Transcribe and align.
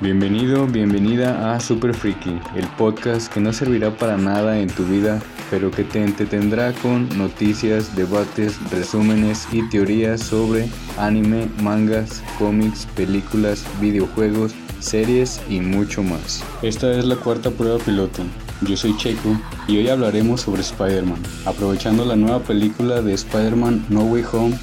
Bienvenido, 0.00 0.68
bienvenida 0.68 1.52
a 1.52 1.58
Super 1.58 1.92
Freaky, 1.92 2.38
el 2.54 2.68
podcast 2.78 3.32
que 3.32 3.40
no 3.40 3.52
servirá 3.52 3.90
para 3.90 4.16
nada 4.16 4.60
en 4.60 4.68
tu 4.68 4.84
vida, 4.84 5.20
pero 5.50 5.72
que 5.72 5.82
te 5.82 6.04
entretendrá 6.04 6.72
con 6.74 7.08
noticias, 7.18 7.96
debates, 7.96 8.60
resúmenes 8.70 9.48
y 9.50 9.68
teorías 9.70 10.20
sobre 10.20 10.68
anime, 10.98 11.48
mangas, 11.64 12.22
cómics, 12.38 12.86
películas, 12.94 13.66
videojuegos, 13.80 14.54
series 14.78 15.40
y 15.48 15.58
mucho 15.58 16.04
más. 16.04 16.44
Esta 16.62 16.92
es 16.92 17.04
la 17.04 17.16
cuarta 17.16 17.50
prueba 17.50 17.78
piloto. 17.78 18.22
Yo 18.60 18.76
soy 18.76 18.96
Checo 18.98 19.36
y 19.66 19.78
hoy 19.78 19.88
hablaremos 19.88 20.42
sobre 20.42 20.60
Spider-Man, 20.60 21.18
aprovechando 21.44 22.04
la 22.04 22.14
nueva 22.14 22.38
película 22.38 23.02
de 23.02 23.14
Spider-Man 23.14 23.86
No 23.88 24.02
Way 24.02 24.24
Home 24.32 24.58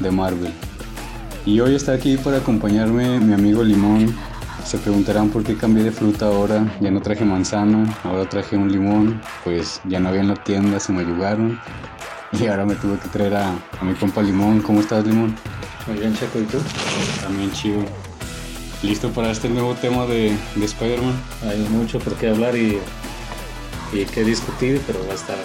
de 0.00 0.10
Marvel. 0.10 0.52
Y 1.44 1.60
hoy 1.60 1.74
está 1.74 1.92
aquí 1.92 2.16
para 2.16 2.38
acompañarme 2.38 3.20
mi 3.20 3.34
amigo 3.34 3.62
Limón. 3.62 4.14
Se 4.64 4.76
preguntarán 4.78 5.30
por 5.30 5.42
qué 5.44 5.56
cambié 5.56 5.84
de 5.84 5.92
fruta 5.92 6.26
ahora. 6.26 6.76
Ya 6.80 6.90
no 6.90 7.00
traje 7.00 7.24
manzana, 7.24 7.96
ahora 8.04 8.28
traje 8.28 8.56
un 8.56 8.70
limón. 8.70 9.20
Pues 9.44 9.80
ya 9.84 9.98
no 9.98 10.10
había 10.10 10.20
en 10.20 10.28
la 10.28 10.36
tienda, 10.36 10.78
se 10.78 10.92
me 10.92 11.00
ayudaron. 11.00 11.58
Y 12.32 12.46
ahora 12.46 12.66
me 12.66 12.74
tuve 12.74 12.98
que 12.98 13.08
traer 13.08 13.34
a, 13.36 13.48
a 13.50 13.84
mi 13.84 13.94
compa 13.94 14.22
Limón. 14.22 14.60
¿Cómo 14.60 14.80
estás, 14.80 15.06
Limón? 15.06 15.34
Muy 15.86 15.98
bien, 15.98 16.14
Checo, 16.14 16.38
¿y 16.38 16.42
tú? 16.42 16.58
También 17.22 17.50
chido. 17.52 17.80
¿Listo 18.82 19.08
para 19.10 19.30
este 19.30 19.48
nuevo 19.48 19.74
tema 19.74 20.04
de, 20.04 20.36
de 20.54 20.64
Spider-Man? 20.64 21.14
Hay 21.48 21.58
mucho 21.70 21.98
por 21.98 22.14
qué 22.16 22.28
hablar 22.28 22.54
y, 22.54 22.78
y 23.94 24.04
qué 24.04 24.24
discutir, 24.24 24.82
pero 24.86 25.00
va 25.06 25.12
a 25.12 25.14
estar 25.14 25.38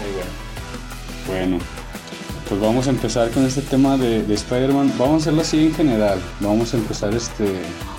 muy 0.00 0.12
bueno. 0.12 1.58
Bueno, 1.58 1.64
pues 2.48 2.60
vamos 2.60 2.86
a 2.86 2.90
empezar 2.90 3.30
con 3.30 3.44
este 3.44 3.60
tema 3.62 3.96
de, 3.96 4.22
de 4.22 4.34
Spider-Man. 4.34 4.92
Vamos 4.98 5.14
a 5.14 5.16
hacerlo 5.16 5.40
así 5.42 5.66
en 5.66 5.74
general. 5.74 6.20
Vamos 6.40 6.74
a 6.74 6.76
empezar 6.76 7.12
este 7.14 7.44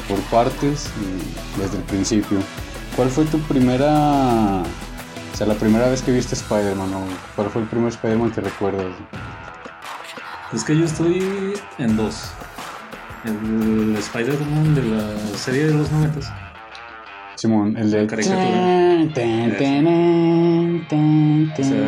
por 0.08 0.20
partes 0.32 0.90
y 1.02 1.60
desde 1.60 1.78
el 1.78 1.84
principio. 1.84 2.40
¿Cuál 2.96 3.10
fue 3.10 3.26
tu 3.26 3.40
primera, 3.40 4.64
o 4.64 5.36
sea, 5.38 5.48
la 5.48 5.54
primera 5.56 5.90
vez 5.90 6.02
que 6.02 6.12
viste 6.12 6.36
Spider-Man 6.36 6.94
o 6.94 7.04
cuál 7.36 7.50
fue 7.50 7.62
el 7.64 7.68
primer 7.68 7.90
Spider-Man 7.90 8.32
que 8.32 8.42
recuerdas? 8.42 8.96
Es 10.54 10.64
que 10.64 10.78
yo 10.78 10.86
estoy 10.86 11.54
en 11.78 11.98
dos. 11.98 12.32
El 13.26 13.96
Spider-Man 13.98 14.76
de 14.76 14.84
la 14.84 15.38
serie 15.38 15.66
de 15.66 15.74
los 15.74 15.92
noventas. 15.92 16.32
Simón, 17.36 17.76
el 17.78 17.92
de 17.92 18.02
La 18.02 18.08
caricatura. 18.08 18.48
O 21.60 21.64
sea, 21.64 21.80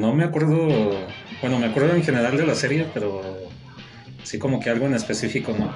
no 0.00 0.14
me 0.14 0.24
acuerdo. 0.24 1.06
Bueno, 1.40 1.58
me 1.58 1.66
acuerdo 1.66 1.94
en 1.94 2.02
general 2.02 2.36
de 2.36 2.46
la 2.46 2.54
serie, 2.54 2.86
pero 2.92 3.48
sí 4.24 4.38
como 4.38 4.60
que 4.60 4.70
algo 4.70 4.86
en 4.86 4.94
específico, 4.94 5.52
¿no? 5.52 5.72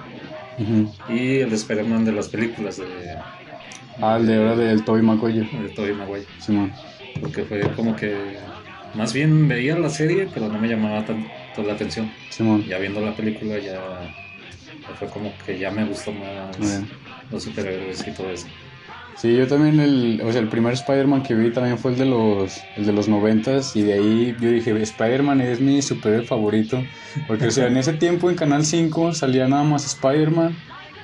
Y 1.08 1.41
el 1.41 1.52
Spider-Man 1.52 2.05
de 2.05 2.12
las 2.12 2.28
películas 2.28 2.77
de, 2.77 3.16
Ah, 4.00 4.16
el 4.18 4.27
de 4.27 4.36
ahora 4.36 4.56
del 4.56 4.84
Tobey 4.84 5.02
Maguire. 5.02 5.46
de 5.52 5.68
Tobey 5.70 5.94
Maguire. 5.94 6.27
Simón. 6.38 6.72
Porque 7.20 7.44
fue 7.44 7.60
como 7.74 7.94
que. 7.94 8.36
Más 8.94 9.12
bien 9.12 9.48
veía 9.48 9.78
la 9.78 9.88
serie, 9.88 10.28
pero 10.33 10.48
no 10.48 10.58
me 10.58 10.68
llamaba 10.68 11.05
tanto 11.05 11.62
la 11.62 11.74
atención. 11.74 12.10
Simón. 12.28 12.64
Ya 12.68 12.78
viendo 12.78 13.00
la 13.00 13.14
película, 13.14 13.58
ya, 13.58 13.72
ya 14.88 14.94
fue 14.94 15.08
como 15.08 15.36
que 15.38 15.58
ya 15.58 15.70
me 15.70 15.84
gustó 15.84 16.12
más 16.12 16.58
los 17.30 17.42
superhéroes 17.42 18.06
y 18.06 18.12
todo 18.12 18.30
eso. 18.30 18.48
Sí, 19.16 19.36
yo 19.36 19.46
también 19.46 19.78
el, 19.78 20.20
o 20.24 20.32
sea, 20.32 20.41
el 20.41 20.48
primer 20.48 20.72
Spider-Man 20.72 21.22
que 21.22 21.34
vi 21.34 21.50
también 21.50 21.78
fue 21.78 21.92
el 21.92 21.98
de 21.98 22.06
los, 22.06 22.60
el 22.77 22.86
de 22.86 22.92
los 22.92 23.08
noventas 23.08 23.77
y 23.77 23.82
de 23.82 23.92
ahí 23.94 24.36
yo 24.41 24.50
dije, 24.50 24.70
Spider-Man 24.82 25.41
es 25.41 25.60
mi 25.60 25.80
superhéroe 25.82 26.27
favorito, 26.27 26.82
porque 27.28 27.46
o 27.46 27.50
sea, 27.50 27.66
en 27.68 27.77
ese 27.77 27.92
tiempo 27.92 28.30
en 28.30 28.36
Canal 28.36 28.64
5 28.64 29.12
salía 29.14 29.46
nada 29.46 29.62
más 29.64 29.84
Spider-Man, 29.86 30.56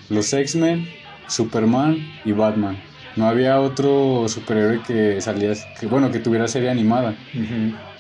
los 0.09 0.33
X-Men, 0.33 0.89
Superman 1.29 1.99
y 2.25 2.33
Batman. 2.33 2.77
No 3.17 3.27
había 3.27 3.61
otro 3.61 4.27
superhéroe 4.29 4.81
que 4.87 5.21
salía, 5.21 5.53
que 5.79 5.87
bueno, 5.87 6.11
que 6.11 6.19
tuviera 6.21 6.47
serie 6.49 6.71
animada. 6.71 7.15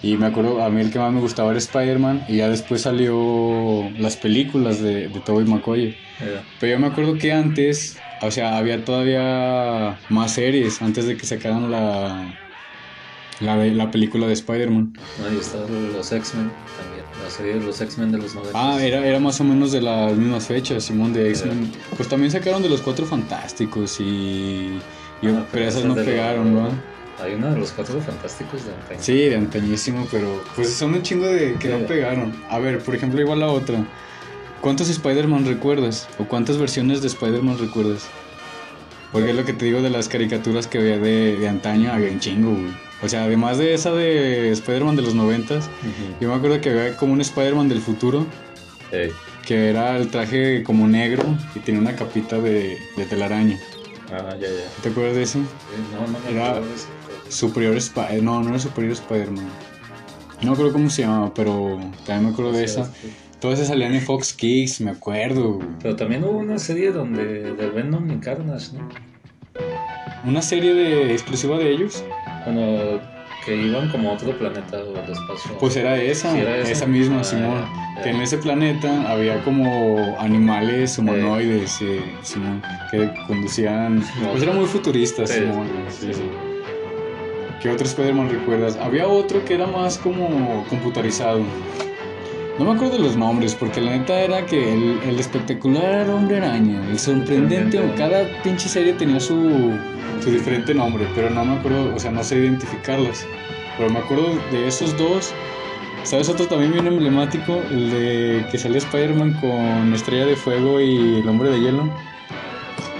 Y 0.00 0.16
me 0.16 0.26
acuerdo, 0.26 0.62
a 0.62 0.70
mí 0.70 0.80
el 0.80 0.92
que 0.92 0.98
más 1.00 1.12
me 1.12 1.20
gustaba 1.20 1.50
era 1.50 1.58
Spider-Man 1.58 2.24
y 2.28 2.36
ya 2.36 2.48
después 2.48 2.82
salió 2.82 3.90
las 3.98 4.16
películas 4.16 4.80
de, 4.80 5.08
de 5.08 5.20
Tobey 5.20 5.44
Maguire. 5.44 5.96
Eh, 6.20 6.40
Pero 6.60 6.72
yo 6.72 6.78
me 6.78 6.86
acuerdo 6.86 7.18
que 7.18 7.32
antes, 7.32 7.98
o 8.20 8.30
sea, 8.30 8.56
había 8.58 8.84
todavía 8.84 9.96
más 10.08 10.32
series 10.32 10.80
antes 10.82 11.06
de 11.06 11.16
que 11.16 11.26
sacaran 11.26 11.70
la, 11.70 12.26
la, 13.40 13.56
la 13.56 13.90
película 13.90 14.26
de 14.26 14.32
Spider-Man. 14.34 14.92
ahí 15.28 15.38
está 15.38 15.58
los 15.68 16.12
X-Men 16.12 16.50
también. 16.76 17.04
La 17.22 17.30
serie 17.30 17.54
de 17.54 17.60
los 17.60 17.80
X-Men 17.80 18.12
de 18.12 18.18
los 18.18 18.34
90. 18.34 18.52
Ah, 18.54 18.82
era, 18.82 19.06
era 19.06 19.20
más 19.20 19.40
o 19.40 19.44
menos 19.44 19.72
de 19.72 19.80
las 19.80 20.16
mismas 20.16 20.46
fechas, 20.46 20.84
Simón, 20.84 21.12
de 21.12 21.28
X-Men. 21.30 21.70
Pues 21.96 22.08
también 22.08 22.30
sacaron 22.30 22.62
de 22.62 22.68
los 22.68 22.80
Cuatro 22.80 23.06
Fantásticos 23.06 24.00
y... 24.00 24.04
y- 25.22 25.26
Ah, 25.28 25.44
pero 25.50 25.66
esas 25.66 25.84
no 25.84 25.94
pegaron, 25.94 26.54
¿no? 26.54 26.70
Hay 27.20 27.34
una 27.34 27.50
de 27.50 27.58
los 27.58 27.72
cuatro 27.72 28.00
fantásticos 28.00 28.64
de 28.64 28.72
antaño. 28.72 29.00
Sí, 29.02 29.12
de 29.24 29.34
antañísimo, 29.36 30.06
pero 30.08 30.40
pues 30.54 30.72
son 30.74 30.94
un 30.94 31.02
chingo 31.02 31.26
de 31.26 31.54
que 31.54 31.68
no 31.68 31.84
pegaron. 31.86 32.32
A 32.48 32.60
ver, 32.60 32.78
por 32.78 32.94
ejemplo, 32.94 33.20
igual 33.20 33.40
la 33.40 33.48
otra. 33.48 33.84
¿Cuántos 34.60 34.88
Spider-Man 34.88 35.46
recuerdas? 35.46 36.08
¿O 36.18 36.24
cuántas 36.24 36.58
versiones 36.58 37.00
de 37.00 37.08
Spider-Man 37.08 37.58
recuerdas? 37.58 38.06
Porque 39.12 39.30
es 39.30 39.36
lo 39.36 39.44
que 39.44 39.52
te 39.52 39.64
digo 39.64 39.80
de 39.80 39.90
las 39.90 40.08
caricaturas 40.08 40.66
que 40.66 40.78
había 40.78 40.98
de, 40.98 41.36
de 41.38 41.48
antaño, 41.48 41.92
había 41.92 42.10
un 42.10 42.20
chingo, 42.20 42.50
güey. 42.50 42.72
O 43.02 43.08
sea, 43.08 43.24
además 43.24 43.58
de 43.58 43.72
esa 43.74 43.92
de 43.92 44.50
Spider-Man 44.50 44.96
de 44.96 45.02
los 45.02 45.14
noventas, 45.14 45.66
Ujú. 45.66 46.16
yo 46.20 46.28
me 46.28 46.34
acuerdo 46.34 46.60
que 46.60 46.70
había 46.70 46.96
como 46.96 47.12
un 47.12 47.20
Spider-Man 47.20 47.68
del 47.68 47.80
futuro, 47.80 48.26
Eh, 48.90 49.12
que 49.46 49.68
era 49.70 49.96
el 49.96 50.08
traje 50.10 50.62
como 50.62 50.86
negro 50.88 51.22
y 51.54 51.60
tenía 51.60 51.80
una 51.80 51.94
capita 51.94 52.38
de, 52.38 52.76
de 52.96 53.04
telaraña. 53.06 53.58
ah, 54.12 54.30
ya, 54.32 54.48
ya. 54.48 54.82
¿Te 54.82 54.88
acuerdas 54.90 55.14
de 55.16 55.22
eso? 55.22 55.38
No, 55.38 56.06
no 56.10 56.18
me 56.18 56.30
Era- 56.32 56.50
acuerdo. 56.50 56.68
Superior 57.28 57.76
Spider... 57.76 58.22
No, 58.22 58.42
no 58.42 58.50
era 58.50 58.58
Superior 58.58 58.92
Spider-Man. 58.94 59.46
No 60.40 60.46
me 60.46 60.52
acuerdo 60.52 60.72
cómo 60.72 60.88
se 60.90 61.02
llamaba, 61.02 61.32
pero 61.34 61.78
también 62.06 62.24
me 62.26 62.30
acuerdo 62.32 62.52
de 62.52 62.64
O 62.64 62.68
sea, 62.68 62.88
esa. 63.38 63.40
Todas 63.40 63.58
esas 63.58 63.68
salían 63.68 63.94
en 63.94 64.00
Fox 64.02 64.32
Kids, 64.32 64.80
me 64.80 64.90
acuerdo. 64.90 65.60
Pero 65.82 65.96
también 65.96 66.24
hubo 66.24 66.38
una 66.38 66.58
serie 66.58 66.90
donde 66.92 67.52
de 67.54 67.70
Venom 67.70 68.10
y 68.10 68.16
Carnage, 68.18 68.72
¿no? 68.76 68.88
Una 70.24 70.42
serie 70.42 70.74
de 70.74 71.12
exclusiva 71.12 71.56
de 71.58 71.70
ellos. 71.70 72.04
Bueno, 72.44 73.00
que 73.44 73.56
iban 73.56 73.88
como 73.90 74.10
a 74.10 74.14
otro 74.14 74.36
planeta 74.36 74.78
o 74.78 74.90
al 74.96 75.10
espacio. 75.10 75.56
Pues 75.58 75.76
era 75.76 75.96
esa, 76.00 76.32
Sí, 76.32 76.38
era 76.40 76.56
esa. 76.58 76.70
esa 76.72 76.86
misma, 76.86 77.20
Ah, 77.20 77.24
Simón. 77.24 77.64
Que 78.02 78.10
en 78.10 78.20
ese 78.20 78.38
planeta 78.38 79.10
había 79.10 79.42
como 79.42 80.16
animales 80.20 80.98
humanoides, 80.98 81.80
eh, 81.82 82.00
Simón, 82.22 82.62
que 82.90 83.10
conducían. 83.26 84.02
Pues 84.30 84.42
era 84.42 84.52
muy 84.52 84.66
futurista, 84.66 85.26
Sí, 85.26 85.34
Simón. 85.40 85.66
sí. 85.88 86.10
¿Qué 87.62 87.70
otro 87.70 87.86
Spider-Man 87.86 88.30
recuerdas? 88.30 88.76
Había 88.76 89.08
otro 89.08 89.44
que 89.44 89.54
era 89.54 89.66
más 89.66 89.98
como 89.98 90.64
computarizado. 90.68 91.40
No 92.58 92.64
me 92.64 92.72
acuerdo 92.72 92.96
de 92.96 93.02
los 93.04 93.16
nombres, 93.16 93.54
porque 93.54 93.80
la 93.80 93.92
neta 93.92 94.18
era 94.20 94.44
que 94.44 94.72
el, 94.74 94.98
el 95.04 95.20
espectacular 95.20 96.10
hombre 96.10 96.38
araña, 96.38 96.82
el 96.90 96.98
sorprendente, 96.98 97.80
cada 97.96 98.24
pinche 98.42 98.68
serie 98.68 98.94
tenía 98.94 99.20
su, 99.20 99.72
su 100.22 100.30
diferente 100.30 100.74
nombre, 100.74 101.06
pero 101.14 101.30
no 101.30 101.44
me 101.44 101.56
acuerdo, 101.56 101.94
o 101.94 101.98
sea, 102.00 102.10
no 102.10 102.24
sé 102.24 102.36
identificarlas. 102.38 103.24
Pero 103.76 103.90
me 103.90 104.00
acuerdo 104.00 104.36
de 104.50 104.66
esos 104.66 104.96
dos. 104.98 105.32
¿Sabes 106.02 106.28
otro 106.28 106.46
también 106.46 106.72
bien 106.72 106.86
emblemático? 106.88 107.62
El 107.70 107.90
de 107.90 108.46
que 108.50 108.58
salía 108.58 108.78
Spider-Man 108.78 109.34
con 109.40 109.94
Estrella 109.94 110.26
de 110.26 110.34
Fuego 110.34 110.80
y 110.80 111.20
el 111.20 111.28
hombre 111.28 111.50
de 111.50 111.60
hielo. 111.60 111.84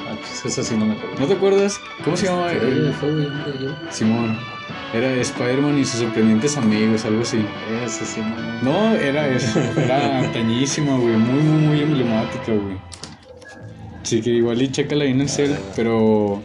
Ah, 0.09 0.15
pues 0.21 0.45
esa 0.53 0.63
sí 0.63 0.77
no 0.77 0.87
me 0.87 0.93
acuerdo. 0.93 1.17
¿No 1.19 1.27
te 1.27 1.35
acuerdas? 1.35 1.81
¿Cómo 2.05 2.17
se 2.17 2.27
llama? 2.27 2.53
Estrella 2.53 2.75
El- 2.77 2.85
de 2.87 2.93
fuego 2.93 3.21
y 3.23 3.27
hombre 3.27 3.53
de 3.53 3.59
hielo. 3.59 3.75
Simón. 3.91 4.39
Era 4.95 5.15
Spider-Man 5.15 5.79
y 5.79 5.85
sus 5.85 6.01
sorprendentes 6.01 6.57
amigos, 6.57 7.05
algo 7.05 7.23
así. 7.23 7.45
Sí 7.89 8.21
no. 8.63 8.71
No, 8.73 8.95
era 8.95 9.29
eso. 9.29 9.61
Era 9.77 10.21
antañísima, 10.21 10.97
güey. 10.97 11.15
Muy, 11.15 11.43
muy, 11.43 11.61
muy 11.67 11.81
emblemática, 11.81 12.53
güey. 12.53 12.79
Sí, 14.03 14.23
que 14.23 14.31
igual 14.31 14.63
y 14.63 14.71
chécala 14.71 15.05
ahí 15.05 15.11
en 15.11 15.21
el 15.21 15.29
cel, 15.29 15.57
pero... 15.77 16.41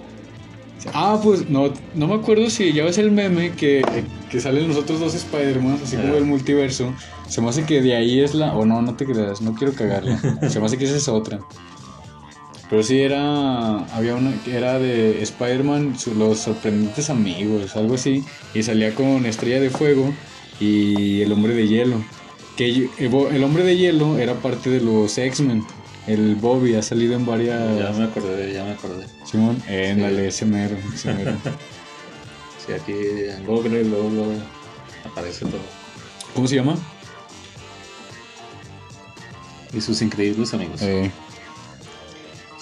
Ah, 0.94 1.18
pues 1.24 1.50
no, 1.50 1.72
no 1.96 2.08
me 2.08 2.16
acuerdo 2.16 2.50
si 2.50 2.74
ya 2.74 2.84
ves 2.84 2.98
el 2.98 3.12
meme 3.12 3.52
que, 3.52 3.82
que 4.30 4.42
salen 4.42 4.68
los 4.68 4.76
otros 4.76 5.00
dos 5.00 5.16
Spider-Man, 5.16 5.80
así 5.82 5.96
como 5.96 6.16
del 6.16 6.26
multiverso. 6.26 6.94
Se 7.30 7.40
me 7.40 7.48
hace 7.48 7.64
que 7.64 7.82
de 7.82 7.96
ahí 7.96 8.20
es 8.20 8.36
la... 8.36 8.54
O 8.54 8.66
no, 8.66 8.82
no 8.82 8.96
te 8.96 9.06
creas, 9.06 9.40
no 9.42 9.56
quiero 9.56 9.74
cagarla. 9.74 10.20
Se 10.50 10.60
me 10.60 10.66
hace 10.66 10.78
que 10.78 10.84
esa 10.84 10.98
es 10.98 11.08
otra. 11.08 11.40
Pero 12.74 12.82
sí 12.82 13.02
era... 13.02 13.86
Había 13.96 14.16
una 14.16 14.34
que 14.44 14.58
era 14.58 14.80
de 14.80 15.22
Spider-Man, 15.22 15.96
los 16.18 16.40
sorprendentes 16.40 17.12
amigos, 17.12 17.76
algo 17.76 17.94
así. 17.94 18.26
Y 18.56 18.64
salía 18.64 18.96
con 18.96 19.28
Estrella 19.28 19.60
de 19.60 19.70
Fuego 19.70 20.12
y 20.60 21.22
el 21.22 21.32
Hombre 21.34 21.54
de 21.54 21.68
Hielo. 21.68 22.04
Que 22.58 22.90
el 22.98 23.44
Hombre 23.44 23.64
de 23.64 23.78
Hielo 23.78 24.18
era 24.18 24.34
parte 24.34 24.72
de 24.72 24.82
los 24.82 25.16
X-Men. 25.16 25.64
El 26.08 26.34
Bobby 26.34 26.74
ha 26.74 26.82
salido 26.82 27.14
en 27.14 27.28
varias... 27.28 27.78
Ya 27.78 27.92
me 27.92 28.06
acordé, 28.06 28.52
ya 28.52 28.64
me 28.64 28.72
acordé. 28.72 29.06
Simón, 29.24 29.62
éndale, 29.68 30.30
ese 30.30 30.48
mero, 30.48 30.76
ese 30.96 31.14
mero. 31.14 31.34
Sí, 32.66 32.74
aquí 32.74 32.94
en 32.94 33.46
Google 33.46 33.84
luego, 33.84 34.10
luego 34.10 34.34
aparece 35.06 35.46
todo. 35.46 35.62
¿Cómo 36.34 36.48
se 36.48 36.56
llama? 36.56 36.76
Y 39.72 39.80
sus 39.80 40.02
increíbles 40.02 40.56
amigos. 40.56 40.82
Eh, 40.82 41.12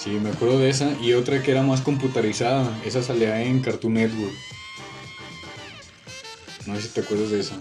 Sí, 0.01 0.18
me 0.19 0.30
acuerdo 0.30 0.57
de 0.57 0.68
esa. 0.68 0.98
Y 1.00 1.13
otra 1.13 1.44
que 1.44 1.51
era 1.51 1.62
más 1.62 1.81
computarizada. 1.81 2.75
Esa 2.83 3.03
salía 3.03 3.39
en 3.44 3.59
Cartoon 3.62 3.94
Network. 3.94 4.33
No 6.65 6.75
sé 6.75 6.81
si 6.81 6.88
te 6.89 7.01
acuerdas 7.01 7.30
de 7.30 7.39
esa. 7.39 7.56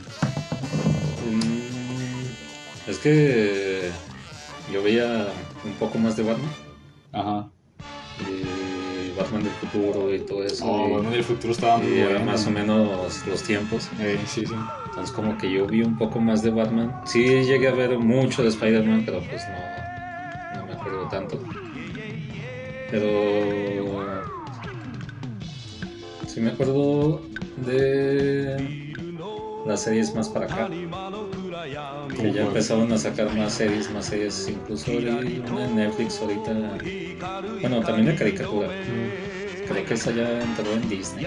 Mm, 1.26 1.60
es 2.88 2.98
que 2.98 3.90
yo 4.72 4.82
veía 4.82 5.28
un 5.66 5.72
poco 5.74 5.98
más 5.98 6.16
de 6.16 6.22
Batman. 6.22 6.50
Ajá. 7.12 7.50
Y 8.20 9.12
Batman 9.18 9.42
del 9.42 9.52
futuro 9.52 10.14
y 10.14 10.20
todo 10.20 10.42
eso. 10.42 10.64
Oh, 10.64 10.88
y, 10.88 10.92
Batman 10.94 11.12
del 11.12 11.24
futuro 11.24 11.52
estaba 11.52 11.76
muy 11.76 11.92
y 11.92 12.02
bueno. 12.04 12.24
más 12.24 12.46
o 12.46 12.50
menos 12.50 13.26
los 13.26 13.42
tiempos. 13.42 13.90
Eh, 14.00 14.18
sí, 14.26 14.46
sí. 14.46 14.54
Entonces 14.86 15.14
como 15.14 15.36
que 15.36 15.52
yo 15.52 15.66
vi 15.66 15.82
un 15.82 15.98
poco 15.98 16.20
más 16.20 16.42
de 16.42 16.48
Batman. 16.48 17.02
Sí 17.04 17.22
llegué 17.22 17.68
a 17.68 17.72
ver 17.72 17.98
mucho 17.98 18.42
de 18.42 18.48
Spider-Man, 18.48 19.02
pero 19.04 19.20
pues 19.28 19.42
no, 19.46 20.60
no 20.60 20.66
me 20.66 20.72
acuerdo 20.72 21.06
tanto. 21.08 21.38
Pero 22.90 24.24
sí 26.26 26.40
me 26.40 26.50
acuerdo 26.50 27.22
de 27.64 28.56
las 29.66 29.82
series 29.82 30.14
más 30.14 30.28
para 30.28 30.46
acá. 30.46 30.68
Que 32.16 32.32
ya 32.32 32.42
empezaron 32.42 32.92
a 32.92 32.98
sacar 32.98 33.32
más 33.34 33.54
series, 33.54 33.90
más 33.92 34.06
series, 34.06 34.48
incluso 34.48 34.90
en 34.90 35.76
Netflix 35.76 36.20
ahorita. 36.20 36.52
Bueno, 37.60 37.80
también 37.82 38.06
de 38.06 38.14
caricatura. 38.14 38.68
Creo 39.66 39.84
que 39.86 39.94
esa 39.94 40.10
ya 40.10 40.42
entró 40.42 40.72
en 40.72 40.88
Disney. 40.88 41.26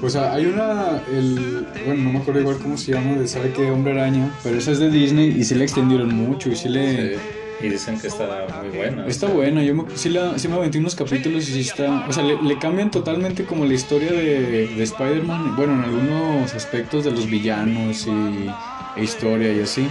Pues 0.00 0.16
ah, 0.16 0.32
hay 0.32 0.46
una, 0.46 1.02
el, 1.10 1.66
bueno, 1.84 2.04
no 2.04 2.12
me 2.12 2.18
acuerdo 2.20 2.40
igual 2.40 2.58
cómo 2.58 2.76
se 2.78 2.92
llama, 2.92 3.18
de 3.18 3.26
sabe 3.26 3.52
qué 3.52 3.70
Hombre 3.70 3.92
Araña, 3.92 4.30
pero 4.42 4.56
esa 4.56 4.72
es 4.72 4.78
de 4.78 4.90
Disney 4.90 5.34
y 5.38 5.44
sí 5.44 5.54
la 5.54 5.64
extendieron 5.64 6.14
mucho 6.14 6.48
y 6.50 6.56
sí 6.56 6.68
le... 6.68 7.18
Sí, 7.18 7.24
Y 7.60 7.68
dicen 7.68 8.00
que 8.00 8.08
está 8.08 8.46
muy 8.60 8.76
buena. 8.76 9.06
Está 9.06 9.26
buena, 9.26 9.62
yo 9.62 9.74
me, 9.74 9.96
sí, 9.96 10.08
la, 10.08 10.38
sí 10.38 10.48
me 10.48 10.56
aventé 10.56 10.78
unos 10.78 10.94
capítulos 10.94 11.48
y 11.48 11.52
sí 11.52 11.60
está... 11.60 12.06
O 12.08 12.12
sea, 12.12 12.22
le, 12.22 12.40
le 12.42 12.58
cambian 12.58 12.90
totalmente 12.90 13.44
como 13.44 13.64
la 13.64 13.74
historia 13.74 14.12
de, 14.12 14.66
de 14.66 14.82
Spider-Man, 14.82 15.56
bueno, 15.56 15.74
en 15.74 15.80
algunos 15.82 16.54
aspectos 16.54 17.04
de 17.04 17.12
los 17.12 17.26
villanos 17.26 18.06
y 18.06 18.48
e 18.96 19.02
historia 19.04 19.52
y 19.52 19.60
así. 19.60 19.88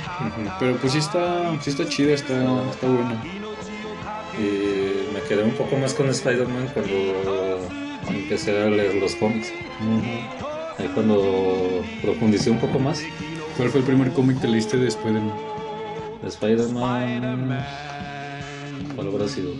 Pero 0.60 0.77
pues 0.77 0.94
sí 0.94 1.00
está, 1.00 1.60
sí 1.62 1.69
está 1.69 1.88
chida, 1.88 2.13
está, 2.13 2.69
está 2.69 2.88
buena. 2.88 3.24
Y 4.38 5.13
me 5.13 5.21
quedé 5.27 5.44
un 5.44 5.51
poco 5.51 5.77
más 5.77 5.94
con 5.94 6.10
Spider-Man 6.10 6.69
cuando 6.74 7.60
empecé 8.10 8.62
a 8.62 8.69
leer 8.69 8.95
los 8.95 9.15
cómics. 9.15 9.51
Ahí 10.80 10.89
cuando 10.94 11.83
profundicé 12.01 12.50
un 12.50 12.60
poco 12.60 12.80
más 12.80 13.04
¿Cuál 13.57 13.69
fue 13.69 13.81
el 13.81 13.86
primer 13.86 14.12
cómic 14.13 14.42
que 14.42 14.48
leíste 14.48 14.77
de 14.77 14.88
Spider-Man? 14.88 15.52
De 16.24 16.30
Spider-Man. 16.30 17.66
¿Cuál 18.96 19.08
habrá 19.08 19.28
sido? 19.28 19.52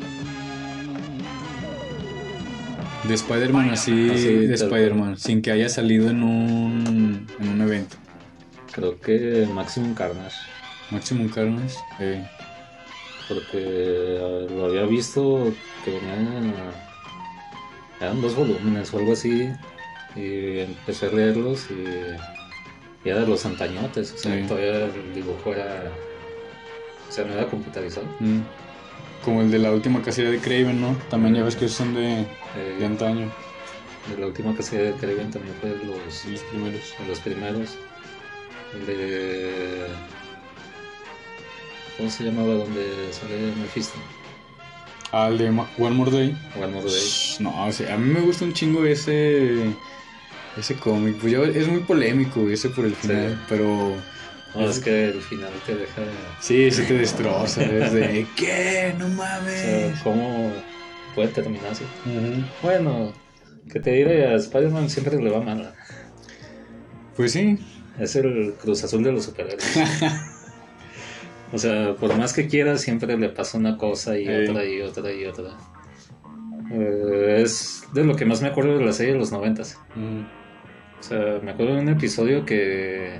De 3.08 3.14
Spider-Man 3.16 3.70
así, 3.72 4.10
Así, 4.10 4.34
de 4.48 4.54
Spider-Man, 4.56 5.18
sin 5.18 5.42
que 5.42 5.52
haya 5.52 5.68
salido 5.68 6.10
en 6.10 6.24
un, 6.24 7.28
en 7.40 7.50
un 7.50 7.62
evento. 7.62 7.98
Creo 8.72 9.00
que 9.00 9.46
Maximum 9.54 9.94
Carnage. 9.94 10.38
Maximum 10.90 11.28
Carnage. 11.30 11.76
Eh. 12.00 12.26
Porque 13.28 14.48
lo 14.56 14.66
había 14.66 14.84
visto 14.84 15.52
que 15.84 15.92
venían. 15.92 16.54
Eran 18.00 18.22
dos 18.22 18.36
volúmenes 18.36 18.94
o 18.94 19.00
algo 19.00 19.14
así. 19.14 19.50
Y 20.16 20.60
empecé 20.60 21.08
a 21.08 21.12
leerlos 21.12 21.68
y. 21.72 21.84
Y 23.06 23.10
era 23.10 23.20
de 23.22 23.28
los 23.28 23.46
antañotes. 23.46 24.14
O 24.14 24.18
sea, 24.18 24.34
Sí. 24.40 24.48
todavía 24.48 24.86
el 24.86 25.14
dibujo 25.14 25.54
era. 25.54 25.92
O 27.14 27.16
sea, 27.16 27.26
no 27.26 27.34
era 27.34 27.46
computarizado. 27.46 28.08
Mm. 28.20 28.40
Como 29.24 29.42
el 29.42 29.52
de 29.52 29.60
la 29.60 29.72
última 29.72 30.02
casilla 30.02 30.32
de 30.32 30.40
Craven, 30.40 30.82
¿no? 30.82 30.96
También 31.12 31.36
ya 31.36 31.44
ves 31.44 31.56
que 31.56 31.70
son 31.70 31.94
de, 31.94 32.22
Eh, 32.22 32.26
de 32.80 32.86
antaño. 32.88 33.32
de 34.10 34.18
la 34.20 34.26
última 34.26 34.56
casilla 34.56 34.82
de 34.82 34.94
Kraven 34.94 35.30
también 35.30 35.54
fue 35.62 35.70
de 35.70 35.86
los, 35.86 36.26
Los 36.26 36.42
primeros. 36.42 36.82
de 37.00 37.08
los 37.08 37.20
primeros. 37.20 37.70
El 38.74 38.86
de. 38.88 39.86
¿Cómo 41.98 42.10
se 42.10 42.24
llamaba? 42.24 42.56
Donde 42.56 42.84
sale 43.12 43.54
Mephisto. 43.62 44.00
Ah, 45.12 45.28
el 45.28 45.38
de 45.38 45.52
Ma- 45.52 45.70
One 45.78 45.92
More 45.96 46.10
Day. 46.10 46.36
One 46.58 46.68
More 46.74 46.86
Day. 46.90 47.00
Shh, 47.00 47.40
No, 47.42 47.68
o 47.68 47.72
sea, 47.72 47.94
a 47.94 47.98
mí 48.00 48.10
me 48.12 48.22
gusta 48.22 48.46
un 48.46 48.54
chingo 48.54 48.84
ese 48.86 49.72
ese 50.58 50.76
cómic. 50.78 51.18
Pues 51.18 51.32
ya 51.34 51.40
es 51.44 51.68
muy 51.68 51.82
polémico 51.82 52.50
ese 52.50 52.70
por 52.70 52.86
el 52.86 52.96
final, 52.96 53.34
Sí. 53.34 53.46
pero 53.48 53.94
No, 54.56 54.70
es 54.70 54.80
que 54.80 55.06
el 55.10 55.22
final 55.22 55.50
te 55.66 55.76
deja. 55.76 56.02
sí, 56.40 56.70
sí 56.72 56.84
te 56.84 56.94
destroza. 56.96 57.64
Es 57.66 57.92
de 57.94 58.28
¿qué? 58.36 58.94
No 59.00 59.06
O 59.06 59.10
mames. 59.10 59.60
sea, 59.62 60.00
¿cómo 60.04 60.52
puede 61.16 61.30
terminar 61.30 61.72
así? 61.72 61.84
Bueno, 62.62 63.14
que 63.72 63.80
te 63.80 63.92
diré, 63.92 64.28
a 64.28 64.36
Spider-Man 64.36 64.90
siempre 64.90 65.22
le 65.22 65.30
va 65.30 65.42
mal. 65.42 65.74
Pues 67.16 67.32
sí. 67.32 67.58
Es 68.00 68.16
el 68.16 68.54
Cruz 68.62 68.84
Azul 68.84 69.04
de 69.04 69.12
los 69.12 69.26
superhéroes. 69.26 69.78
o 71.54 71.58
sea, 71.58 71.96
por 71.96 72.16
más 72.18 72.34
que 72.34 72.48
quiera, 72.48 72.78
siempre 72.78 73.18
le 73.18 73.30
pasa 73.30 73.58
una 73.58 73.78
cosa 73.78 74.18
y 74.18 74.28
otra 74.28 74.66
y 74.66 74.82
otra 74.82 75.12
y 75.14 75.26
otra. 75.26 75.58
Eh, 76.72 77.42
es 77.44 77.84
de 77.94 78.04
lo 78.04 78.16
que 78.16 78.26
más 78.26 78.42
me 78.42 78.48
acuerdo 78.48 78.78
de 78.78 78.86
la 78.86 78.94
serie 78.94 79.14
de 79.14 79.20
los 79.20 79.32
noventas. 79.32 79.80
Mm. 79.96 80.22
O 81.00 81.04
sea, 81.04 81.40
me 81.44 81.52
acuerdo 81.52 81.76
de 81.76 81.82
un 81.82 81.90
episodio 81.90 82.46
que, 82.46 83.20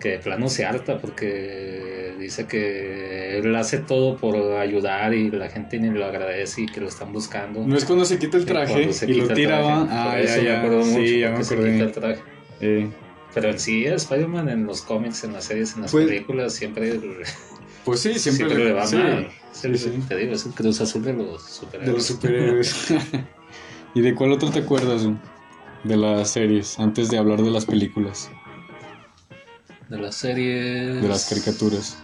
que 0.00 0.10
de 0.10 0.18
plano 0.18 0.48
se 0.48 0.64
harta 0.64 0.98
porque 0.98 2.14
dice 2.18 2.46
que 2.46 3.38
él 3.38 3.54
hace 3.56 3.78
todo 3.78 4.16
por 4.16 4.36
ayudar 4.58 5.14
y 5.14 5.30
la 5.30 5.48
gente 5.48 5.78
ni 5.78 5.88
lo 5.90 6.04
agradece 6.04 6.62
y 6.62 6.66
que 6.66 6.80
lo 6.80 6.88
están 6.88 7.12
buscando. 7.12 7.66
No 7.66 7.76
es 7.76 7.84
cuando 7.84 8.04
se 8.04 8.18
quita 8.18 8.36
el 8.36 8.44
traje 8.46 8.92
se 8.92 9.10
y 9.10 9.14
lo 9.14 9.22
quita 9.24 9.34
tiraba. 9.34 9.86
Ah, 9.90 10.10
Por 10.12 10.24
ya, 10.24 10.30
eso 10.30 10.38
me 10.42 10.44
ya. 10.48 10.58
acuerdo 10.58 10.84
mucho, 10.84 11.06
Sí, 11.06 11.18
ya 11.20 11.26
me 11.30 11.32
porque 11.32 11.44
se 11.44 11.54
quita 11.56 11.66
acordé. 11.68 11.84
el 11.84 11.92
traje. 11.92 12.22
Eh, 12.60 12.90
Pero 13.34 13.50
en 13.50 13.58
sí, 13.58 13.84
Spider-Man 13.84 14.48
en 14.48 14.66
los 14.66 14.80
cómics, 14.82 15.24
en 15.24 15.32
las 15.34 15.44
series, 15.44 15.74
en 15.76 15.82
las 15.82 15.92
Pues- 15.92 16.06
películas, 16.06 16.54
siempre, 16.54 16.98
pues 17.84 18.00
sí, 18.00 18.18
siempre, 18.18 18.46
siempre, 18.46 18.64
le 18.64 18.72
va 18.72 18.86
sí, 18.86 18.96
mal. 18.96 19.28
Es 19.52 19.64
el- 19.64 19.78
sí, 19.78 19.90
sí. 19.94 20.02
Te 20.08 20.16
digo, 20.16 20.32
es 20.32 20.46
el 20.46 20.52
cruz 20.52 20.80
azul 20.80 21.02
de 21.02 21.12
los 21.12 21.44
De 21.44 21.52
superhéroes. 21.52 21.94
los 21.94 22.06
superhéroes. 22.06 22.94
¿Y 23.94 24.00
de 24.00 24.14
cuál 24.14 24.32
otro 24.32 24.50
te 24.50 24.60
acuerdas? 24.60 25.06
De 25.84 25.96
las 25.96 26.30
series, 26.30 26.78
antes 26.78 27.10
de 27.10 27.18
hablar 27.18 27.42
de 27.42 27.50
las 27.50 27.64
películas, 27.66 28.30
De 29.88 29.98
las 29.98 30.14
series. 30.16 31.00
de 31.00 31.08
las 31.08 31.28
caricaturas. 31.28 32.02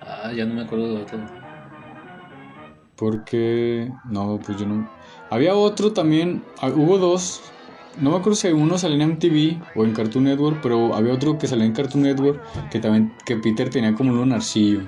Ah, 0.00 0.32
ya 0.32 0.44
no 0.44 0.54
me 0.54 0.62
acuerdo 0.62 0.94
de 0.94 1.02
otro. 1.02 1.18
Porque. 2.96 3.90
No, 4.04 4.40
pues 4.44 4.58
yo 4.58 4.66
no. 4.66 4.90
Había 5.30 5.54
otro 5.54 5.92
también. 5.92 6.44
ah, 6.60 6.68
Hubo 6.68 6.98
dos. 6.98 7.42
No 8.00 8.10
me 8.10 8.16
acuerdo 8.16 8.34
si 8.36 8.48
uno 8.48 8.76
salía 8.76 9.02
en 9.04 9.12
MTV 9.12 9.62
o 9.74 9.84
en 9.84 9.92
Cartoon 9.92 10.24
Network, 10.24 10.60
pero 10.62 10.94
había 10.94 11.14
otro 11.14 11.38
que 11.38 11.46
salía 11.46 11.64
en 11.64 11.72
Cartoon 11.72 12.02
Network 12.02 12.40
que 12.70 12.78
también. 12.78 13.14
que 13.24 13.36
Peter 13.36 13.70
tenía 13.70 13.94
como 13.94 14.10
un 14.10 14.16
lunarcillo. 14.18 14.80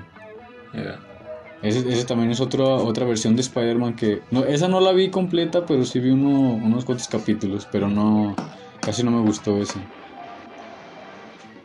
Ya. 0.73 0.99
Ese, 1.61 1.79
ese 1.89 2.05
también 2.05 2.31
es 2.31 2.39
otra, 2.39 2.63
otra 2.63 3.05
versión 3.05 3.35
de 3.35 3.41
Spider-Man 3.41 3.95
que... 3.97 4.21
No, 4.31 4.45
esa 4.45 4.69
no 4.69 4.79
la 4.79 4.93
vi 4.93 5.09
completa, 5.09 5.65
pero 5.65 5.83
sí 5.83 5.99
vi 5.99 6.09
uno, 6.09 6.29
unos 6.53 6.85
cuantos 6.85 7.09
capítulos, 7.09 7.67
pero 7.69 7.89
no... 7.89 8.33
Casi 8.79 9.03
no 9.03 9.11
me 9.11 9.19
gustó 9.21 9.57
ese. 9.57 9.77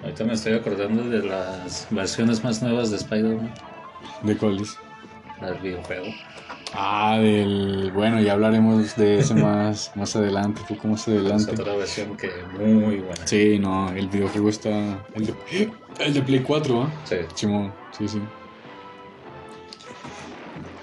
Ahorita 0.05 0.25
me 0.25 0.35
estoy 0.35 0.53
acordando 0.53 1.03
de 1.09 1.23
las 1.23 1.87
versiones 1.91 2.45
más 2.45 2.63
nuevas 2.63 2.91
de 2.91 2.97
Spider-Man, 2.99 3.53
¿De 4.23 4.37
cuáles? 4.37 4.77
del 5.41 5.59
videojuego. 5.59 6.07
Ah, 6.75 7.19
del... 7.21 7.91
Bueno, 7.95 8.21
ya 8.21 8.35
hablaremos 8.35 8.97
de 8.97 9.21
ese 9.21 9.35
más, 9.43 9.93
más 9.95 10.15
adelante, 10.15 10.61
poco 10.69 10.89
más 10.89 11.09
Es 11.09 11.09
adelante. 11.09 11.53
otra 11.53 11.75
versión 11.77 12.17
que 12.17 12.31
muy 12.59 12.99
buena. 12.99 13.27
Sí, 13.27 13.59
no, 13.59 13.91
el 13.93 14.09
videojuego 14.09 14.49
está... 14.51 15.03
El 15.15 15.27
de, 15.27 15.35
el 16.01 16.15
de 16.15 16.23
Play 16.23 16.41
4, 16.41 16.83
¿ah? 16.83 16.91
Sí. 17.05 17.17
Simón, 17.35 17.73
sí, 17.97 18.07
sí. 18.07 18.21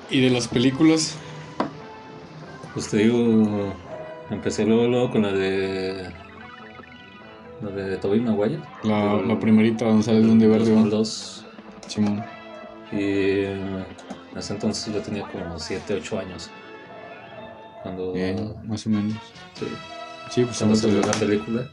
¿Y 0.10 0.20
de 0.22 0.30
las 0.32 0.48
películas? 0.48 1.16
Pues 2.74 2.90
te 2.90 2.98
digo, 2.98 3.74
empecé 4.30 4.66
luego, 4.66 4.88
luego 4.88 5.12
con 5.12 5.22
la 5.24 5.32
de. 5.32 6.10
La 7.62 7.70
de 7.72 7.98
Tobey 7.98 8.20
Maguire. 8.20 8.60
La, 8.84 9.40
primerita, 9.40 9.86
donde 9.86 10.04
sale 10.04 10.18
el 10.18 10.28
Duende 10.28 10.48
Verde, 10.48 10.72
¿va? 10.72 10.82
2002. 10.82 11.46
Simón. 11.88 12.24
Y 12.92 13.44
en 13.46 13.86
ese 14.36 14.54
entonces 14.54 14.94
yo 14.94 15.02
tenía 15.02 15.24
como 15.28 15.60
7, 15.60 15.94
8 15.94 16.20
años. 16.20 16.50
Cuando. 17.84 18.14
Bien, 18.14 18.56
más 18.66 18.86
o 18.88 18.90
menos. 18.90 19.14
Sí, 19.54 19.68
Sí, 20.32 20.46
pues 20.46 20.58
cuando 20.60 20.76
salió 20.76 21.02
la 21.02 21.12
película. 21.12 21.70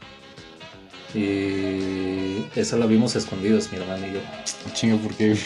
Y 1.15 2.45
esa 2.55 2.77
la 2.77 2.85
vimos 2.85 3.15
escondidas, 3.15 3.71
mi 3.71 3.79
hermano 3.79 4.05
y 4.05 4.13
yo. 4.13 4.19
Chinga, 4.73 4.97
porque... 4.97 5.37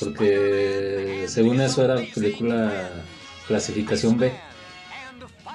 Porque 0.00 1.24
según 1.26 1.60
eso 1.60 1.84
era 1.84 1.96
película 2.14 2.90
clasificación 3.46 4.16
B. 4.16 4.32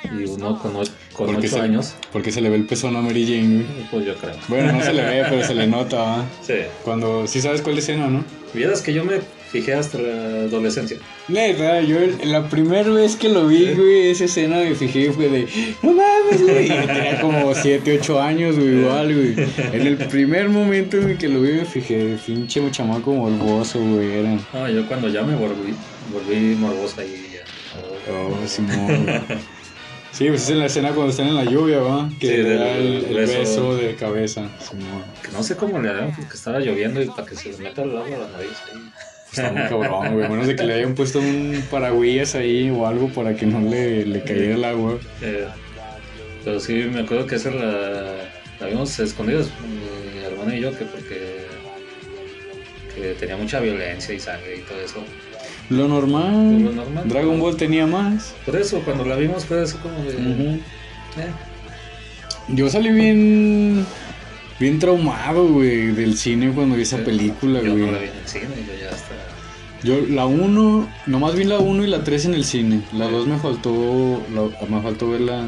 Y 0.03 0.25
uno 0.25 0.59
con, 0.59 0.73
con 0.73 0.85
Porque 1.27 1.47
8 1.47 1.55
se- 1.55 1.59
años, 1.61 1.93
Porque 2.11 2.31
se 2.31 2.41
le 2.41 2.49
ve 2.49 2.57
el 2.57 2.65
pezón 2.65 2.95
a 2.95 3.01
Mary 3.01 3.25
Jane, 3.25 3.63
güey. 3.63 3.87
pues 3.91 4.05
yo 4.05 4.15
creo. 4.15 4.35
Bueno, 4.47 4.73
no 4.73 4.81
se 4.83 4.93
le 4.93 5.03
ve, 5.03 5.23
pero 5.29 5.43
se 5.45 5.55
le 5.55 5.67
nota, 5.67 5.97
¿va? 5.97 6.25
Sí. 6.45 6.53
Cuando... 6.83 7.25
Sí 7.27 7.41
sabes 7.41 7.61
cuál 7.61 7.77
escena, 7.77 8.07
¿no? 8.07 8.23
Vieras 8.53 8.81
que 8.81 8.93
yo 8.93 9.03
me 9.03 9.19
fijé 9.51 9.73
hasta 9.73 9.97
la 9.99 10.09
adolescencia. 10.45 10.97
Neta, 11.27 11.81
yo 11.81 11.97
la 12.25 12.49
primera 12.49 12.89
vez 12.91 13.15
que 13.15 13.29
lo 13.29 13.47
vi, 13.47 13.73
güey, 13.73 14.09
esa 14.11 14.25
escena 14.25 14.57
me 14.57 14.75
fijé 14.75 15.11
fue 15.11 15.29
de, 15.29 15.47
no 15.81 15.91
mames, 15.93 16.41
güey. 16.41 16.67
Yo 16.67 16.85
tenía 16.85 17.19
como 17.21 17.53
7, 17.55 17.99
8 17.99 18.21
años, 18.21 18.55
güey, 18.55 18.79
igual, 18.79 19.13
güey. 19.15 19.47
En 19.73 19.87
el 19.87 19.97
primer 19.97 20.49
momento 20.49 20.97
en 20.97 21.17
que 21.17 21.29
lo 21.29 21.41
vi 21.41 21.53
me 21.53 21.65
fijé, 21.65 22.17
pinche 22.25 22.61
chamaco 22.71 23.11
morboso, 23.13 23.79
güey, 23.79 24.11
era. 24.11 24.37
No, 24.53 24.69
yo 24.69 24.87
cuando 24.87 25.07
ya 25.09 25.23
me 25.23 25.35
volví, 25.35 25.73
volví 26.11 26.55
morbosa 26.55 27.03
y 27.03 27.33
ya. 27.33 28.11
Oh, 28.13 28.47
Simón. 28.47 29.07
Sí, 30.13 30.27
pues 30.27 30.43
es 30.43 30.49
en 30.51 30.59
la 30.59 30.67
escena 30.67 30.89
cuando 30.91 31.09
están 31.11 31.27
en 31.27 31.35
la 31.35 31.43
lluvia, 31.43 31.79
¿va? 31.79 32.07
Que 32.19 32.27
Sí, 32.27 32.37
le 32.37 32.55
da 32.55 32.77
el, 32.77 33.05
el 33.05 33.15
beso. 33.15 33.39
beso. 33.39 33.75
de 33.75 33.95
cabeza. 33.95 34.47
Que 35.23 35.31
no 35.31 35.41
sé 35.41 35.55
cómo 35.55 35.79
le 35.81 35.89
harán 35.89 36.15
porque 36.15 36.35
estaba 36.35 36.59
lloviendo 36.59 37.01
y 37.01 37.07
para 37.07 37.25
que 37.27 37.35
se 37.35 37.51
le 37.51 37.57
meta 37.57 37.81
el 37.81 37.89
agua 37.97 38.05
a 38.15 38.19
la 38.19 38.27
nariz 38.29 38.51
ahí. 38.71 38.91
Está 39.31 39.51
muy 39.51 39.61
cabrón, 39.63 40.13
güey. 40.13 40.25
A 40.25 40.29
menos 40.29 40.45
de 40.45 40.55
que 40.55 40.63
le 40.63 40.73
hayan 40.75 40.93
puesto 40.93 41.17
un 41.19 41.63
paragüillas 41.71 42.35
ahí 42.35 42.69
o 42.69 42.85
algo 42.85 43.09
para 43.09 43.35
que 43.35 43.47
no 43.47 43.59
le, 43.67 44.05
le 44.05 44.21
cayera 44.23 44.53
el 44.53 44.63
agua. 44.65 44.99
Eh, 45.23 45.47
pero 46.45 46.59
sí, 46.59 46.73
me 46.93 47.01
acuerdo 47.01 47.25
que 47.25 47.35
esa 47.37 47.49
la, 47.49 48.13
la 48.59 48.67
vimos 48.67 48.99
escondidas, 48.99 49.49
mi 49.67 50.23
hermana 50.23 50.55
y 50.55 50.61
yo, 50.61 50.77
que 50.77 50.85
porque 50.85 51.43
que 52.93 53.15
tenía 53.15 53.35
mucha 53.35 53.59
violencia 53.59 54.13
y 54.13 54.19
sangre 54.19 54.57
y 54.57 54.61
todo 54.61 54.79
eso. 54.79 55.03
Lo 55.69 55.87
normal. 55.87 56.63
Lo 56.63 56.71
normal. 56.71 57.07
Dragon 57.07 57.39
Ball 57.39 57.55
tenía 57.57 57.87
más. 57.87 58.33
Por 58.45 58.55
eso, 58.55 58.79
cuando 58.81 59.05
la 59.05 59.15
vimos 59.15 59.45
fue 59.45 59.61
así 59.61 59.77
como 59.77 59.95
de... 60.03 60.15
Ujú. 60.15 60.59
eh, 61.19 61.31
Yo 62.49 62.69
salí 62.69 62.89
bien. 62.91 63.85
Bien 64.59 64.79
traumado, 64.79 65.47
güey, 65.47 65.87
del 65.87 66.15
cine 66.17 66.51
cuando 66.51 66.75
vi 66.75 66.83
esa 66.83 66.97
película, 66.97 67.61
yo 67.61 67.71
güey. 67.71 67.85
no 67.85 67.91
la 67.91 67.97
vi 67.99 68.07
en 68.07 68.15
el 68.17 68.27
cine 68.27 68.47
yo 68.67 68.73
ya 68.79 68.89
hasta... 68.93 69.15
Yo, 69.83 69.99
la 70.07 70.25
1, 70.25 70.87
nomás 71.07 71.35
vi 71.35 71.43
la 71.43 71.59
1 71.59 71.83
y 71.83 71.87
la 71.87 72.03
3 72.05 72.25
en 72.27 72.33
el 72.35 72.45
cine. 72.45 72.81
La 72.93 73.09
2 73.09 73.27
me 73.27 73.37
faltó, 73.37 74.21
la- 74.33 74.67
me 74.69 74.81
faltó 74.81 75.09
verla. 75.09 75.43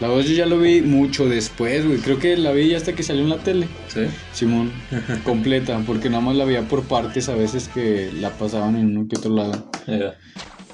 La 0.00 0.08
2 0.08 0.26
yo 0.26 0.34
ya 0.34 0.46
lo 0.46 0.58
vi 0.58 0.82
mucho 0.82 1.26
después, 1.26 1.86
güey. 1.86 1.98
Creo 1.98 2.18
que 2.18 2.36
la 2.36 2.52
vi 2.52 2.74
hasta 2.74 2.92
que 2.94 3.02
salió 3.02 3.22
en 3.22 3.30
la 3.30 3.38
tele. 3.38 3.66
¿Sí? 3.88 4.02
Simón, 4.34 4.70
completa, 5.24 5.82
porque 5.86 6.10
nada 6.10 6.20
más 6.20 6.36
la 6.36 6.44
veía 6.44 6.62
por 6.68 6.84
partes 6.84 7.28
a 7.30 7.34
veces 7.34 7.68
que 7.68 8.10
la 8.20 8.30
pasaban 8.30 8.76
en 8.76 8.96
uno 8.96 9.08
que 9.08 9.16
otro 9.16 9.34
lado. 9.34 9.70
Ya. 9.86 10.14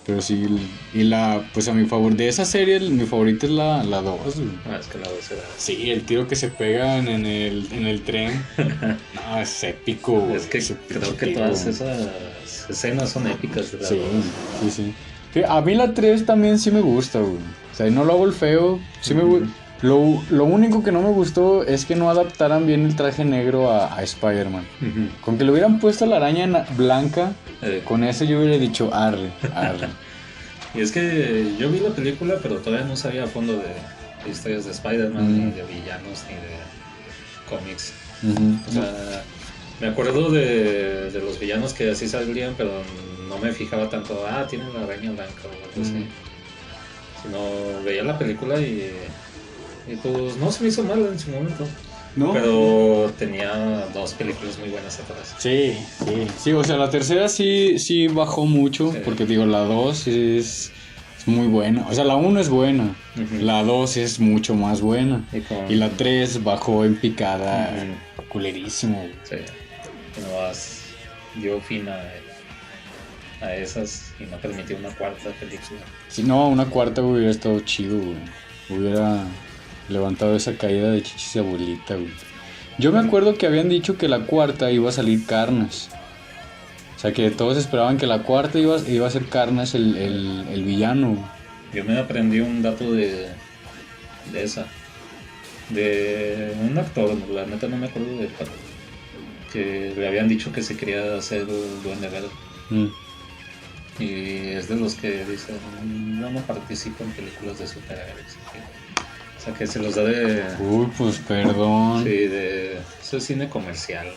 Pero 0.04 0.20
sí, 0.20 0.44
y 0.92 1.04
la, 1.04 1.48
pues 1.54 1.68
a 1.68 1.74
mi 1.74 1.86
favor, 1.86 2.16
de 2.16 2.26
esa 2.26 2.44
serie, 2.44 2.80
mi 2.80 3.04
favorita 3.04 3.46
es 3.46 3.52
la 3.52 3.78
2, 3.78 3.86
la 3.86 4.02
dos, 4.02 4.36
güey. 4.36 4.48
Ah, 4.66 4.78
es 4.80 4.86
que 4.88 4.98
la 4.98 5.08
dos 5.08 5.30
era... 5.30 5.42
Sí, 5.56 5.90
el 5.92 6.02
tiro 6.02 6.26
que 6.26 6.34
se 6.34 6.48
pegan 6.48 7.06
en 7.06 7.24
el, 7.24 7.68
en 7.72 7.86
el 7.86 8.02
tren. 8.02 8.44
No, 9.14 9.38
es 9.38 9.62
épico, 9.62 10.12
güey. 10.20 10.36
Es 10.36 10.46
que 10.46 10.60
creo 10.88 11.16
que 11.16 11.28
todas 11.28 11.66
esas 11.66 12.08
escenas 12.68 13.10
son 13.10 13.28
épicas, 13.28 13.66
sí, 13.66 14.00
sí. 14.70 14.94
Sí, 15.32 15.40
A 15.48 15.60
mí 15.60 15.74
la 15.74 15.94
3 15.94 16.26
también 16.26 16.58
sí 16.58 16.72
me 16.72 16.80
gusta, 16.80 17.20
güey. 17.20 17.38
O 17.72 17.74
sea, 17.74 17.88
no 17.90 18.04
lo 18.04 18.12
hago 18.12 18.26
el 18.26 18.32
feo. 18.32 18.80
Sí 19.00 19.14
me 19.14 19.22
lo, 19.82 20.22
lo 20.30 20.44
único 20.44 20.84
que 20.84 20.92
no 20.92 21.02
me 21.02 21.08
gustó 21.10 21.64
es 21.64 21.84
que 21.86 21.96
no 21.96 22.08
adaptaran 22.08 22.66
bien 22.68 22.86
el 22.86 22.94
traje 22.94 23.24
negro 23.24 23.70
a, 23.72 23.92
a 23.96 24.02
Spider-Man. 24.04 24.64
Con 25.20 25.38
que 25.38 25.44
le 25.44 25.50
hubieran 25.50 25.80
puesto 25.80 26.06
la 26.06 26.16
araña 26.16 26.64
blanca, 26.76 27.32
Eh, 27.62 27.82
con 27.84 28.02
eso 28.04 28.24
yo 28.24 28.38
hubiera 28.40 28.58
dicho 28.58 28.92
arre, 28.94 29.30
arre. 29.54 29.88
Y 30.74 30.80
es 30.80 30.90
que 30.90 31.54
yo 31.58 31.68
vi 31.70 31.80
la 31.80 31.90
película, 31.90 32.36
pero 32.42 32.56
todavía 32.56 32.86
no 32.86 32.96
sabía 32.96 33.24
a 33.24 33.26
fondo 33.26 33.52
de, 33.54 33.74
de 34.24 34.30
historias 34.30 34.64
de 34.64 34.70
Spider-Man, 34.70 35.24
Mm. 35.30 35.38
ni 35.46 35.50
de 35.52 35.62
villanos, 35.64 36.24
ni 36.28 36.34
de 36.36 36.56
cómics. 37.48 37.92
O 38.68 38.72
sea, 38.72 39.22
me 39.80 39.88
acuerdo 39.88 40.30
de, 40.30 41.10
de 41.10 41.18
los 41.20 41.38
villanos 41.40 41.74
que 41.74 41.90
así 41.90 42.08
salían, 42.08 42.54
pero 42.56 42.70
no 43.28 43.36
me 43.38 43.52
fijaba 43.52 43.90
tanto, 43.90 44.24
ah, 44.28 44.46
tienen 44.48 44.72
la 44.72 44.84
araña 44.84 45.10
blanca 45.10 45.42
o 45.44 45.50
algo 45.50 45.82
así. 45.82 46.06
Sino 47.22 47.38
veía 47.84 48.02
la 48.02 48.18
película 48.18 48.60
y, 48.60 48.90
y 49.88 49.96
pues 49.96 50.36
no 50.36 50.50
se 50.50 50.62
me 50.62 50.68
hizo 50.70 50.82
mal 50.82 51.00
en 51.06 51.18
su 51.18 51.30
momento. 51.30 51.66
¿No? 52.14 52.32
Pero 52.34 53.10
tenía 53.18 53.86
dos 53.94 54.12
películas 54.12 54.58
muy 54.58 54.68
buenas 54.68 55.00
atrás. 55.00 55.34
Sí, 55.38 55.74
sí. 56.04 56.26
Sí, 56.38 56.52
o 56.52 56.62
sea, 56.62 56.76
la 56.76 56.90
tercera 56.90 57.26
sí, 57.30 57.78
sí 57.78 58.06
bajó 58.08 58.44
mucho, 58.44 58.92
Sí. 58.92 58.98
porque 59.02 59.24
digo, 59.24 59.46
la 59.46 59.60
2 59.60 60.08
es, 60.08 60.70
es 61.18 61.26
muy 61.26 61.46
buena. 61.46 61.86
O 61.88 61.94
sea, 61.94 62.04
la 62.04 62.16
1 62.16 62.38
es 62.38 62.50
buena, 62.50 62.94
la 63.40 63.62
2 63.62 63.96
es 63.96 64.20
mucho 64.20 64.54
más 64.54 64.82
buena. 64.82 65.26
Y, 65.32 65.40
con- 65.40 65.70
Y 65.72 65.76
la 65.76 65.88
3 65.88 66.44
bajó 66.44 66.84
en 66.84 66.96
picada, 67.00 67.72
Ujú. 68.18 68.28
culerísimo. 68.28 68.98
güey. 68.98 69.12
Sí, 69.24 69.36
nomás 70.20 70.80
dio 71.36 71.62
fin 71.62 71.88
a, 71.88 71.98
a 73.42 73.54
esas 73.56 74.12
y 74.20 74.24
no 74.24 74.36
permitió 74.38 74.76
una 74.76 74.90
cuarta 74.90 75.30
película. 75.40 75.80
Si 76.08 76.22
no, 76.22 76.48
una 76.48 76.66
cuarta 76.66 77.02
hubiera 77.02 77.30
estado 77.30 77.60
chido, 77.60 77.98
güey. 77.98 78.16
Hubiera 78.70 79.24
levantado 79.88 80.36
esa 80.36 80.56
caída 80.56 80.90
de 80.90 81.02
chichis 81.02 81.34
de 81.34 81.40
abuelita, 81.40 81.94
güey. 81.96 82.12
Yo 82.78 82.92
me 82.92 83.00
acuerdo 83.00 83.36
que 83.36 83.46
habían 83.46 83.68
dicho 83.68 83.98
que 83.98 84.08
la 84.08 84.20
cuarta 84.20 84.70
iba 84.70 84.88
a 84.88 84.92
salir 84.92 85.26
Carnas. 85.26 85.90
O 86.96 86.98
sea, 86.98 87.12
que 87.12 87.30
todos 87.30 87.58
esperaban 87.58 87.98
que 87.98 88.06
la 88.06 88.22
cuarta 88.22 88.58
iba, 88.58 88.78
iba 88.88 89.06
a 89.06 89.10
ser 89.10 89.26
Carnas 89.26 89.74
el, 89.74 89.96
el, 89.96 90.46
el 90.52 90.64
villano. 90.64 91.16
Yo 91.74 91.84
me 91.84 91.98
aprendí 91.98 92.40
un 92.40 92.62
dato 92.62 92.92
de, 92.92 93.28
de 94.32 94.42
esa. 94.42 94.66
De 95.70 96.54
un 96.60 96.78
actor, 96.78 97.16
la 97.30 97.46
neta 97.46 97.66
no 97.66 97.76
me 97.76 97.86
acuerdo 97.86 98.18
de 98.18 98.26
cuál. 98.28 98.48
Que 99.52 99.92
le 99.96 100.08
habían 100.08 100.28
dicho 100.28 100.52
que 100.52 100.62
se 100.62 100.76
quería 100.76 101.16
hacer 101.16 101.46
Duende 101.46 102.08
Verde. 102.08 102.28
Mm. 102.70 102.86
Y 104.02 104.48
es 104.56 104.68
de 104.68 104.76
los 104.76 104.94
que 104.94 105.24
dicen, 105.24 105.56
no, 106.20 106.30
no 106.30 106.40
participo 106.40 107.04
en 107.04 107.12
películas 107.12 107.58
de 107.58 107.66
superhéroes. 107.66 108.36
O 109.38 109.44
sea, 109.44 109.54
que 109.54 109.66
se 109.66 109.78
los 109.78 109.94
da 109.94 110.04
de... 110.04 110.42
Uy, 110.60 110.88
pues 110.98 111.18
perdón. 111.18 112.04
Sí, 112.04 112.10
de... 112.10 112.78
Eso 113.00 113.16
es 113.16 113.24
cine 113.24 113.48
comercial. 113.48 114.08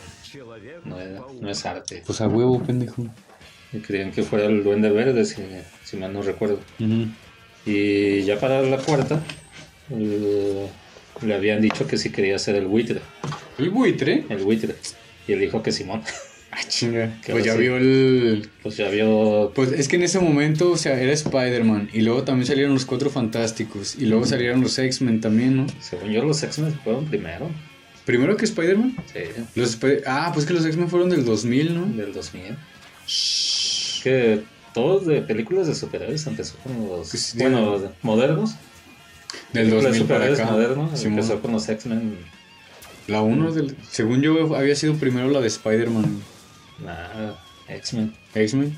No 0.84 1.00
es, 1.00 1.20
no 1.40 1.50
es 1.50 1.66
arte. 1.66 2.02
Pues 2.04 2.20
a 2.20 2.28
huevo, 2.28 2.62
pendejo. 2.62 3.06
Y 3.72 3.78
creían 3.78 4.12
que 4.12 4.22
fuera 4.22 4.46
el 4.46 4.62
Duende 4.62 4.90
Verde, 4.90 5.24
si, 5.24 5.42
si 5.84 5.96
mal 5.96 6.12
no 6.12 6.22
recuerdo. 6.22 6.60
Y 7.64 8.22
ya 8.22 8.38
para 8.38 8.62
la 8.62 8.78
cuarta, 8.78 9.20
eh, 9.90 10.68
le 11.22 11.34
habían 11.34 11.60
dicho 11.60 11.86
que 11.86 11.96
si 11.98 12.10
quería 12.10 12.38
ser 12.38 12.56
el 12.56 12.66
buitre. 12.66 13.00
¿El 13.58 13.70
buitre? 13.70 14.24
El 14.28 14.38
buitre. 14.38 14.76
Y 15.26 15.32
él 15.32 15.40
dijo 15.40 15.62
que 15.62 15.72
Simón. 15.72 16.02
Ah, 16.58 16.62
chinga. 16.66 17.14
Pues 17.28 17.44
ya 17.44 17.52
sí. 17.52 17.58
vio 17.58 17.76
el... 17.76 18.48
Pues 18.62 18.78
ya 18.78 18.88
vio. 18.88 19.52
Pues 19.54 19.72
es 19.72 19.88
que 19.88 19.96
en 19.96 20.04
ese 20.04 20.18
momento, 20.20 20.70
o 20.70 20.76
sea, 20.78 20.98
era 20.98 21.12
Spider-Man. 21.12 21.90
Y 21.92 22.00
luego 22.00 22.22
también 22.24 22.46
salieron 22.46 22.72
los 22.72 22.86
Cuatro 22.86 23.10
Fantásticos. 23.10 23.96
Y 23.96 24.06
luego 24.06 24.24
salieron 24.24 24.62
los 24.62 24.78
X-Men 24.78 25.20
también, 25.20 25.56
¿no? 25.58 25.66
Según 25.80 26.10
yo, 26.12 26.24
los 26.24 26.42
X-Men 26.42 26.72
fueron 26.82 27.04
primero. 27.06 27.50
Primero 28.06 28.36
que 28.38 28.46
Spider-Man. 28.46 28.96
Sí, 29.12 29.20
Los 29.54 29.70
Sp- 29.76 30.00
ah, 30.06 30.30
pues 30.32 30.46
que 30.46 30.54
los 30.54 30.64
X-Men 30.64 30.88
fueron 30.88 31.10
del 31.10 31.24
2000, 31.26 31.74
¿no? 31.74 31.86
del 31.86 32.12
2000. 32.14 32.56
Que 34.02 34.42
todos 34.72 35.06
de 35.06 35.22
películas 35.22 35.66
de 35.66 35.74
superhéroes 35.74 36.26
empezó 36.26 36.56
con 36.58 36.86
los. 36.88 37.10
Pues 37.10 37.34
bueno, 37.36 37.78
de- 37.80 37.88
modernos. 38.02 38.52
Del 39.52 39.68
Películas 39.70 39.82
de 39.92 39.98
2000 39.98 40.06
para 40.06 40.18
superhéroes 40.20 40.40
acá. 40.40 40.50
modernos. 40.52 41.04
Empezó 41.04 41.42
con 41.42 41.52
los 41.52 41.68
X-Men. 41.68 42.16
La 43.08 43.22
1 43.22 43.52
del... 43.52 43.76
Según 43.90 44.20
yo, 44.22 44.56
había 44.56 44.74
sido 44.74 44.94
primero 44.94 45.28
la 45.30 45.40
de 45.40 45.46
Spider-Man. 45.48 46.22
Nah, 46.84 47.32
X-Men. 47.68 48.12
X-Men. 48.34 48.74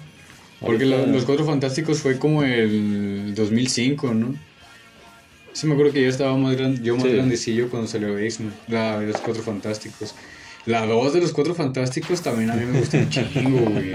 Porque 0.60 0.84
la- 0.86 1.06
los 1.06 1.24
Cuatro 1.24 1.44
Fantásticos 1.44 2.00
fue 2.00 2.18
como 2.18 2.42
el 2.42 3.34
2005, 3.34 4.12
¿no? 4.14 4.34
Sí 5.52 5.66
me 5.66 5.74
acuerdo 5.74 5.92
que 5.92 6.02
yo 6.02 6.08
estaba 6.08 6.36
más 6.36 6.56
grande, 6.56 6.80
yo 6.82 6.94
más 6.94 7.04
Sí. 7.04 7.12
grandecillo 7.12 7.68
cuando 7.68 7.88
salió 7.88 8.16
X-Men, 8.18 8.52
la 8.68 8.98
de 9.00 9.06
los 9.08 9.16
Cuatro 9.18 9.42
Fantásticos. 9.42 10.14
La 10.66 10.84
2 10.86 11.12
de 11.14 11.20
los 11.20 11.32
Cuatro 11.32 11.54
Fantásticos 11.54 12.22
también 12.22 12.50
a 12.50 12.54
mí 12.54 12.64
me 12.66 12.78
gustó 12.80 12.98
un 12.98 13.08
chingo, 13.08 13.60
güey. 13.70 13.92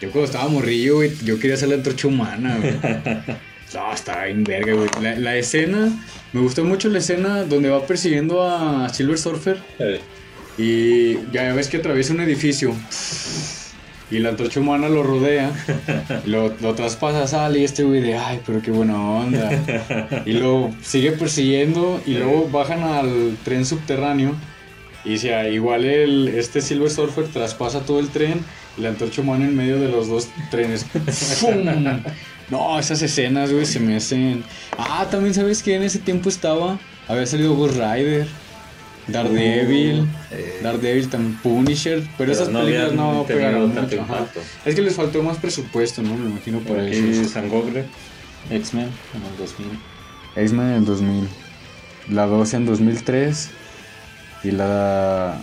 Yo 0.00 0.10
cuando 0.10 0.24
estaba 0.24 0.48
morrillo, 0.48 0.96
güey, 0.96 1.12
yo 1.24 1.38
quería 1.38 1.54
hacer 1.54 1.68
la 1.70 1.76
antorcha 1.76 2.06
humana, 2.08 2.58
güey. 2.60 2.74
No, 3.74 3.92
estaba 3.92 4.24
bien 4.24 4.44
verga, 4.44 4.74
güey. 4.74 4.88
La, 5.02 5.16
la 5.16 5.36
escena, 5.36 5.90
me 6.32 6.40
gustó 6.40 6.64
mucho 6.64 6.88
la 6.88 6.98
escena 6.98 7.44
donde 7.44 7.68
va 7.70 7.84
persiguiendo 7.86 8.42
a 8.46 8.88
Silver 8.90 9.18
Surfer 9.18 9.58
Eh, 9.78 10.00
y 10.58 11.18
ya 11.32 11.52
ves 11.52 11.68
que 11.68 11.78
atraviesa 11.78 12.12
un 12.12 12.20
edificio. 12.20 12.74
Y 14.10 14.20
la 14.20 14.28
antorcha 14.30 14.60
humana 14.60 14.88
lo 14.88 15.02
rodea. 15.02 15.50
Lo, 16.26 16.54
lo 16.60 16.74
traspasa, 16.74 17.26
sale 17.26 17.60
y 17.60 17.64
este 17.64 17.82
güey 17.82 18.00
de, 18.00 18.16
ay, 18.16 18.40
pero 18.46 18.62
qué 18.62 18.70
buena 18.70 19.00
onda. 19.00 19.50
Y 20.24 20.32
luego 20.32 20.72
sigue 20.82 21.12
persiguiendo 21.12 22.00
y 22.06 22.14
luego 22.14 22.48
bajan 22.48 22.82
al 22.84 23.36
tren 23.44 23.66
subterráneo. 23.66 24.34
Y 25.04 25.18
si 25.18 25.28
igual 25.28 25.84
el, 25.84 26.28
este 26.28 26.60
Silver 26.60 26.90
Surfer 26.90 27.26
traspasa 27.26 27.80
todo 27.80 27.98
el 27.98 28.08
tren 28.08 28.44
y 28.76 28.82
la 28.82 28.90
antorcha 28.90 29.22
humana 29.22 29.44
en 29.44 29.56
medio 29.56 29.80
de 29.80 29.88
los 29.88 30.08
dos 30.08 30.28
trenes. 30.50 30.84
¡Fum! 31.40 31.64
No, 32.48 32.78
esas 32.78 33.02
escenas, 33.02 33.52
güey, 33.52 33.66
se 33.66 33.80
me 33.80 33.96
hacen... 33.96 34.44
Ah, 34.78 35.06
también 35.10 35.34
sabes 35.34 35.62
que 35.62 35.74
en 35.74 35.82
ese 35.82 35.98
tiempo 35.98 36.28
estaba... 36.28 36.78
Había 37.08 37.26
salido 37.26 37.54
Ghost 37.54 37.74
Rider. 37.74 38.26
Daredevil, 39.08 40.08
Eh, 40.32 40.60
Daredevil 40.62 41.08
también, 41.08 41.36
Punisher, 41.36 42.00
pero, 42.00 42.14
pero 42.16 42.32
esas 42.32 42.48
no 42.48 42.60
películas 42.60 42.92
no 42.92 43.24
pegaron 43.26 43.74
tanto 43.74 43.96
mucho. 44.02 44.40
Es 44.64 44.74
que 44.74 44.82
les 44.82 44.94
faltó 44.94 45.22
más 45.22 45.38
presupuesto, 45.38 46.02
¿no? 46.02 46.16
Me 46.16 46.30
imagino 46.30 46.60
por 46.60 46.78
eso. 46.78 47.06
X-Men 48.50 48.88
en 49.14 49.22
el 49.22 49.36
2000. 49.38 49.70
X-Men 50.36 50.66
en 50.66 50.72
el 50.74 50.84
2000, 50.84 51.28
la 52.10 52.26
2 52.26 52.54
en 52.54 52.66
2003 52.66 53.50
y 54.44 54.50
la 54.52 55.38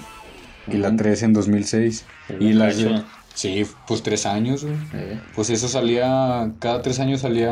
y 0.67 0.77
la 0.77 0.89
Ujú. 0.89 0.97
3 0.97 1.23
en 1.23 1.33
2006 1.33 2.05
El 2.29 2.41
y 2.41 2.57
Cacho. 2.57 3.05
sí, 3.33 3.65
pues 3.87 4.01
tres 4.03 4.25
años, 4.25 4.63
güey. 4.63 4.77
Eh, 4.93 5.19
Pues 5.35 5.49
eso 5.49 5.67
salía 5.67 6.51
cada 6.59 6.81
tres 6.81 6.99
años 6.99 7.21
salía 7.21 7.51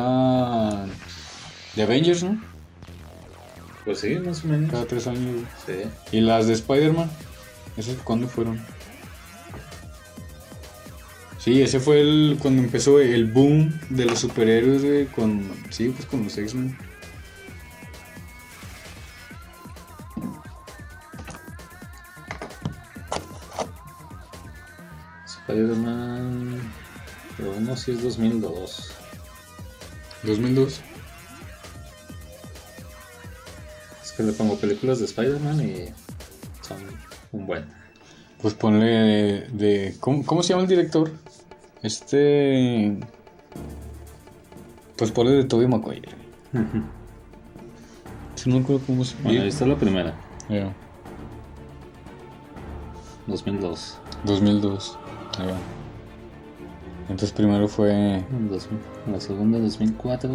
de 1.75 1.83
Avengers, 1.83 2.23
¿no? 2.23 2.37
Pues 3.85 3.99
sí, 3.99 4.19
más 4.19 4.43
o 4.43 4.47
menos. 4.47 4.71
Cada 4.71 4.85
tres 4.85 5.07
años. 5.07 5.43
Sí. 5.65 5.83
Y 6.11 6.21
las 6.21 6.47
de 6.47 6.53
Spider-Man, 6.53 7.09
¿esas 7.77 7.97
cuándo 7.97 8.27
fueron? 8.27 8.59
Sí, 11.37 11.61
ese 11.61 11.79
fue 11.79 12.01
el 12.01 12.37
cuando 12.39 12.61
empezó 12.61 12.99
el 12.99 13.25
boom 13.25 13.73
de 13.89 14.05
los 14.05 14.19
superhéroes, 14.19 14.83
güey, 14.83 15.05
con 15.07 15.49
sí, 15.71 15.89
pues 15.89 16.05
con 16.05 16.23
los 16.23 16.37
X-Men. 16.37 16.77
Spider-Man. 25.25 26.61
Pero 27.37 27.53
uno 27.57 27.75
sí 27.75 27.91
es 27.91 28.03
2002. 28.03 28.91
2002. 30.23 30.81
Es 34.21 34.27
le 34.27 34.33
pongo 34.33 34.55
películas 34.55 34.99
de 34.99 35.05
Spider-Man 35.05 35.61
y 35.61 35.85
son 36.61 36.77
un 37.31 37.45
buen. 37.45 37.65
Pues 38.41 38.53
ponle 38.55 38.85
de, 38.85 39.47
de- 39.51 39.95
¿cómo, 39.99 40.25
cómo 40.25 40.41
se 40.43 40.49
llama 40.49 40.63
el 40.63 40.67
director? 40.69 41.11
Este 41.83 42.97
pues 44.97 45.11
ponle 45.11 45.31
de 45.33 45.43
Tobey 45.45 45.67
Maguire. 45.67 46.09
Sí, 48.35 48.49
no 48.49 48.57
me 48.57 48.61
acuerdo 48.63 48.81
cómo 48.85 49.03
se 49.03 49.15
Bueno, 49.23 49.41
ahí 49.41 49.47
está 49.49 49.65
la 49.65 49.75
primera. 49.77 50.13
Ya, 50.49 50.71
2002. 53.27 53.97
2002. 54.25 54.97
Ahí 55.39 55.47
va. 55.47 55.53
Entonces 57.09 57.31
primero 57.31 57.67
fue 57.67 57.91
En 58.17 58.49
2000. 58.49 58.79
La 59.11 59.19
segunda 59.19 59.59
2004. 59.59 60.29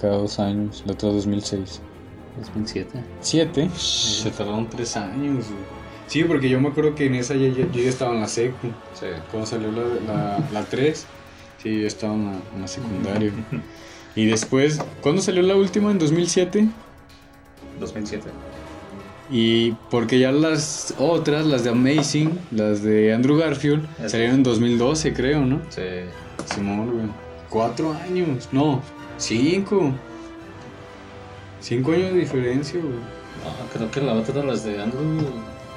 cada 0.00 0.16
dos 0.16 0.38
años, 0.38 0.82
la 0.86 0.92
otra 0.92 1.08
2006. 1.10 1.80
2007. 2.40 3.00
¿Siete? 3.20 3.68
Se 3.76 4.30
tardaron 4.30 4.68
tres 4.68 4.96
años, 4.96 5.46
güey. 5.46 5.78
Sí, 6.06 6.24
porque 6.24 6.48
yo 6.48 6.58
me 6.60 6.68
acuerdo 6.68 6.94
que 6.94 7.04
en 7.06 7.14
esa 7.16 7.34
ya, 7.34 7.48
ya- 7.48 7.70
yo 7.70 7.82
ya 7.82 7.88
estaba 7.88 8.14
en 8.14 8.20
la 8.22 8.28
secu. 8.28 8.68
Sí. 8.98 9.06
Cuando 9.30 9.46
salió 9.46 9.70
la, 9.70 9.82
la, 10.12 10.48
la 10.52 10.64
3, 10.64 11.06
sí, 11.62 11.80
yo 11.82 11.86
estaba 11.86 12.14
en 12.14 12.24
la, 12.26 12.32
en 12.54 12.60
la 12.62 12.68
secundaria. 12.68 13.32
Y 14.16 14.24
después, 14.26 14.80
¿cuándo 15.02 15.20
salió 15.20 15.42
la 15.42 15.54
última? 15.54 15.90
En 15.90 15.98
2007. 15.98 16.66
2007. 17.78 18.28
Y 19.30 19.72
porque 19.90 20.18
ya 20.18 20.32
las 20.32 20.94
otras, 20.98 21.44
las 21.44 21.62
de 21.62 21.70
Amazing, 21.70 22.38
las 22.50 22.82
de 22.82 23.12
Andrew 23.12 23.36
Garfield, 23.36 23.86
salieron 24.08 24.36
en 24.36 24.42
2012, 24.42 25.12
creo, 25.12 25.44
¿no? 25.44 25.60
Sí. 25.68 25.82
Simón, 26.54 26.90
güey. 26.90 27.06
Cuatro 27.50 27.92
años. 27.92 28.48
No, 28.52 28.80
cinco. 29.18 29.92
Cinco 31.60 31.92
años 31.92 32.12
de 32.12 32.20
diferencia, 32.20 32.78
güey. 32.80 32.94
No, 32.94 33.68
creo 33.72 33.90
que 33.90 34.00
la 34.00 34.14
otra, 34.14 34.42
las 34.44 34.64
de 34.64 34.80
Andrew, 34.80 35.18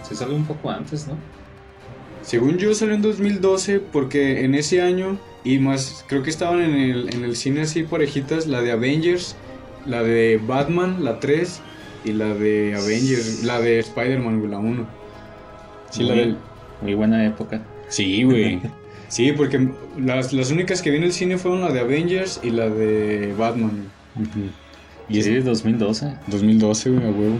sí 0.07 0.15
salió 0.15 0.35
un 0.35 0.45
poco 0.45 0.69
antes, 0.69 1.07
¿no? 1.07 1.15
Según 2.21 2.57
yo 2.57 2.73
salió 2.75 2.95
en 2.95 3.01
2012 3.01 3.79
porque 3.79 4.45
en 4.45 4.53
ese 4.55 4.81
año 4.81 5.17
y 5.43 5.57
más 5.57 6.05
creo 6.07 6.21
que 6.21 6.29
estaban 6.29 6.61
en 6.61 6.75
el, 6.75 7.13
en 7.15 7.23
el 7.23 7.35
cine 7.35 7.61
así 7.61 7.83
parejitas 7.83 8.45
la 8.45 8.61
de 8.61 8.71
Avengers, 8.71 9.35
la 9.87 10.03
de 10.03 10.39
Batman, 10.45 11.03
la 11.03 11.19
3 11.19 11.61
y 12.05 12.13
la 12.13 12.33
de 12.35 12.75
Avengers, 12.75 13.43
la 13.43 13.59
de 13.59 13.79
Spider-Man, 13.79 14.49
la 14.51 14.59
1. 14.59 14.87
Sí, 15.89 16.03
la 16.03 16.13
Muy- 16.13 16.19
del... 16.23 16.37
Muy 16.81 16.93
buena 16.95 17.25
época. 17.25 17.61
Sí, 17.89 18.23
güey. 18.23 18.59
Sí, 19.07 19.33
porque 19.33 19.67
las, 19.99 20.31
las 20.31 20.51
únicas 20.51 20.81
que 20.81 20.89
vi 20.89 20.95
en 20.95 21.03
el 21.03 21.11
cine 21.11 21.37
fueron 21.37 21.59
la 21.59 21.71
de 21.73 21.81
Avengers 21.81 22.39
y 22.43 22.49
la 22.49 22.69
de 22.69 23.35
Batman. 23.37 23.89
Y 24.15 24.21
Y 25.09 25.21
sí, 25.21 25.35
es 25.35 25.45
2012. 25.45 26.13
2012, 26.27 26.89
güey, 26.89 27.03
a 27.05 27.09
huevo. 27.11 27.37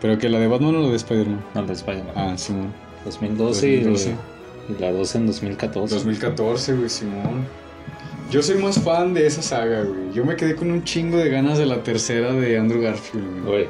Pero 0.00 0.18
que 0.18 0.28
la 0.28 0.38
de 0.38 0.46
Batman 0.46 0.76
o 0.76 0.82
la 0.82 0.88
de 0.88 0.96
Spider-Man. 0.96 1.44
No, 1.54 1.62
de 1.66 1.72
Spider-Man. 1.72 2.12
Ah, 2.16 2.34
Simón. 2.38 2.72
2012, 3.04 3.68
y- 3.68 3.76
2012. 3.82 4.14
Y, 4.68 4.80
la 4.80 4.92
12 4.92 5.18
en 5.18 5.26
2014. 5.26 5.94
2014, 5.96 6.74
güey, 6.74 6.88
Simón. 6.88 7.44
Yo 8.30 8.42
soy 8.42 8.62
más 8.62 8.78
fan 8.80 9.12
de 9.12 9.26
esa 9.26 9.42
saga, 9.42 9.82
güey. 9.82 10.12
Yo 10.14 10.24
me 10.24 10.36
quedé 10.36 10.54
con 10.54 10.70
un 10.70 10.84
chingo 10.84 11.18
de 11.18 11.28
ganas 11.30 11.58
de 11.58 11.66
la 11.66 11.82
tercera 11.82 12.32
de 12.32 12.56
Andrew 12.58 12.80
Garfield, 12.80 13.42
güey. 13.44 13.64
Güey, 13.64 13.68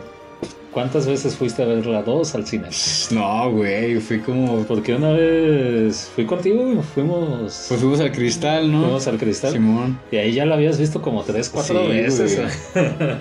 ¿cuántas 0.72 1.06
veces 1.06 1.34
fuiste 1.36 1.62
a 1.62 1.66
ver 1.66 1.84
la 1.86 2.02
2 2.02 2.34
al 2.34 2.46
cine? 2.46 2.68
No, 3.10 3.50
güey, 3.50 3.96
fui 4.00 4.20
como... 4.20 4.62
Porque 4.64 4.94
una 4.94 5.10
vez 5.10 6.10
fui 6.14 6.24
contigo, 6.26 6.82
fuimos, 6.94 7.66
Pues 7.68 7.80
fuimos 7.80 8.00
al 8.00 8.12
cristal, 8.12 8.70
¿no? 8.70 8.82
fuimos 8.82 9.06
al 9.06 9.18
cristal. 9.18 9.52
Simón. 9.52 9.98
Y 10.10 10.16
ahí 10.16 10.32
ya 10.32 10.46
la 10.46 10.54
habías 10.54 10.78
visto 10.78 11.02
como 11.02 11.22
3, 11.22 11.48
4 11.48 11.80
Sí, 11.82 11.88
veces. 11.88 12.40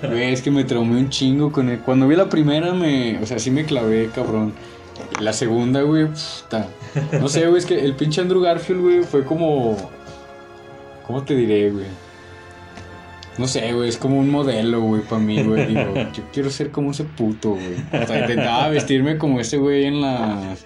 Güey, 0.04 0.32
es 0.34 0.42
que 0.42 0.52
me 0.52 0.64
traumé 0.64 0.98
un 0.98 1.10
chingo 1.10 1.52
con 1.52 1.70
él. 1.70 1.80
Cuando 1.80 2.08
vi 2.08 2.16
la 2.16 2.30
primera, 2.30 2.74
me. 2.74 3.18
O 3.20 3.26
sea, 3.26 3.40
sí 3.40 3.52
me 3.52 3.66
clavé, 3.66 4.10
cabrón. 4.14 4.54
La 5.20 5.34
segunda, 5.34 5.82
güey, 5.82 6.08
puta. 6.08 6.68
No 7.20 7.30
sé, 7.30 7.48
güey, 7.48 7.58
es 7.60 7.66
que 7.66 7.80
el 7.80 7.94
pinche 7.96 8.22
Andrew 8.22 8.42
Garfield, 8.42 8.82
güey, 8.82 9.04
fue 9.04 9.24
como. 9.24 9.78
¿Cómo 11.08 11.24
te 11.24 11.36
diré, 11.36 11.72
güey? 11.72 11.86
No 13.40 13.48
sé, 13.48 13.72
güey, 13.72 13.88
es 13.88 13.96
como 13.96 14.20
un 14.20 14.30
modelo, 14.30 14.82
güey, 14.82 15.02
para 15.02 15.22
mí, 15.22 15.42
güey. 15.42 15.68
Digo, 15.68 15.94
yo 16.14 16.24
quiero 16.34 16.50
ser 16.50 16.72
como 16.72 16.92
ese 16.92 17.06
puto, 17.06 17.52
güey. 17.52 18.04
O 18.04 18.06
sea, 18.06 18.20
intentaba 18.20 18.68
vestirme 18.68 19.18
como 19.18 19.40
ese 19.40 19.56
güey 19.56 19.86
en 19.86 20.02
la. 20.02 20.58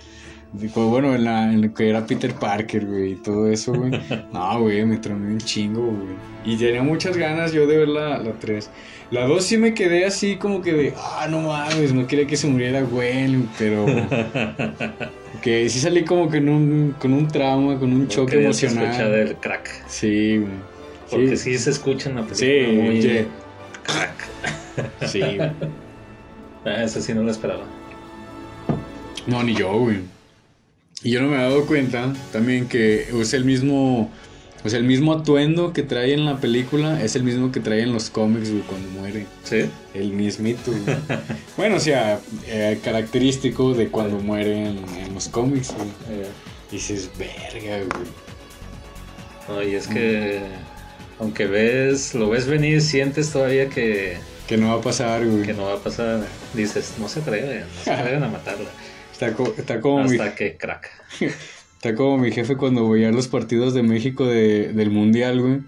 digo, 0.54 0.88
Bueno, 0.88 1.14
en 1.14 1.24
la 1.24 1.54
en 1.54 1.62
lo 1.62 1.72
que 1.72 1.90
era 1.90 2.04
Peter 2.04 2.34
Parker, 2.34 2.88
güey, 2.88 3.12
y 3.12 3.16
todo 3.16 3.48
eso, 3.48 3.74
güey. 3.74 3.92
No, 4.34 4.60
güey, 4.60 4.84
me 4.86 4.98
traumé 4.98 5.34
un 5.34 5.38
chingo, 5.38 5.86
güey. 5.86 6.16
Y 6.46 6.58
tenía 6.58 6.82
muchas 6.82 7.16
ganas 7.16 7.54
yo 7.54 7.68
de 7.68 7.78
ver 7.78 7.90
la, 7.90 8.18
la 8.18 8.32
3. 8.32 8.68
La 9.12 9.28
2 9.28 9.46
sí 9.46 9.58
me 9.60 9.76
quedé 9.76 10.06
así 10.06 10.38
como 10.38 10.64
que 10.64 10.74
de, 10.74 10.94
ah, 10.98 11.28
no 11.30 11.42
mames, 11.42 11.94
no 11.94 12.08
quería 12.08 12.26
que 12.26 12.38
se 12.38 12.48
muriera 12.48 12.82
Gwen, 12.82 13.50
pero... 13.60 13.86
Que 15.44 15.68
sí 15.68 15.80
salí 15.80 16.06
como 16.06 16.30
que 16.30 16.38
en 16.38 16.48
un, 16.48 16.96
con 16.98 17.12
un 17.12 17.28
trauma, 17.28 17.78
con 17.78 17.92
un 17.92 18.08
choque 18.08 18.42
emocional. 18.42 19.14
el 19.14 19.36
crack. 19.36 19.70
Sí, 19.88 20.38
güey. 20.38 20.73
Porque 21.14 21.38
Sí, 21.38 21.54
sí, 21.54 21.58
se 21.60 21.70
escucha 21.72 22.10
en 22.10 22.16
la 22.18 22.28
sí, 22.34 22.46
película 22.46 22.84
muy 22.84 23.28
crack. 23.84 24.30
sí. 25.08 25.22
Ah, 26.66 26.82
ese 26.84 27.02
sí 27.02 27.14
no 27.14 27.24
lo 27.24 27.30
esperaba. 27.32 27.66
No, 29.28 29.44
ni 29.44 29.54
yo, 29.54 29.78
güey. 29.80 29.98
Y 31.04 31.12
yo 31.12 31.22
no 31.22 31.28
me 31.28 31.36
he 31.36 31.42
dado 31.42 31.66
cuenta 31.66 32.14
también 32.32 32.70
que 32.70 33.10
es 33.20 33.34
el 33.34 33.44
mismo, 33.44 34.10
o 34.64 34.70
sea, 34.70 34.80
el 34.80 34.86
mismo 34.86 35.12
atuendo 35.12 35.74
que 35.74 35.84
trae 35.84 36.14
en 36.14 36.24
la 36.24 36.40
película 36.40 37.04
es 37.04 37.18
el 37.18 37.24
mismo 37.24 37.52
que 37.52 37.60
trae 37.60 37.82
en 37.82 37.92
los 37.92 38.10
cómics, 38.10 38.50
güey, 38.50 38.64
cuando 38.64 38.90
muere. 38.92 39.28
¿Sí? 39.44 39.66
El 39.94 40.14
mismito, 40.14 40.72
güey. 40.72 40.84
bueno, 41.58 41.76
o 41.76 41.80
sea, 41.82 42.22
eh, 42.48 42.80
característico 42.82 43.74
de 43.74 43.90
cuando 43.90 44.20
muere 44.20 44.70
en, 44.70 44.78
en 45.00 45.14
los 45.14 45.28
cómics, 45.28 45.74
güey. 45.76 45.90
Eh, 46.10 46.28
Dices, 46.72 47.10
verga, 47.20 47.84
güey. 47.94 48.08
no, 49.50 49.62
y 49.62 49.76
es 49.76 49.88
que 49.88 50.42
aunque 51.20 51.46
ves, 51.48 52.14
lo 52.16 52.30
ves 52.30 52.48
venir, 52.48 52.82
sientes 52.82 53.32
todavía 53.32 53.70
que, 53.70 54.18
Que 54.48 54.58
no 54.58 54.70
va 54.70 54.76
a 54.80 54.82
pasar, 54.82 55.26
güey. 55.26 55.44
que 55.44 55.54
no 55.54 55.64
va 55.66 55.74
a 55.76 55.80
pasar. 55.80 56.22
Dices, 56.54 56.96
no 57.00 57.08
se 57.08 57.20
atreven, 57.22 57.62
no 57.62 57.84
se 57.84 57.92
atreven 57.92 58.24
a 58.24 58.28
matarla. 58.28 58.70
Está, 59.14 59.34
co- 59.34 59.54
está 59.58 59.80
como 59.80 60.04
mi, 60.04 60.18
Hasta 60.18 60.36
que 60.36 60.58
crack. 60.58 60.90
está 61.22 61.94
como 61.96 62.18
mi 62.18 62.32
jefe 62.32 62.58
cuando 62.58 62.90
veía 62.90 63.12
los 63.12 63.28
partidos 63.28 63.74
de 63.74 63.84
México 63.84 64.26
de- 64.26 64.74
del 64.74 64.90
Mundial, 64.90 65.40
güey. 65.40 65.60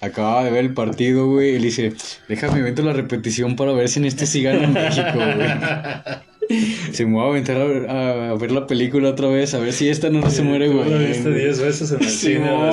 Acababa 0.00 0.42
de 0.44 0.50
ver 0.50 0.64
el 0.64 0.74
partido, 0.74 1.28
güey. 1.28 1.50
Y 1.54 1.58
le 1.60 1.66
dice, 1.66 1.92
déjame 2.28 2.58
invento 2.58 2.82
la 2.82 2.92
repetición 2.92 3.54
para 3.56 3.72
ver 3.72 3.88
si 3.88 4.00
en 4.00 4.06
este 4.06 4.26
sí 4.26 4.42
gana 4.42 4.66
México, 4.66 5.12
güey. 5.14 5.48
Se 6.92 7.06
me 7.06 7.16
va 7.18 7.24
a 7.24 7.28
aventar 7.28 7.56
a 7.56 7.64
ver, 7.64 7.90
a 7.90 8.34
ver 8.34 8.50
la 8.52 8.66
película 8.66 9.10
otra 9.10 9.28
vez, 9.28 9.54
a 9.54 9.58
ver 9.58 9.72
si 9.72 9.88
esta 9.88 10.10
no 10.10 10.28
se 10.30 10.42
muere, 10.42 10.68
güey. 10.68 10.90
lo 10.90 10.98
viste 10.98 11.30
10 11.32 11.60
veces 11.60 11.92
en 11.92 11.98
el 12.02 12.08
Sí, 12.08 12.26
cine, 12.34 12.46
no, 12.46 12.70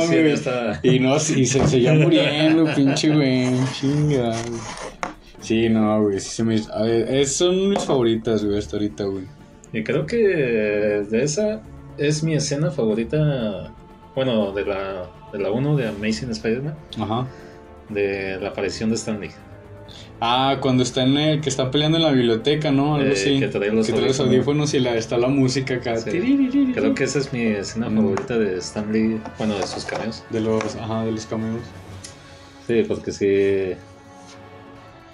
Y 0.84 1.00
no, 1.00 1.16
y 1.16 1.46
se 1.46 1.68
seguía 1.68 1.94
muriendo, 1.94 2.66
pinche 2.76 3.10
güey. 3.14 3.48
Chinga. 3.80 4.34
Sí, 5.42 5.70
no, 5.70 6.04
güey. 6.04 6.20
Sí 6.20 6.30
se 6.30 6.44
me... 6.44 6.56
ver, 6.84 7.14
es- 7.16 7.36
son 7.36 7.70
mis 7.70 7.84
favoritas, 7.84 8.44
güey, 8.44 8.58
hasta 8.58 8.78
ahorita, 8.78 9.04
güey. 9.06 9.24
Y 9.72 9.84
creo 9.84 10.06
que 10.06 10.18
de 10.18 11.24
esa 11.24 11.62
es 11.98 12.24
mi 12.24 12.34
escena 12.34 12.72
favorita, 12.72 13.72
bueno, 14.16 14.52
de 14.52 14.66
la, 14.66 15.10
de 15.32 15.40
la 15.40 15.52
1 15.52 15.76
de 15.78 15.88
Amazing 15.88 16.32
Spider-Man, 16.32 16.76
Ajá. 17.00 17.28
de 17.90 18.38
la 18.42 18.50
aparición 18.50 18.90
de 18.90 18.96
Stanley. 18.96 19.30
Ah, 20.22 20.58
cuando 20.60 20.84
está 20.84 21.04
en 21.04 21.16
el, 21.18 21.42
que 21.42 21.48
está 21.48 21.72
peleando 21.72 21.98
en 21.98 22.04
la 22.04 22.12
biblioteca, 22.12 22.72
¿no? 22.72 22.96
Algo 22.96 23.08
Eh, 23.10 23.14
así. 23.14 23.40
que 23.40 23.48
trae 23.48 23.72
los 23.72 23.88
los 23.90 24.20
audífonos 24.20 24.74
y 24.74 24.80
la, 24.80 24.96
está 24.96 25.18
la 25.18 25.30
música 25.30 25.76
acá. 25.76 25.98
Sí. 25.98 26.72
Creo 26.74 26.94
que 26.94 27.06
esa 27.06 27.20
es 27.20 27.32
mi 27.32 27.42
escena 27.44 27.90
Mm. 27.90 27.96
favorita 27.96 28.38
de 28.38 28.58
Stanley, 28.58 29.22
bueno, 29.38 29.56
de 29.58 29.66
sus 29.66 29.86
cameos. 29.86 30.24
De 30.30 30.42
los, 30.42 30.76
ajá, 30.76 31.06
de 31.06 31.14
los 31.14 31.26
cameos. 31.26 31.62
Sí, 32.68 32.84
porque 32.88 33.12
sí. 33.14 33.78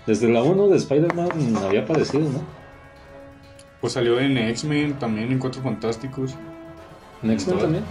Desde 0.07 0.27
la 0.29 0.41
1 0.41 0.67
de 0.69 0.77
Spider-Man 0.77 1.29
había 1.63 1.81
aparecido, 1.81 2.27
¿no? 2.29 2.41
Pues 3.81 3.93
salió 3.93 4.19
en 4.19 4.37
X-Men, 4.37 4.93
también 4.93 5.31
en 5.31 5.37
Cuatro 5.37 5.61
Fantásticos. 5.61 6.33
En 7.21 7.29
X-Men 7.31 7.59
también. 7.59 7.83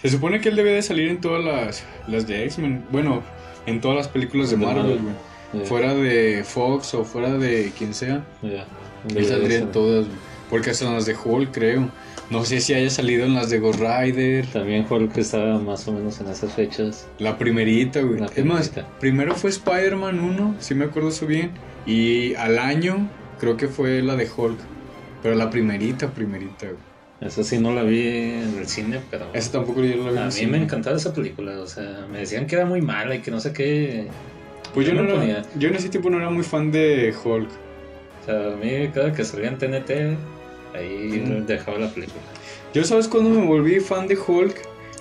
Se 0.00 0.08
supone 0.08 0.40
que 0.40 0.48
él 0.48 0.56
debe 0.56 0.70
de 0.72 0.82
salir 0.82 1.08
en 1.08 1.20
todas 1.20 1.44
las, 1.44 1.84
las 2.06 2.26
de 2.28 2.44
X-Men. 2.44 2.84
Bueno, 2.90 3.22
en 3.66 3.80
todas 3.80 3.96
las 3.96 4.08
películas 4.08 4.50
de 4.50 4.56
Marvel. 4.56 4.98
güey. 5.00 5.29
Fuera 5.64 5.94
de 5.94 6.42
Fox 6.44 6.94
o 6.94 7.04
fuera 7.04 7.32
de 7.36 7.72
quien 7.76 7.92
sea. 7.94 8.24
ya. 8.42 8.66
Él 9.14 9.24
saldría 9.26 9.58
en 9.58 9.72
todas. 9.72 10.06
Porque 10.50 10.70
hasta 10.70 10.86
en 10.86 10.94
las 10.94 11.06
de 11.06 11.14
Hulk, 11.22 11.50
creo. 11.52 11.88
No 12.28 12.44
sé 12.44 12.60
si 12.60 12.74
haya 12.74 12.90
salido 12.90 13.24
en 13.24 13.34
las 13.34 13.50
de 13.50 13.58
Ghost 13.58 13.80
Rider. 13.80 14.46
También 14.46 14.86
Hulk 14.88 15.16
estaba 15.16 15.58
más 15.58 15.86
o 15.88 15.92
menos 15.92 16.20
en 16.20 16.28
esas 16.28 16.52
fechas. 16.52 17.06
La 17.18 17.38
primerita, 17.38 18.00
güey. 18.02 18.20
La 18.20 18.26
Es 18.26 18.44
más, 18.44 18.70
primero 19.00 19.34
fue 19.34 19.50
Spider-Man 19.50 20.20
1, 20.20 20.56
si 20.60 20.74
me 20.74 20.84
acuerdo 20.84 21.08
eso 21.08 21.26
bien. 21.26 21.50
Y 21.86 22.34
al 22.34 22.58
año, 22.58 23.08
creo 23.40 23.56
que 23.56 23.66
fue 23.68 24.02
la 24.02 24.16
de 24.16 24.28
Hulk. 24.36 24.58
Pero 25.22 25.34
la 25.34 25.50
primerita, 25.50 26.08
primerita, 26.10 26.66
güey. 26.66 26.78
Esa 27.20 27.44
sí 27.44 27.58
no 27.58 27.72
la 27.74 27.82
vi 27.82 28.00
en 28.06 28.56
el 28.58 28.66
cine, 28.66 29.00
pero 29.10 29.26
Esa 29.34 29.52
tampoco 29.52 29.82
yo 29.84 29.96
la 29.96 30.10
vi. 30.10 30.10
en 30.10 30.18
a 30.18 30.20
el 30.22 30.26
mí 30.26 30.32
cine. 30.32 30.50
me 30.52 30.58
encantaba 30.62 30.96
esa 30.96 31.12
película. 31.12 31.58
O 31.60 31.66
sea, 31.66 32.06
me 32.10 32.18
decían 32.20 32.46
que 32.46 32.56
era 32.56 32.64
muy 32.64 32.80
mala 32.80 33.14
y 33.14 33.20
que 33.20 33.30
no 33.30 33.40
sé 33.40 33.52
qué. 33.52 34.06
Pues 34.74 34.86
yo, 34.86 34.94
Yo 34.94 35.02
no 35.02 35.20
era- 35.22 35.42
yo 35.56 35.68
en 35.68 35.74
ese 35.74 35.88
tiempo 35.88 36.10
no 36.10 36.18
era 36.18 36.30
muy 36.30 36.44
fan 36.44 36.70
de 36.70 37.12
Hulk. 37.24 37.48
O 38.22 38.24
sea, 38.26 38.52
a 38.52 38.56
mí 38.56 38.88
cada 38.94 39.12
que 39.12 39.24
salía 39.24 39.48
en 39.48 39.58
TNT, 39.58 40.16
ahí 40.74 41.22
Ujú. 41.24 41.44
dejaba 41.46 41.78
la 41.78 41.88
película. 41.88 42.20
Yo 42.72 42.84
sabes 42.84 43.08
cuando 43.08 43.30
me 43.30 43.44
volví 43.46 43.80
fan 43.80 44.06
de 44.06 44.16
Hulk? 44.16 44.54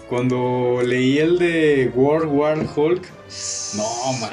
Cuando 0.09 0.81
leí 0.83 1.19
el 1.19 1.37
de 1.37 1.91
World 1.93 2.31
War 2.31 2.57
Hulk. 2.75 3.03
No 3.77 3.83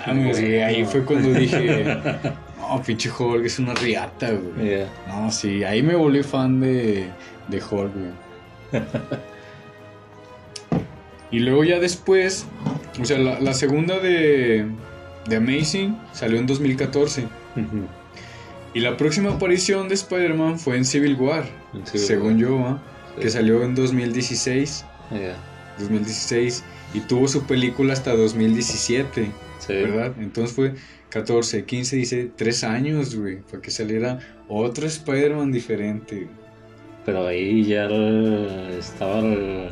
mames, 0.07 0.41
güey. 0.41 0.63
Ahí 0.63 0.85
fue 0.87 1.05
cuando 1.05 1.29
dije, 1.39 1.85
no, 2.59 2.83
pinche 2.83 3.11
Hulk, 3.11 3.45
es 3.45 3.59
una 3.59 3.75
riata, 3.75 4.31
güey. 4.31 4.85
No, 5.07 5.31
sí, 5.31 5.63
ahí 5.65 5.83
me 5.83 5.95
volví 5.95 6.23
fan 6.23 6.61
de, 6.63 7.09
de 7.49 7.59
Hulk, 7.59 7.93
güey. 7.95 8.83
y 11.31 11.41
luego 11.41 11.65
ya 11.65 11.79
después, 11.79 12.47
o 13.01 13.05
sea, 13.05 13.19
la, 13.19 13.41
la 13.41 13.53
segunda 13.53 13.99
de, 13.99 14.65
de 15.29 15.37
Amazing 15.37 15.97
salió 16.13 16.39
en 16.39 16.47
2014. 16.47 17.23
Ujú. 17.57 17.87
Y 18.75 18.81
la 18.81 18.97
próxima 18.97 19.33
aparición 19.33 19.89
de 19.89 19.95
Spider-Man 19.95 20.59
fue 20.59 20.77
en 20.77 20.85
Civil 20.85 21.17
War, 21.17 21.45
En 21.73 21.87
Civil 21.87 22.07
según 22.07 22.33
War. 22.33 22.37
yo, 22.37 22.59
¿ah? 22.67 22.83
Sí. 23.17 23.23
que 23.23 23.31
salió 23.31 23.63
en 23.63 23.75
2016. 23.75 24.85
Ya. 25.11 25.37
2016 25.79 26.65
y 26.95 27.01
tuvo 27.01 27.29
su 27.29 27.45
película 27.47 27.93
hasta 27.93 28.15
2017, 28.15 29.31
Sí. 29.59 29.73
¿verdad? 29.73 30.13
Entonces 30.19 30.55
fue 30.55 30.75
14, 31.11 31.65
15, 31.65 31.97
dice 31.97 32.31
3 32.37 32.65
años, 32.65 33.15
güey, 33.17 33.41
para 33.41 33.63
que 33.63 33.71
saliera 33.71 34.19
otro 34.49 34.87
Spider-Man 34.87 35.53
diferente. 35.53 36.29
Pero 37.05 37.27
ahí 37.27 37.65
ya 37.65 37.85
el- 37.85 38.77
estaba 38.79 39.21
el- 39.21 39.71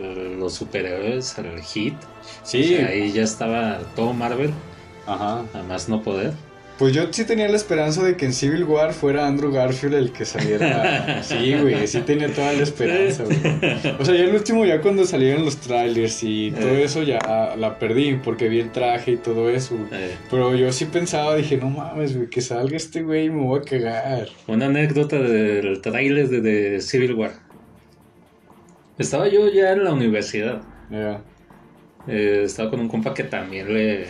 el- 0.00 0.38
los 0.40 0.54
superhéroes, 0.54 1.36
el 1.38 1.60
hit. 1.62 1.94
Sí, 2.42 2.62
O 2.62 2.76
sea, 2.78 2.86
ahí 2.88 3.12
ya 3.12 3.22
estaba 3.22 3.78
todo 3.94 4.12
Marvel, 4.12 4.50
ajá. 5.06 5.44
además 5.52 5.88
no 5.88 6.02
poder. 6.02 6.32
Pues 6.76 6.92
yo 6.92 7.04
sí 7.12 7.24
tenía 7.24 7.48
la 7.48 7.54
esperanza 7.54 8.02
de 8.02 8.16
que 8.16 8.24
en 8.26 8.32
Civil 8.32 8.64
War 8.64 8.92
fuera 8.92 9.28
Andrew 9.28 9.52
Garfield 9.52 9.94
el 9.94 10.10
que 10.10 10.24
saliera. 10.24 11.20
Sí, 11.22 11.54
güey, 11.54 11.86
sí 11.86 12.00
tenía 12.00 12.32
toda 12.34 12.52
la 12.52 12.64
esperanza, 12.64 13.22
güey. 13.22 13.38
O 14.00 14.04
sea, 14.04 14.12
ya 14.16 14.24
el 14.24 14.34
último, 14.34 14.64
ya 14.66 14.80
cuando 14.80 15.04
salieron 15.06 15.44
los 15.44 15.58
trailers 15.58 16.24
y 16.24 16.50
todo 16.50 16.70
Eh. 16.70 16.82
eso, 16.82 17.04
ya 17.04 17.54
la 17.56 17.78
perdí 17.78 18.14
porque 18.16 18.48
vi 18.48 18.58
el 18.58 18.72
traje 18.72 19.12
y 19.12 19.16
todo 19.18 19.50
eso. 19.50 19.76
güey. 19.76 19.86
Eh, 19.92 20.16
Pero 20.32 20.56
yo 20.56 20.72
sí 20.72 20.86
pensaba, 20.86 21.36
dije, 21.36 21.58
no 21.58 21.70
mames, 21.70 22.16
güey, 22.16 22.28
que 22.28 22.40
salga 22.40 22.76
este 22.76 23.02
güey 23.02 23.26
y 23.26 23.30
me 23.30 23.42
voy 23.44 23.60
a 23.60 23.62
cagar. 23.62 24.28
una 24.48 24.66
anécdota 24.66 25.20
del 25.20 25.80
tráiler 25.80 26.28
de, 26.28 26.40
de 26.40 26.80
Civil 26.80 27.14
War. 27.14 27.34
Estaba 28.98 29.28
yo 29.28 29.48
ya 29.48 29.72
en 29.72 29.84
la 29.84 29.92
universidad. 29.92 30.60
Ya. 30.90 31.20
Eh, 32.08 32.42
estaba 32.44 32.70
con 32.70 32.80
un 32.80 32.88
compa 32.88 33.14
que 33.14 33.22
también 33.24 33.72
le, 33.72 34.06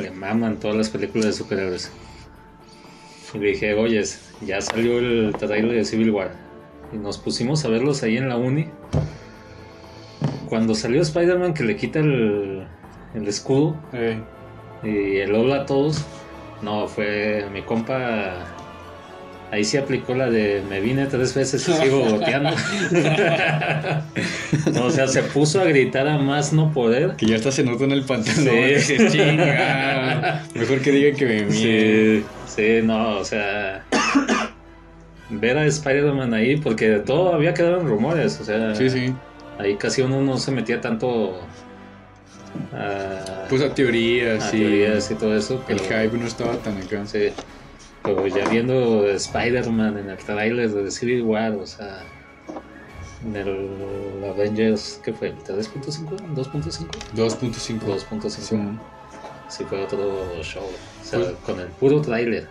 le 0.00 0.10
maman 0.10 0.58
todas 0.58 0.76
las 0.76 0.88
películas 0.90 1.26
de 1.26 1.32
superhéroes. 1.32 1.92
Y 3.34 3.38
le 3.38 3.48
dije, 3.48 3.74
oye, 3.74 4.02
ya 4.40 4.60
salió 4.60 4.98
el 4.98 5.34
trailer 5.38 5.72
de 5.72 5.84
Civil 5.84 6.10
War. 6.10 6.30
Y 6.92 6.96
nos 6.96 7.18
pusimos 7.18 7.64
a 7.64 7.68
verlos 7.68 8.02
ahí 8.02 8.16
en 8.16 8.28
la 8.28 8.36
uni. 8.36 8.68
Cuando 10.48 10.74
salió 10.74 11.02
Spider-Man 11.02 11.52
que 11.52 11.64
le 11.64 11.76
quita 11.76 11.98
el, 11.98 12.66
el 13.14 13.28
escudo 13.28 13.76
Eh, 13.92 14.18
y 14.82 15.18
el 15.18 15.34
hola 15.34 15.62
a 15.62 15.66
todos, 15.66 16.04
no, 16.62 16.86
fue 16.86 17.46
mi 17.52 17.62
compa. 17.62 18.57
Ahí 19.50 19.64
sí 19.64 19.78
aplicó 19.78 20.14
la 20.14 20.28
de 20.28 20.62
me 20.68 20.80
vine 20.80 21.06
tres 21.06 21.34
veces 21.34 21.66
y 21.68 21.72
sigo 21.72 22.00
goteando. 22.00 22.50
O 24.82 24.90
sea, 24.90 25.06
se 25.08 25.22
puso 25.22 25.60
a 25.60 25.64
gritar 25.64 26.06
a 26.08 26.18
más 26.18 26.52
no 26.52 26.72
poder. 26.72 27.14
que 27.16 27.26
ya 27.26 27.36
hasta 27.36 27.52
se 27.52 27.62
nota 27.64 27.84
en 27.84 27.92
el 27.92 28.02
pantalón. 28.04 28.54
Sí. 28.78 28.96
"Chinga". 29.10 30.42
Mejor 30.54 30.80
que 30.80 30.90
digan 30.92 31.16
que 31.16 31.26
me 31.26 31.42
mie. 31.44 31.52
Sí, 31.52 32.24
sí, 32.46 32.80
no, 32.82 33.18
o 33.18 33.24
sea. 33.24 33.84
Ver 35.30 35.58
a 35.58 35.66
Spider-Man 35.66 36.32
ahí, 36.34 36.56
porque 36.56 36.98
todavía 36.98 37.52
quedaron 37.54 37.86
rumores, 37.86 38.40
o 38.40 38.44
sea, 38.44 38.74
Sí, 38.74 38.88
sí. 38.88 39.12
ahí 39.58 39.76
casi 39.76 40.00
uno 40.02 40.22
no 40.22 40.38
se 40.38 40.50
metía 40.52 40.80
tanto 40.80 41.38
a, 42.72 43.46
Pues 43.50 43.60
a 43.62 43.74
teorías, 43.74 44.42
a 44.42 44.50
sí. 44.50 44.58
teorías 44.58 45.10
y 45.10 45.14
todo 45.16 45.36
eso, 45.36 45.62
El 45.68 45.80
hype 45.80 46.16
no 46.18 46.26
estaba 46.26 46.54
tan 46.56 46.78
acá. 46.78 47.04
sí, 47.06 47.28
pero 48.16 48.26
ya 48.28 48.48
viendo 48.48 49.06
Spider-Man 49.08 49.98
en 49.98 50.10
el 50.10 50.16
trailer 50.18 50.70
de 50.70 50.90
Civil 50.90 51.22
War, 51.22 51.52
o 51.54 51.66
sea, 51.66 52.02
en 53.24 53.36
el 53.36 54.24
Avengers, 54.24 55.00
¿qué 55.04 55.12
fue? 55.12 55.34
¿3.5? 55.34 56.16
¿2.5? 56.34 56.86
2.5. 57.14 57.80
2.5. 57.84 58.30
Sí. 58.30 58.56
Sí, 59.48 59.64
fue 59.64 59.82
otro 59.82 60.42
show. 60.42 60.62
O 60.64 61.04
sea, 61.04 61.18
Pues- 61.20 61.32
con 61.44 61.58
el 61.60 61.68
puro 61.68 62.00
tráiler. 62.02 62.48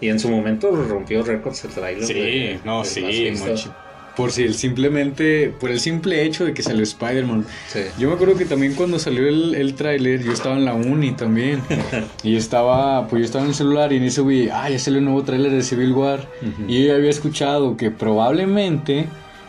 Y 0.00 0.08
en 0.08 0.18
su 0.18 0.30
momento 0.30 0.70
rompió 0.70 1.22
récords 1.22 1.62
el 1.64 1.70
tráiler. 1.72 2.04
Sí, 2.04 2.14
de- 2.14 2.60
no, 2.64 2.78
del 2.78 2.86
sí, 2.86 3.00
mochi- 3.02 3.74
Por 4.20 4.32
si 4.32 4.42
el 4.42 4.54
simplemente, 4.54 5.50
por 5.58 5.70
el 5.70 5.80
simple 5.80 6.22
hecho 6.24 6.44
de 6.44 6.52
que 6.52 6.62
salió 6.62 6.82
Spider-Man. 6.82 7.46
Sí. 7.72 7.80
Yo 7.98 8.08
me 8.08 8.16
acuerdo 8.16 8.36
que 8.36 8.44
también 8.44 8.74
cuando 8.74 8.98
salió 8.98 9.26
el, 9.26 9.54
el 9.54 9.74
tráiler, 9.74 10.22
yo 10.22 10.30
estaba 10.30 10.56
en 10.56 10.66
la 10.66 10.74
uni 10.74 11.12
también. 11.12 11.62
y 12.22 12.36
estaba, 12.36 13.08
pues 13.08 13.20
yo 13.20 13.24
estaba 13.24 13.44
en 13.44 13.48
el 13.48 13.54
celular 13.54 13.94
y 13.94 13.96
en 13.96 14.02
eso 14.02 14.26
vi, 14.26 14.50
ah, 14.50 14.68
ya 14.68 14.78
salió 14.78 14.98
un 14.98 15.06
nuevo 15.06 15.22
tráiler 15.22 15.50
de 15.50 15.62
Civil 15.62 15.92
War. 15.92 16.28
Y 16.68 16.84
yo 16.84 16.94
había 16.96 17.08
escuchado 17.08 17.78
que 17.78 17.90
probablemente 17.90 19.06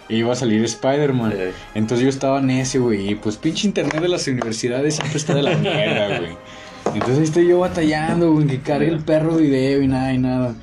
iba 0.07 0.31
a 0.31 0.35
salir 0.37 0.63
Spider-Man. 0.63 1.33
Entonces 1.75 2.05
yo 2.05 2.09
estaba 2.09 2.39
necio, 2.39 2.83
güey. 2.83 3.11
Y 3.11 3.15
pues 3.15 3.35
pinche 3.35 3.67
internet 3.67 4.01
de 4.01 4.07
las 4.07 4.25
universidades 4.25 4.95
siempre 4.95 5.17
está 5.17 5.35
de 5.35 5.43
la 5.43 5.57
mierda, 5.57 6.17
güey. 6.17 6.31
Entonces 6.93 7.17
ahí 7.17 7.23
estoy 7.23 7.47
yo 7.47 7.59
batallando, 7.59 8.33
güey, 8.33 8.47
que 8.47 8.59
cargue 8.59 8.89
el 8.89 8.99
perro 8.99 9.37
video 9.37 9.81
y 9.81 9.87
nada 9.87 10.13
y 10.13 10.17
nada. 10.17 10.55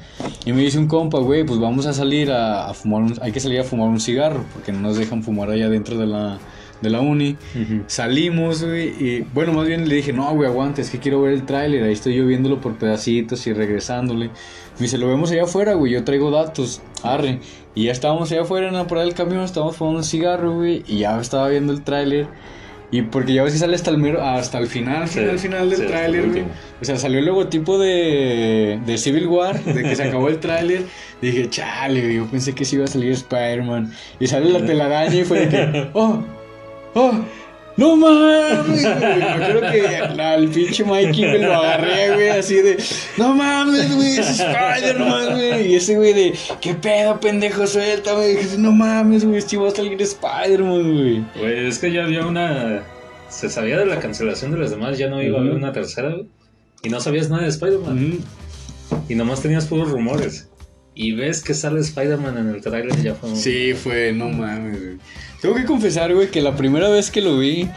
Y 0.44 0.52
me 0.52 0.62
dice 0.62 0.78
un 0.78 0.86
compa, 0.86 1.18
güey, 1.18 1.44
pues 1.44 1.58
vamos 1.60 1.86
a 1.86 1.92
salir 1.92 2.30
a, 2.30 2.68
a 2.68 2.74
fumar 2.74 3.02
un... 3.02 3.14
Hay 3.22 3.32
que 3.32 3.40
salir 3.40 3.60
a 3.60 3.64
fumar 3.64 3.88
un 3.88 4.00
cigarro, 4.00 4.44
porque 4.52 4.72
no 4.72 4.80
nos 4.80 4.96
dejan 4.96 5.22
fumar 5.22 5.50
allá 5.50 5.68
dentro 5.68 5.96
de 5.98 6.06
la, 6.06 6.38
de 6.80 6.90
la 6.90 7.00
uni. 7.00 7.36
ujú. 7.54 7.82
Salimos, 7.86 8.64
güey, 8.64 8.88
y 8.88 9.26
bueno, 9.34 9.52
más 9.52 9.66
bien 9.66 9.88
le 9.88 9.94
dije, 9.94 10.12
no, 10.12 10.32
güey, 10.34 10.48
aguanta, 10.48 10.80
es 10.80 10.90
que 10.90 10.98
quiero 10.98 11.22
ver 11.22 11.34
el 11.34 11.44
tráiler, 11.44 11.84
ahí 11.84 11.92
estoy 11.92 12.14
yo 12.14 12.26
viéndolo 12.26 12.60
por 12.60 12.76
pedacitos 12.76 13.46
y 13.46 13.52
regresándole. 13.52 14.26
Me 14.26 14.82
dice, 14.84 14.98
lo 14.98 15.08
vemos 15.08 15.30
allá 15.32 15.44
afuera, 15.44 15.74
güey, 15.74 15.92
yo 15.92 16.04
traigo 16.04 16.30
datos, 16.30 16.80
arre. 17.02 17.40
Y 17.74 17.84
ya 17.84 17.92
estábamos 17.92 18.30
allá 18.32 18.42
afuera 18.42 18.68
en 18.68 18.74
la 18.74 18.86
parada 18.86 19.06
del 19.06 19.14
camión, 19.14 19.42
estábamos 19.42 19.76
fumando 19.76 19.98
un 19.98 20.04
cigarro, 20.04 20.54
güey, 20.56 20.82
y 20.86 20.98
ya 20.98 21.20
estaba 21.20 21.48
viendo 21.48 21.72
el 21.72 21.82
tráiler. 21.82 22.26
Y 22.90 23.02
porque 23.02 23.34
ya 23.34 23.42
ves 23.42 23.52
que 23.52 23.58
sale 23.58 23.74
hasta 23.74 23.90
el, 23.90 23.98
mero, 23.98 24.22
hasta 24.22 24.58
el 24.58 24.66
final, 24.66 25.08
Sí, 25.08 25.20
final, 25.20 25.38
final 25.38 25.70
del 25.70 25.78
sí, 25.78 25.86
tráiler, 25.86 26.28
güey. 26.30 26.44
O 26.80 26.84
sea, 26.84 26.96
salió 26.96 27.18
el 27.18 27.26
logotipo 27.26 27.78
de, 27.78 28.80
de 28.86 28.98
Civil 28.98 29.26
War, 29.26 29.62
de 29.62 29.82
que 29.82 29.94
se 29.94 30.02
acabó 30.08 30.28
el 30.28 30.40
tráiler. 30.40 30.84
Dije, 31.20 31.50
chale, 31.50 32.14
yo 32.14 32.26
pensé 32.26 32.54
que 32.54 32.64
sí 32.64 32.76
iba 32.76 32.86
a 32.86 32.88
salir 32.88 33.12
Spider-Man. 33.12 33.92
Y 34.18 34.26
sale 34.26 34.50
la 34.50 34.64
telaraña 34.64 35.14
y 35.14 35.24
fue 35.24 35.46
de 35.46 35.48
que, 35.48 35.90
oh, 35.94 36.22
oh, 36.94 37.12
no 37.78 37.96
mames, 37.96 38.82
güey. 38.82 38.82
Me 39.18 39.24
acuerdo 39.24 39.60
que 39.70 40.34
el 40.34 40.48
pinche 40.50 40.84
Mikey 40.84 41.22
me 41.22 41.38
lo 41.38 41.54
agarré, 41.54 42.12
güey, 42.14 42.28
así 42.28 42.56
de, 42.56 42.76
no 43.16 43.34
mames, 43.34 43.94
güey, 43.94 44.18
es 44.18 44.28
Spider-Man, 44.40 45.32
güey. 45.36 45.72
Y 45.72 45.76
ese 45.76 45.96
güey 45.96 46.12
de, 46.12 46.34
qué 46.60 46.74
pedo, 46.74 47.18
pendejo, 47.20 47.66
suéltame. 47.66 48.30
Y 48.32 48.36
dije, 48.36 48.58
no 48.58 48.72
mames, 48.72 49.24
güey, 49.24 49.40
sí 49.40 49.56
va 49.56 49.68
a 49.68 49.70
salir 49.70 50.00
Spider-Man, 50.02 50.92
güey. 50.92 51.24
Güey, 51.38 51.68
es 51.68 51.78
que 51.78 51.92
ya 51.92 52.04
había 52.04 52.26
una. 52.26 52.82
Se 53.30 53.48
sabía 53.48 53.78
de 53.78 53.86
la 53.86 54.00
cancelación 54.00 54.50
de 54.52 54.58
las 54.58 54.70
demás, 54.70 54.98
ya 54.98 55.08
no 55.08 55.22
iba 55.22 55.38
a 55.38 55.40
haber 55.40 55.54
una 55.54 55.72
tercera, 55.72 56.10
güey. 56.10 56.26
y 56.82 56.88
no 56.88 57.00
sabías 57.00 57.30
nada 57.30 57.42
de 57.44 57.48
Spider-Man. 57.48 58.18
Y 59.08 59.14
nomás 59.14 59.40
tenías 59.40 59.66
puros 59.66 59.90
rumores. 59.90 60.48
Y 60.94 61.12
ves 61.12 61.42
que 61.44 61.54
sale 61.54 61.78
Spider-Man 61.80 62.38
en 62.38 62.48
el 62.48 62.60
trailer 62.60 62.98
y 62.98 63.02
ya 63.02 63.14
fue 63.14 63.36
Sí, 63.36 63.72
fue, 63.74 64.12
no 64.12 64.30
mames, 64.30 64.80
güey. 64.82 64.98
Tengo 65.40 65.54
que 65.54 65.64
confesar, 65.64 66.14
güey, 66.14 66.30
que 66.30 66.40
la 66.42 66.56
primera 66.56 66.88
vez 66.88 67.10
que 67.10 67.20
lo 67.20 67.38
vi, 67.38 67.68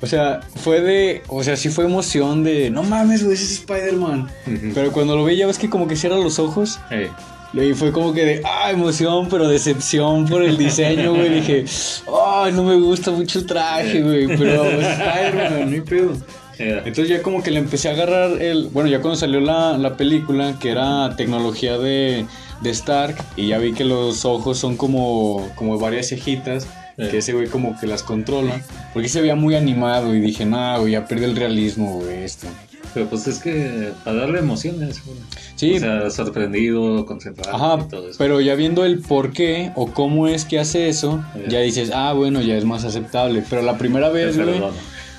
o 0.00 0.06
sea, 0.06 0.40
fue 0.56 0.80
de, 0.80 1.22
o 1.28 1.42
sea, 1.44 1.56
sí 1.56 1.68
fue 1.68 1.84
emoción 1.84 2.42
de, 2.42 2.70
no 2.70 2.82
mames, 2.82 3.22
güey, 3.22 3.34
ese 3.34 3.44
es 3.44 3.52
Spider-Man. 3.60 4.28
Ujú. 4.46 4.72
Pero 4.74 4.92
cuando 4.92 5.16
lo 5.16 5.24
vi 5.24 5.36
ya 5.36 5.46
ves 5.46 5.58
que 5.58 5.70
como 5.70 5.86
que 5.86 5.96
cierra 5.96 6.16
los 6.16 6.38
ojos. 6.38 6.78
Eh, 6.90 7.08
Y 7.54 7.72
fue 7.74 7.92
como 7.92 8.12
que 8.12 8.24
de, 8.24 8.42
ah, 8.44 8.70
emoción, 8.70 9.28
pero 9.30 9.48
decepción 9.48 10.26
por 10.26 10.42
el 10.42 10.58
diseño, 10.58 11.14
güey. 11.14 11.30
Dije, 11.40 11.64
ay, 12.12 12.52
no 12.52 12.64
me 12.64 12.74
gusta 12.76 13.12
mucho 13.12 13.38
el 13.38 13.46
traje, 13.46 14.02
güey. 14.02 14.26
Pero 14.26 14.64
Spider-Man, 14.64 15.70
no 15.70 15.74
hay 15.74 15.80
pedo. 15.80 16.12
Entonces 16.58 17.08
ya 17.08 17.22
como 17.22 17.42
que 17.42 17.50
le 17.50 17.58
empecé 17.60 17.88
a 17.88 17.92
agarrar 17.92 18.42
el... 18.42 18.68
Bueno, 18.72 18.88
ya 18.90 19.00
cuando 19.00 19.16
salió 19.16 19.40
la, 19.40 19.78
la 19.78 19.96
película, 19.96 20.58
que 20.58 20.70
era 20.70 21.14
tecnología 21.16 21.78
de, 21.78 22.26
de 22.62 22.70
Stark, 22.70 23.16
y 23.36 23.48
ya 23.48 23.58
vi 23.58 23.72
que 23.72 23.84
los 23.84 24.24
ojos 24.24 24.58
son 24.58 24.76
como, 24.76 25.48
como 25.54 25.78
varias 25.78 26.08
cejitas, 26.08 26.66
Eh. 26.98 27.08
que 27.10 27.18
ese 27.18 27.32
güey 27.34 27.46
como 27.48 27.78
que 27.78 27.86
las 27.86 28.02
controla. 28.02 28.60
Porque 28.94 29.08
se 29.08 29.20
veía 29.20 29.34
muy 29.36 29.54
animado 29.54 30.14
y 30.14 30.20
dije, 30.20 30.46
nah, 30.46 30.78
güey, 30.78 30.92
ya 30.92 31.04
perdió 31.06 31.26
el 31.26 31.36
realismo, 31.36 32.00
güey, 32.00 32.24
esto. 32.24 32.46
pero 32.94 33.06
pues 33.10 33.26
es 33.26 33.38
que 33.40 33.90
para 34.04 34.18
darle 34.20 34.38
emociones, 34.38 35.02
güey. 35.04 35.18
Sí, 35.56 35.76
O 35.76 35.78
sea, 35.80 36.10
sorprendido, 36.10 37.04
concentrado 37.06 37.54
Ajá, 37.56 37.82
y 37.84 37.88
todo 37.88 38.08
eso. 38.08 38.16
pero 38.18 38.40
ya 38.40 38.54
viendo 38.54 38.84
el 38.84 39.00
por 39.00 39.32
qué 39.32 39.72
o 39.74 39.86
cómo 39.92 40.26
es 40.28 40.44
que 40.46 40.58
hace 40.58 40.88
eso, 40.88 41.22
Ya. 41.44 41.48
ya 41.48 41.60
dices, 41.60 41.90
ah, 41.94 42.12
bueno, 42.14 42.40
ya 42.42 42.56
es 42.56 42.64
más 42.64 42.84
aceptable. 42.84 43.42
Pero 43.48 43.62
la 43.62 43.76
primera 43.78 44.08
vez, 44.10 44.36
güey, 44.38 44.60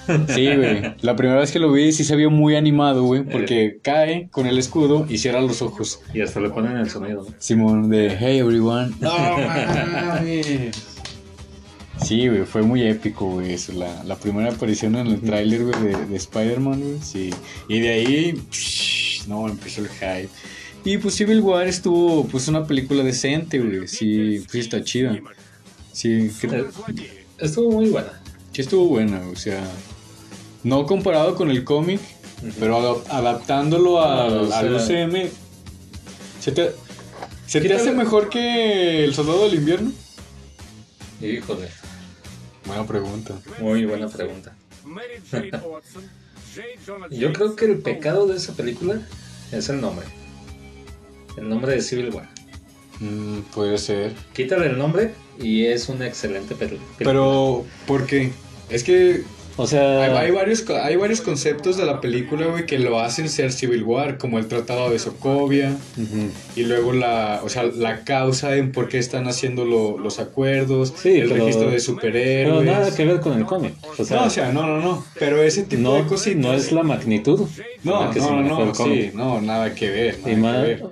sí, 0.29 0.45
güey, 0.55 0.93
la 1.01 1.15
primera 1.15 1.39
vez 1.39 1.51
que 1.51 1.59
lo 1.59 1.71
vi 1.71 1.91
sí 1.91 2.03
se 2.03 2.15
vio 2.15 2.31
muy 2.31 2.55
animado, 2.55 3.03
güey, 3.03 3.23
porque 3.23 3.79
cae 3.83 4.29
con 4.31 4.47
el 4.47 4.57
escudo 4.57 5.05
y 5.09 5.17
cierra 5.17 5.41
los 5.41 5.61
ojos. 5.61 5.99
Y 6.13 6.21
hasta 6.21 6.39
le 6.39 6.49
ponen 6.49 6.77
el 6.77 6.89
sonido. 6.89 7.23
¿no? 7.27 7.35
Simón, 7.39 7.89
de 7.89 8.15
Hey 8.17 8.39
everyone. 8.39 8.93
No. 8.99 9.11
Sí, 12.07 12.27
güey, 12.27 12.45
fue 12.45 12.61
muy 12.61 12.83
épico, 12.83 13.25
güey, 13.31 13.53
eso, 13.53 13.73
la, 13.73 14.03
la 14.05 14.15
primera 14.15 14.51
aparición 14.51 14.95
en 14.95 15.07
el 15.07 15.21
tráiler, 15.21 15.65
güey, 15.65 15.81
de, 15.83 16.05
de 16.05 16.15
Spider-Man, 16.15 16.79
güey, 16.81 16.99
sí. 17.01 17.31
Y 17.67 17.79
de 17.79 17.89
ahí, 17.89 18.41
psh, 18.49 19.27
no, 19.27 19.47
empezó 19.49 19.81
el 19.81 19.89
hype. 19.89 20.29
Y 20.85 20.97
pues 20.99 21.15
Civil 21.15 21.41
War 21.41 21.67
estuvo, 21.67 22.25
pues, 22.27 22.47
una 22.47 22.65
película 22.65 23.03
decente, 23.03 23.59
güey, 23.59 23.87
sí, 23.87 24.41
pues 24.49 24.63
está 24.65 24.83
chida. 24.83 25.19
Sí, 25.91 26.31
Eh, 26.43 26.65
Estuvo 27.39 27.71
muy 27.71 27.89
buena. 27.89 28.21
sí 28.53 28.61
estuvo 28.61 28.87
buena, 28.87 29.19
o 29.27 29.35
sea, 29.35 29.61
no 30.63 30.85
comparado 30.85 31.35
con 31.35 31.49
el 31.51 31.63
cómic, 31.65 31.99
pero 32.59 32.79
adap- 32.79 33.03
adaptándolo 33.09 34.01
al, 34.01 34.33
O 34.49 34.53
al 34.53 34.73
UCM, 34.75 35.29
¿se 36.39 36.51
te, 36.51 36.71
¿se 37.47 37.59
te 37.59 37.67
Quítale- 37.67 37.75
hace 37.81 37.91
mejor 37.91 38.29
que 38.29 39.03
El 39.03 39.13
Soldado 39.13 39.43
del 39.49 39.55
Invierno? 39.59 39.91
Híjole, 41.21 41.67
Buena 42.67 42.85
pregunta. 42.85 43.33
muy 43.59 43.85
buena 43.85 44.07
pregunta. 44.09 44.53
Yo 47.11 47.33
creo 47.33 47.55
que 47.55 47.65
el 47.65 47.77
pecado 47.79 48.27
de 48.27 48.37
esa 48.37 48.53
película 48.53 49.01
es 49.51 49.69
el 49.69 49.79
nombre. 49.81 50.05
El 51.37 51.49
nombre 51.49 51.73
de 51.73 51.81
Civil 51.81 52.09
War. 52.13 52.27
Mm, 52.99 53.39
puede 53.53 53.77
ser. 53.77 54.13
Quítale 54.33 54.67
el 54.67 54.77
nombre 54.77 55.13
y 55.39 55.65
es 55.65 55.87
una 55.89 56.07
excelente 56.07 56.55
peli- 56.55 56.77
película. 56.77 56.97
Pero, 56.97 57.65
¿por 57.85 58.07
qué? 58.07 58.31
Es 58.69 58.83
que 58.83 59.23
o 59.57 59.67
sea, 59.67 60.03
hay, 60.03 60.27
hay 60.27 60.31
varios, 60.31 60.63
hay 60.69 60.95
varios 60.95 61.19
conceptos 61.21 61.77
de 61.77 61.85
la 61.85 61.99
película, 61.99 62.45
güey, 62.47 62.65
que 62.65 62.77
lo 62.79 62.99
hacen 62.99 63.27
ser 63.27 63.51
Civil 63.51 63.83
War, 63.83 64.17
como 64.17 64.37
el 64.39 64.47
Tratado 64.47 64.89
de 64.91 64.99
Sokovia, 64.99 65.75
y 66.55 66.63
luego 66.63 66.93
la, 66.93 67.41
o 67.43 67.49
sea, 67.49 67.63
la 67.63 68.03
causa 68.03 68.55
en 68.55 68.71
por 68.71 68.87
qué 68.87 68.99
están 68.99 69.27
haciendo 69.27 69.65
lo- 69.65 69.97
los 69.97 70.19
acuerdos, 70.19 70.93
Sí, 70.95 71.09
el 71.19 71.29
pero- 71.29 71.35
registro 71.45 71.65
de 71.65 71.71
pero 71.71 71.79
superhéroes. 71.83 72.65
nada 72.65 72.95
que 72.95 73.05
ver 73.05 73.19
con 73.19 73.33
el 73.37 73.45
cómic. 73.45 73.73
O 73.97 74.05
sea, 74.05 74.17
no, 74.21 74.25
o 74.25 74.29
sea, 74.29 74.51
no, 74.51 74.65
no, 74.67 74.79
no, 74.79 75.03
pero 75.19 75.41
ese 75.41 75.63
tipo 75.63 75.81
no, 75.81 75.95
de 75.95 76.03
cositas. 76.03 76.37
no 76.41 76.53
es 76.53 76.71
la 76.71 76.83
magnitud. 76.83 77.47
No, 77.83 78.11
que 78.11 78.19
no, 78.19 78.41
no, 78.41 78.65
no, 78.65 78.75
sí, 78.75 79.11
no, 79.13 79.41
nada 79.41 79.73
que 79.73 79.89
ver, 79.89 80.19
nada 80.19 80.29
Y 80.31 80.35
que 80.35 80.37
más, 80.41 80.61
ver. 80.61 80.83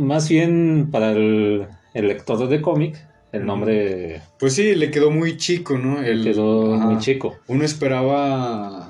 más 0.00 0.28
bien 0.28 0.88
para 0.90 1.12
el, 1.12 1.66
el 1.94 2.08
lector 2.08 2.48
de 2.48 2.60
cómic, 2.60 2.96
el 3.32 3.46
nombre 3.46 4.20
Pues 4.38 4.54
sí, 4.54 4.74
le 4.74 4.90
quedó 4.90 5.10
muy 5.10 5.36
chico, 5.36 5.78
¿no? 5.78 6.02
El, 6.02 6.22
quedó 6.24 6.74
ajá. 6.74 6.86
muy 6.86 6.98
chico. 6.98 7.36
Uno 7.48 7.64
esperaba... 7.64 8.88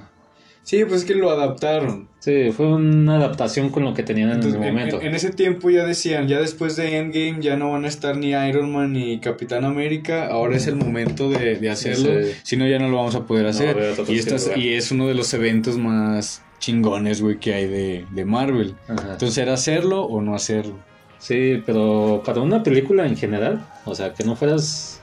Sí, 0.65 0.85
pues 0.85 1.01
es 1.01 1.05
que 1.05 1.17
lo 1.17 1.29
adaptaron. 1.31 2.09
Sí, 2.21 2.53
fue 2.53 2.69
una 2.73 3.17
adaptación 3.17 3.71
con 3.71 3.83
lo 3.83 3.95
que 3.95 4.05
tenían 4.05 4.29
en 4.29 4.37
Entonces, 4.37 4.61
el 4.61 4.67
en, 4.69 4.73
momento. 4.75 5.01
en- 5.01 5.09
en 5.09 5.15
ese 5.17 5.31
tiempo 5.31 5.71
ya 5.71 5.85
decían, 5.85 6.29
ya 6.29 6.39
después 6.41 6.77
de 6.77 6.99
Endgame 6.99 7.39
ya 7.41 7.57
no 7.57 7.73
van 7.73 7.85
a 7.85 7.89
estar 7.89 8.17
ni 8.17 8.29
Iron 8.31 8.71
Man 8.73 8.93
ni 8.93 9.19
Capitán 9.19 9.65
América, 9.65 10.29
ahora 10.29 10.57
es 10.57 10.69
el 10.69 10.77
momento 10.77 11.29
de, 11.31 11.57
de 11.57 11.69
hacerlo, 11.69 12.11
Sí. 12.23 12.31
si 12.45 12.57
no 12.57 12.69
ya 12.69 12.79
no 12.79 12.89
lo 12.91 12.99
vamos 12.99 13.17
a 13.17 13.27
poder 13.27 13.47
hacer. 13.47 13.77
otro 13.77 14.05
y, 14.13 14.19
estas- 14.19 14.53
y 14.57 14.75
es 14.75 14.93
uno 14.93 15.09
de 15.09 15.15
los 15.15 15.35
eventos 15.35 15.79
más 15.79 16.43
chingones, 16.61 17.21
güey, 17.23 17.39
que 17.41 17.55
hay 17.55 17.67
de, 17.67 18.05
de 18.13 18.25
Marvel. 18.25 18.77
Ajá. 18.87 19.15
Entonces 19.15 19.37
era 19.39 19.55
hacerlo 19.55 20.05
o 20.05 20.23
no 20.23 20.37
hacerlo. 20.37 20.79
Sí, 21.23 21.63
pero 21.65 22.21
para 22.27 22.41
una 22.41 22.65
película 22.65 23.07
en 23.07 23.17
general, 23.17 23.65
o 23.85 23.95
sea, 23.95 24.13
que 24.13 24.25
no 24.25 24.35
fueras 24.35 25.01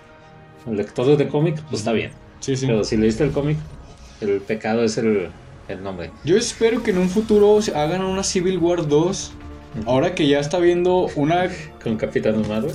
lector 0.69 1.15
de 1.15 1.29
cómic, 1.29 1.62
pues 1.69 1.79
está 1.79 1.93
bien. 1.93 2.12
Sí, 2.41 2.58
sí. 2.58 2.67
Pero 2.67 2.84
si 2.84 2.97
leíste 2.97 3.23
el 3.23 3.32
cómic, 3.32 3.58
el 4.19 4.41
pecado 4.41 4.84
es 4.84 4.97
el, 4.97 5.29
el 5.69 5.82
nombre. 5.82 6.12
Yo 6.25 6.36
espero 6.36 6.84
que 6.84 6.91
en 6.91 6.97
un 6.97 7.08
futuro 7.08 7.58
hagan 7.73 8.03
una 8.03 8.23
Civil 8.23 8.58
War 8.58 8.86
2. 8.86 9.32
Ahora 9.86 10.13
que 10.13 10.27
ya 10.27 10.41
está 10.41 10.60
viendo 10.60 11.08
una 11.15 11.49
Con 11.82 11.95
Capitán 11.95 12.41
Marvel. 12.49 12.73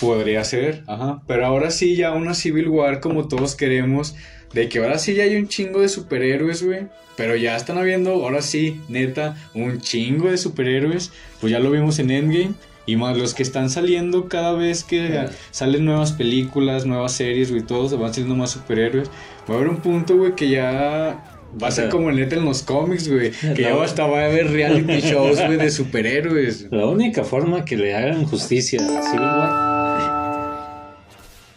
Podría 0.00 0.42
ser, 0.42 0.84
ajá. 0.86 1.20
Pero 1.26 1.44
ahora 1.44 1.70
sí 1.70 1.96
ya 1.96 2.12
una 2.12 2.32
Civil 2.32 2.68
War 2.70 3.00
como 3.00 3.28
todos 3.28 3.56
queremos. 3.56 4.16
De 4.52 4.68
que 4.68 4.78
ahora 4.78 4.98
sí 4.98 5.14
ya 5.14 5.24
hay 5.24 5.36
un 5.36 5.48
chingo 5.48 5.80
de 5.80 5.88
superhéroes, 5.88 6.62
güey. 6.62 6.86
Pero 7.16 7.34
ya 7.36 7.56
están 7.56 7.78
habiendo, 7.78 8.12
ahora 8.12 8.42
sí, 8.42 8.80
neta, 8.88 9.36
un 9.54 9.80
chingo 9.80 10.30
de 10.30 10.38
superhéroes. 10.38 11.10
Pues 11.40 11.52
ya 11.52 11.58
lo 11.58 11.70
vimos 11.70 11.98
en 11.98 12.10
Endgame. 12.10 12.54
Y 12.86 12.96
más 12.96 13.18
los 13.18 13.34
que 13.34 13.42
están 13.42 13.68
saliendo 13.68 14.28
cada 14.28 14.52
vez 14.54 14.82
que 14.82 15.26
salen 15.50 15.84
nuevas 15.84 16.12
películas, 16.12 16.86
nuevas 16.86 17.12
series, 17.12 17.50
güey, 17.50 17.62
todos 17.62 17.98
van 17.98 18.14
saliendo 18.14 18.34
más 18.34 18.52
superhéroes. 18.52 19.10
Va 19.48 19.54
a 19.54 19.56
haber 19.58 19.68
un 19.68 19.76
punto, 19.76 20.16
güey, 20.16 20.34
que 20.34 20.48
ya 20.48 21.22
va 21.62 21.68
a 21.68 21.70
ser 21.70 21.90
como 21.90 22.10
neta 22.10 22.36
en 22.36 22.46
los 22.46 22.62
cómics, 22.62 23.08
güey. 23.08 23.32
Que 23.54 23.62
ya 23.62 23.82
hasta 23.82 24.06
va 24.06 24.20
a 24.22 24.24
haber 24.26 24.50
reality 24.50 25.00
shows, 25.06 25.38
güey, 25.44 25.58
de 25.58 25.70
superhéroes. 25.70 26.68
La 26.70 26.86
única 26.86 27.24
forma 27.24 27.64
que 27.64 27.76
le 27.76 27.94
hagan 27.94 28.24
justicia 28.24 28.80
a 28.80 29.02
Civil 29.02 29.20
War 29.20 29.78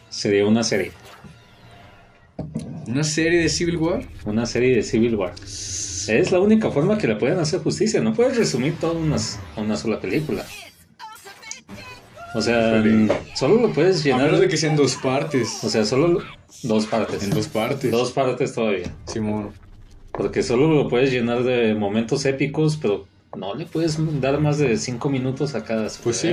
sería 0.10 0.46
una 0.46 0.64
serie. 0.64 0.92
Una 2.88 3.04
serie 3.04 3.42
de 3.42 3.50
Civil 3.50 3.78
War. 3.78 4.04
Una 4.26 4.46
serie 4.46 4.76
de 4.76 4.84
Civil 4.84 5.16
War. 5.16 5.34
Es 5.44 6.32
la 6.32 6.40
única 6.40 6.72
forma 6.72 6.98
que 6.98 7.08
le 7.08 7.16
pueden 7.16 7.40
hacer 7.40 7.60
justicia. 7.62 8.02
No 8.02 8.14
puedes 8.14 8.38
resumir 8.38 8.76
todo 8.80 8.94
en 8.94 9.04
una, 9.04 9.18
a 9.56 9.62
una 9.62 9.78
sola 9.78 10.00
película. 10.00 10.46
O 12.34 12.42
sea, 12.42 12.82
solo 13.36 13.62
lo 13.62 13.74
puedes 13.74 14.02
A 14.02 14.04
llenar. 14.04 14.26
menos 14.26 14.40
de 14.40 14.48
que 14.48 14.58
sean 14.58 14.76
dos 14.76 14.96
partes. 14.96 15.64
O 15.64 15.70
sea, 15.70 15.86
solo 15.86 16.22
dos 16.64 16.86
partes. 16.88 17.24
En 17.24 17.30
dos 17.30 17.48
partes. 17.48 17.92
Dos 17.92 18.12
partes 18.12 18.54
todavía. 18.54 18.92
Simón. 19.06 19.52
Porque 20.12 20.42
solo 20.44 20.74
lo 20.74 20.88
puedes 20.88 21.12
llenar 21.12 21.44
de 21.44 21.76
momentos 21.76 22.26
épicos, 22.26 22.78
pero 22.82 23.06
no 23.38 23.54
le 23.56 23.66
puedes 23.66 23.98
dar 24.20 24.40
más 24.40 24.58
de 24.58 24.78
cinco 24.78 25.10
minutos 25.10 25.56
a 25.56 25.64
cada 25.64 25.88
Pues 26.04 26.18
sí. 26.18 26.30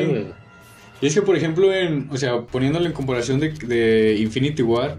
Y 1.00 1.06
es 1.06 1.14
que, 1.14 1.22
por 1.22 1.36
ejemplo, 1.36 1.72
en, 1.72 2.08
o 2.10 2.16
sea, 2.16 2.40
poniéndolo 2.42 2.86
en 2.86 2.92
comparación 2.92 3.38
de, 3.38 3.50
de 3.50 4.16
Infinity 4.18 4.62
War, 4.62 4.96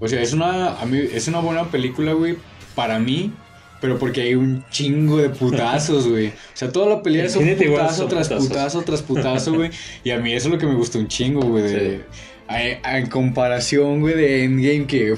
o 0.00 0.08
sea, 0.08 0.22
es 0.22 0.32
una, 0.32 0.80
a 0.80 0.86
mí, 0.86 0.98
es 1.12 1.28
una 1.28 1.40
buena 1.40 1.70
película, 1.70 2.12
güey, 2.12 2.36
para 2.74 2.98
mí, 2.98 3.32
pero 3.80 3.98
porque 3.98 4.22
hay 4.22 4.34
un 4.34 4.64
chingo 4.70 5.18
de 5.18 5.30
putazos, 5.30 6.08
güey. 6.08 6.28
O 6.28 6.32
sea, 6.54 6.70
toda 6.70 6.88
la 6.96 7.02
pelea 7.02 7.24
es 7.24 7.36
un 7.36 7.48
putazo 7.56 8.06
tras 8.06 8.28
putazos. 8.28 8.48
putazo 8.48 8.82
tras 8.82 9.02
putazo, 9.02 9.54
güey. 9.54 9.70
Y 10.04 10.10
a 10.10 10.18
mí 10.18 10.32
eso 10.32 10.48
es 10.48 10.54
lo 10.54 10.58
que 10.58 10.66
me 10.66 10.74
gustó 10.74 10.98
un 10.98 11.08
chingo, 11.08 11.42
güey. 11.42 12.00
en 12.48 13.06
comparación, 13.08 14.00
güey, 14.00 14.14
de 14.14 14.44
Endgame, 14.44 14.86
que 14.86 15.14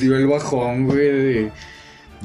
dio 0.00 0.16
el 0.16 0.26
bajón, 0.26 0.86
güey, 0.86 0.98
de, 0.98 1.50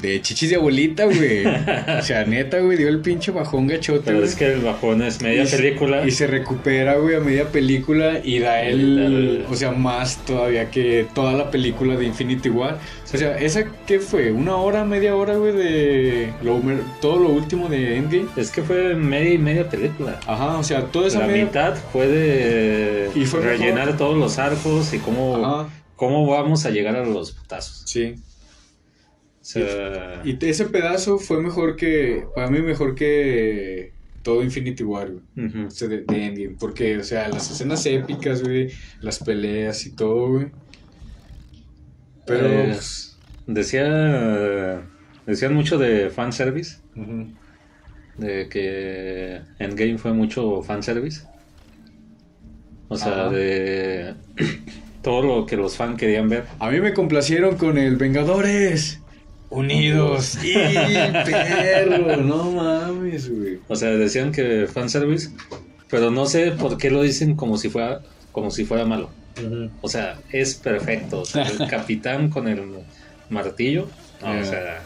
de 0.00 0.20
chichis 0.22 0.50
de 0.50 0.56
abuelita, 0.56 1.04
güey. 1.04 1.44
O 1.46 2.02
sea, 2.02 2.24
neta, 2.24 2.58
güey, 2.60 2.76
dio 2.78 2.88
el 2.88 3.00
pinche 3.00 3.30
bajón 3.32 3.66
gachote, 3.66 4.02
Pero 4.04 4.18
güey. 4.18 4.28
es 4.28 4.34
que 4.34 4.52
el 4.52 4.60
bajón 4.60 5.02
es 5.02 5.20
media 5.22 5.42
Y 5.42 5.46
se- 5.46 5.56
película. 5.56 6.06
Y 6.06 6.10
se 6.10 6.26
recupera, 6.26 6.94
güey, 6.96 7.16
a 7.16 7.20
media 7.20 7.44
película 7.48 8.20
y 8.22 8.38
da 8.38 8.62
el... 8.62 9.44
O 9.50 9.54
sea, 9.56 9.72
más 9.72 10.24
todavía 10.24 10.70
que 10.70 11.06
toda 11.14 11.32
la 11.32 11.50
película 11.50 11.96
de 11.96 12.06
Infinity 12.06 12.48
War. 12.48 12.78
O 13.12 13.16
sea, 13.16 13.36
¿esa 13.38 13.64
qué 13.86 13.98
fue? 13.98 14.30
¿Una 14.30 14.56
hora, 14.56 14.84
media 14.84 15.16
hora, 15.16 15.34
güey, 15.36 15.52
de... 15.52 16.32
lo- 16.42 16.60
todo 17.00 17.18
lo 17.18 17.28
último 17.30 17.68
de 17.68 17.96
Endgame? 17.96 18.26
Es 18.36 18.50
que 18.50 18.62
fue 18.62 18.94
media 18.94 19.34
y 19.34 19.38
media 19.38 19.68
película. 19.68 20.20
Ajá, 20.26 20.56
o 20.58 20.62
sea, 20.62 20.84
toda 20.86 21.08
esa 21.08 21.18
La 21.20 21.26
media... 21.26 21.44
mitad 21.46 21.74
fue 21.92 22.06
de 22.06 23.10
Y 23.14 23.24
fue 23.24 23.40
rellenar 23.40 23.86
mejor. 23.86 23.96
todos 23.98 24.16
los 24.16 24.38
arcos 24.38 24.92
y 24.94 24.98
cómo, 24.98 25.36
Ajá, 25.44 25.68
cómo 25.96 26.26
vamos 26.26 26.64
a 26.66 26.70
llegar 26.70 26.96
a 26.96 27.04
los 27.04 27.32
putazos. 27.32 27.82
sí. 27.86 28.14
Sea, 29.52 30.22
Y 30.24 30.44
ese 30.44 30.66
pedazo 30.66 31.18
fue 31.18 31.42
mejor 31.42 31.76
que, 31.76 32.24
para 32.34 32.50
mí 32.50 32.60
mejor 32.60 32.94
que 32.94 33.92
todo 34.22 34.42
Infinity 34.42 34.82
War, 34.84 35.10
güey. 35.12 35.46
ujú. 35.46 35.66
O 35.66 35.70
sea, 35.70 35.88
de, 35.88 36.02
de 36.02 36.24
Endgame. 36.26 36.56
Porque, 36.58 36.98
o 36.98 37.04
sea, 37.04 37.28
las 37.28 37.50
escenas 37.50 37.84
épicas, 37.86 38.42
güey, 38.42 38.70
las 39.00 39.18
peleas 39.18 39.86
y 39.86 39.94
todo, 39.96 40.28
güey. 40.32 40.46
Pero, 42.26 42.46
Eh, 42.46 42.64
pues, 42.68 43.18
decía, 43.46 44.82
decían 45.26 45.54
mucho 45.54 45.78
de 45.78 46.10
fanservice, 46.10 46.78
ujú. 46.94 47.26
de 48.18 48.48
que 48.48 49.40
Endgame 49.58 49.98
fue 49.98 50.12
mucho 50.12 50.62
fanservice. 50.62 51.22
O 52.88 52.96
sea, 52.96 53.26
Ajá. 53.26 53.30
de 53.30 54.14
todo 55.02 55.22
lo 55.22 55.46
que 55.46 55.56
los 55.56 55.76
fans 55.76 55.96
querían 55.98 56.28
ver. 56.28 56.44
A 56.58 56.70
mí 56.70 56.80
me 56.80 56.92
complacieron 56.92 57.56
con 57.56 57.78
el 57.78 57.96
Vengadores 57.96 59.00
Unidos. 59.50 60.38
¡Y 60.44 60.54
perro! 60.54 62.16
No 62.18 62.50
mames, 62.52 63.28
güey. 63.30 63.58
O 63.68 63.76
sea, 63.76 63.90
decían 63.90 64.32
que 64.32 64.66
fanservice, 64.72 65.30
pero 65.88 66.10
no 66.10 66.26
sé 66.26 66.52
por 66.52 66.78
qué 66.78 66.90
lo 66.90 67.02
dicen 67.02 67.34
como 67.36 67.58
si 67.58 67.68
fuera, 67.68 68.00
como 68.32 68.50
si 68.50 68.64
fuera 68.64 68.84
malo. 68.84 69.10
O 69.80 69.88
sea, 69.88 70.18
es 70.32 70.54
perfecto. 70.54 71.20
O 71.20 71.24
sea, 71.24 71.44
el 71.46 71.58
capitán 71.70 72.30
con 72.30 72.46
el 72.48 72.60
martillo, 73.28 73.88
no, 74.22 74.40
o 74.40 74.44
sea, 74.44 74.82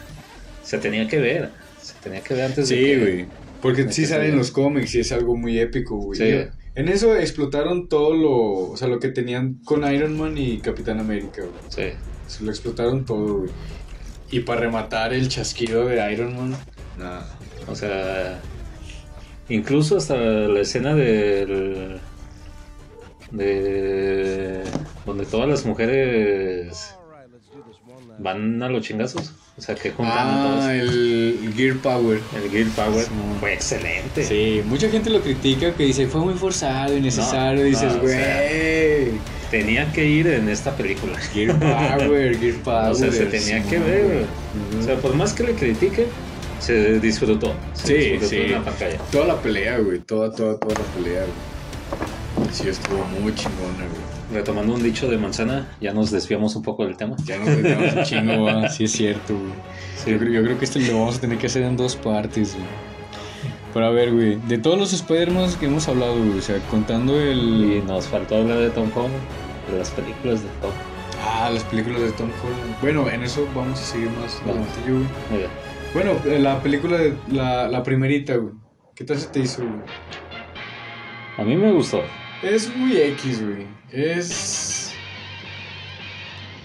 se 0.63 0.77
tenía 0.77 1.07
que 1.07 1.19
ver. 1.19 1.49
Se 1.81 1.93
tenía 2.03 2.21
que 2.21 2.33
ver 2.33 2.45
antes 2.45 2.69
de 2.69 2.75
Sí, 2.75 2.83
que- 2.83 2.99
güey. 2.99 3.25
Porque 3.61 3.91
sí 3.91 4.01
que 4.03 4.07
sale 4.07 4.25
en 4.25 4.31
saliera. 4.31 4.37
los 4.37 4.51
cómics 4.51 4.93
y 4.95 4.99
es 4.99 5.11
algo 5.11 5.35
muy 5.35 5.57
épico, 5.59 5.95
güey. 5.97 6.19
Sí. 6.19 6.47
En 6.75 6.87
eso 6.89 7.15
explotaron 7.15 7.87
todo 7.87 8.13
lo, 8.13 8.71
o 8.71 8.77
sea, 8.77 8.87
lo 8.87 8.99
que 8.99 9.07
tenían 9.09 9.55
con 9.65 9.91
Iron 9.91 10.15
Man 10.17 10.37
y 10.37 10.57
Capitán 10.59 10.99
América, 10.99 11.41
güey. 11.41 11.53
Sí. 11.69 11.97
Se 12.27 12.43
lo 12.43 12.51
explotaron 12.51 13.05
todo, 13.05 13.39
güey. 13.39 13.49
Y 14.31 14.39
para 14.41 14.61
rematar 14.61 15.13
el 15.13 15.29
chasquido 15.29 15.85
de 15.85 16.11
Iron 16.11 16.35
Man, 16.35 16.57
nada. 16.97 17.27
O 17.67 17.75
sea, 17.75 18.39
incluso 19.49 19.97
hasta 19.97 20.15
la 20.15 20.59
escena 20.61 20.93
del. 20.95 21.99
de. 23.31 24.61
donde 25.05 25.25
todas 25.25 25.47
las 25.49 25.65
mujeres 25.65 26.95
van 28.19 28.61
a 28.63 28.69
los 28.69 28.83
chingazos. 28.85 29.33
O 29.57 29.61
sea, 29.61 29.73
que 29.75 29.91
juntan. 29.91 30.15
Ah, 30.17 30.73
el, 30.73 31.39
el 31.45 31.53
Gear 31.53 31.77
Power. 31.77 32.19
El 32.35 32.51
Gear 32.51 32.67
Power 32.75 33.05
Sí. 33.05 33.11
fue 33.39 33.53
excelente. 33.53 34.23
Sí, 34.25 34.61
mucha 34.65 34.89
gente 34.89 35.09
lo 35.09 35.21
critica 35.21 35.73
que 35.73 35.83
dice 35.83 36.07
fue 36.07 36.21
muy 36.21 36.33
forzado, 36.33 36.95
innecesario. 36.97 37.61
No, 37.61 37.65
dices, 37.69 37.93
no, 37.95 38.01
güey. 38.01 38.15
Tenía 39.59 39.91
que 39.93 40.05
ir 40.05 40.27
en 40.27 40.49
esta 40.49 40.75
película. 40.75 41.17
Gear 41.17 41.57
Power, 41.99 42.37
Gear 42.39 42.55
Power. 42.63 42.91
O 42.91 42.95
sea, 42.95 43.11
se 43.11 43.25
tenía 43.25 43.63
sí, 43.63 43.69
que 43.69 43.79
ver. 43.79 44.03
güey. 44.05 44.19
Ujú. 44.19 44.79
O 44.79 44.83
sea, 44.83 44.95
por 44.97 45.13
más 45.15 45.33
que 45.33 45.43
le 45.43 45.53
critiquen, 45.53 46.05
se 46.59 46.99
disfrutó. 46.99 47.53
Se 47.73 47.87
Sí, 47.87 47.93
disfrutó 47.93 48.27
sí. 48.29 48.35
en 48.37 48.51
la 48.51 48.63
pantalla. 48.63 48.97
Toda 49.11 49.27
la 49.27 49.41
pelea, 49.41 49.77
güey. 49.79 49.99
Toda, 49.99 50.31
toda, 50.33 50.57
toda 50.59 50.73
la 50.75 50.85
pelea, 51.03 51.21
güey. 51.21 52.49
Sí, 52.51 52.67
estuvo 52.67 53.03
muy 53.21 53.33
chingona, 53.33 53.85
güey. 53.89 54.15
Retomando 54.33 54.73
un 54.73 54.81
dicho 54.83 55.07
de 55.09 55.17
manzana, 55.17 55.67
ya 55.79 55.93
nos 55.93 56.11
desviamos 56.11 56.55
un 56.55 56.63
poco 56.63 56.85
del 56.85 56.97
tema. 56.97 57.15
Ya 57.25 57.37
nos 57.37 57.47
metemos 57.49 57.93
un 57.93 58.03
chingo, 58.03 58.43
va. 58.45 58.69
Sí, 58.69 58.85
es 58.85 58.91
cierto, 58.91 59.33
güey. 59.35 59.53
Sí. 60.03 60.11
Yo, 60.11 60.19
creo, 60.19 60.31
yo 60.33 60.43
creo 60.43 60.59
que 60.59 60.65
este 60.65 60.79
lo 60.79 60.99
vamos 60.99 61.17
a 61.17 61.21
tener 61.21 61.37
que 61.37 61.47
hacer 61.47 61.63
en 61.63 61.77
dos 61.77 61.95
partes, 61.95 62.53
güey. 62.55 62.65
Pero 63.73 63.85
a 63.87 63.89
ver, 63.91 64.11
güey. 64.13 64.37
De 64.47 64.57
todos 64.57 64.79
los 64.79 64.93
Spider-Man 64.93 65.49
que 65.59 65.65
hemos 65.67 65.87
hablado, 65.87 66.17
güey. 66.17 66.39
O 66.39 66.41
sea, 66.41 66.57
contando 66.71 67.13
Y 67.23 67.77
el. 67.77 67.85
nos 67.85 68.07
faltó 68.07 68.35
hablar 68.37 68.57
de 68.59 68.69
Tom 68.69 68.89
Holland, 68.95 69.13
de 69.71 69.77
las 69.79 69.89
películas 69.91 70.41
de 70.43 70.49
Tom. 70.61 70.71
Ah, 71.23 71.49
las 71.51 71.63
películas 71.63 72.01
de 72.01 72.11
Tom 72.11 72.29
Holland. 72.43 72.81
Bueno, 72.81 73.09
en 73.09 73.23
eso 73.23 73.47
vamos 73.55 73.79
a 73.79 73.83
seguir 73.83 74.09
más 74.11 74.39
adelante, 74.43 74.79
güey. 74.85 74.93
Muy 75.29 75.37
bien. 75.39 75.49
Bueno, 75.93 76.11
eh, 76.25 76.39
la 76.39 76.61
película 76.61 76.97
de 76.97 77.15
la, 77.29 77.67
la 77.67 77.83
primerita, 77.83 78.35
güey. 78.35 78.53
¿Qué 78.95 79.03
tal 79.03 79.17
se 79.17 79.27
te 79.27 79.39
hizo, 79.39 79.63
güey? 79.63 79.81
A 81.37 81.43
mí 81.43 81.55
me 81.55 81.71
gustó. 81.71 82.01
Es 82.43 82.73
muy 82.75 82.97
X, 82.97 83.43
güey. 83.43 83.65
Es. 83.91 84.93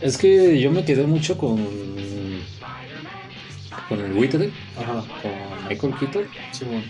Es 0.00 0.16
que 0.16 0.60
yo 0.60 0.70
me 0.70 0.84
quedé 0.84 1.06
mucho 1.06 1.36
con. 1.38 1.58
con 3.88 4.00
el 4.00 4.12
buitre, 4.12 4.50
Ajá, 4.78 5.04
con 5.22 5.68
Michael 5.68 5.94
Keaton, 5.98 6.24
Simón. 6.52 6.84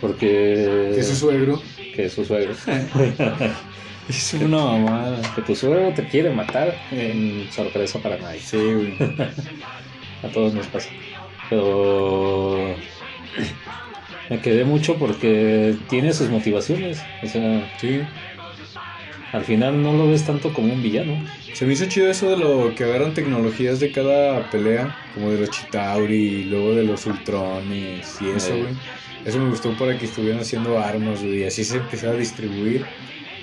porque. 0.00 0.90
Que 0.94 1.00
es 1.00 1.08
su 1.08 1.16
suegro. 1.16 1.60
que 1.94 2.04
es 2.06 2.12
su 2.12 2.24
suegro. 2.24 2.54
Es 4.08 4.34
una 4.34 4.58
mamada. 4.58 5.20
que 5.34 5.42
tu 5.42 5.54
suegro 5.56 5.92
te 5.94 6.06
quiere 6.06 6.30
matar 6.30 6.74
en 6.92 7.48
sorpresa 7.50 7.98
para 7.98 8.16
nadie. 8.18 8.40
Sí, 8.40 8.56
güey. 8.56 8.94
A 10.22 10.28
todos 10.32 10.54
nos 10.54 10.66
pasa. 10.66 10.88
Pero. 11.50 12.74
me 14.30 14.40
quedé 14.40 14.64
mucho 14.64 14.96
porque 14.96 15.76
tiene 15.88 16.12
sus 16.12 16.28
motivaciones. 16.28 17.02
O 17.22 17.26
sea, 17.26 17.72
Sí. 17.80 18.00
al 19.32 19.44
final 19.44 19.82
no 19.82 19.92
lo 19.92 20.08
ves 20.08 20.24
tanto 20.24 20.52
como 20.52 20.72
un 20.72 20.82
villano. 20.82 21.22
Se 21.52 21.64
me 21.66 21.72
hizo 21.72 21.86
chido 21.86 22.10
eso 22.10 22.30
de 22.30 22.36
lo 22.36 22.74
que 22.74 22.84
agarran 22.84 23.14
tecnologías 23.14 23.80
de 23.80 23.90
cada 23.92 24.50
pelea, 24.50 24.96
como 25.14 25.30
de 25.30 25.40
los 25.40 25.50
Chitauri 25.50 26.14
y 26.14 26.44
luego 26.44 26.74
de 26.74 26.84
los 26.84 27.06
Ultrones 27.06 28.18
y 28.20 28.28
eso, 28.30 28.54
Eh. 28.54 28.62
güey. 28.62 28.74
Eso 29.24 29.38
me 29.40 29.48
gustó 29.50 29.72
para 29.76 29.98
que 29.98 30.04
estuvieran 30.04 30.40
haciendo 30.40 30.78
armas, 30.78 31.20
güey, 31.22 31.40
y 31.40 31.44
así 31.44 31.64
se 31.64 31.78
empezaba 31.78 32.12
a 32.12 32.16
distribuir. 32.16 32.84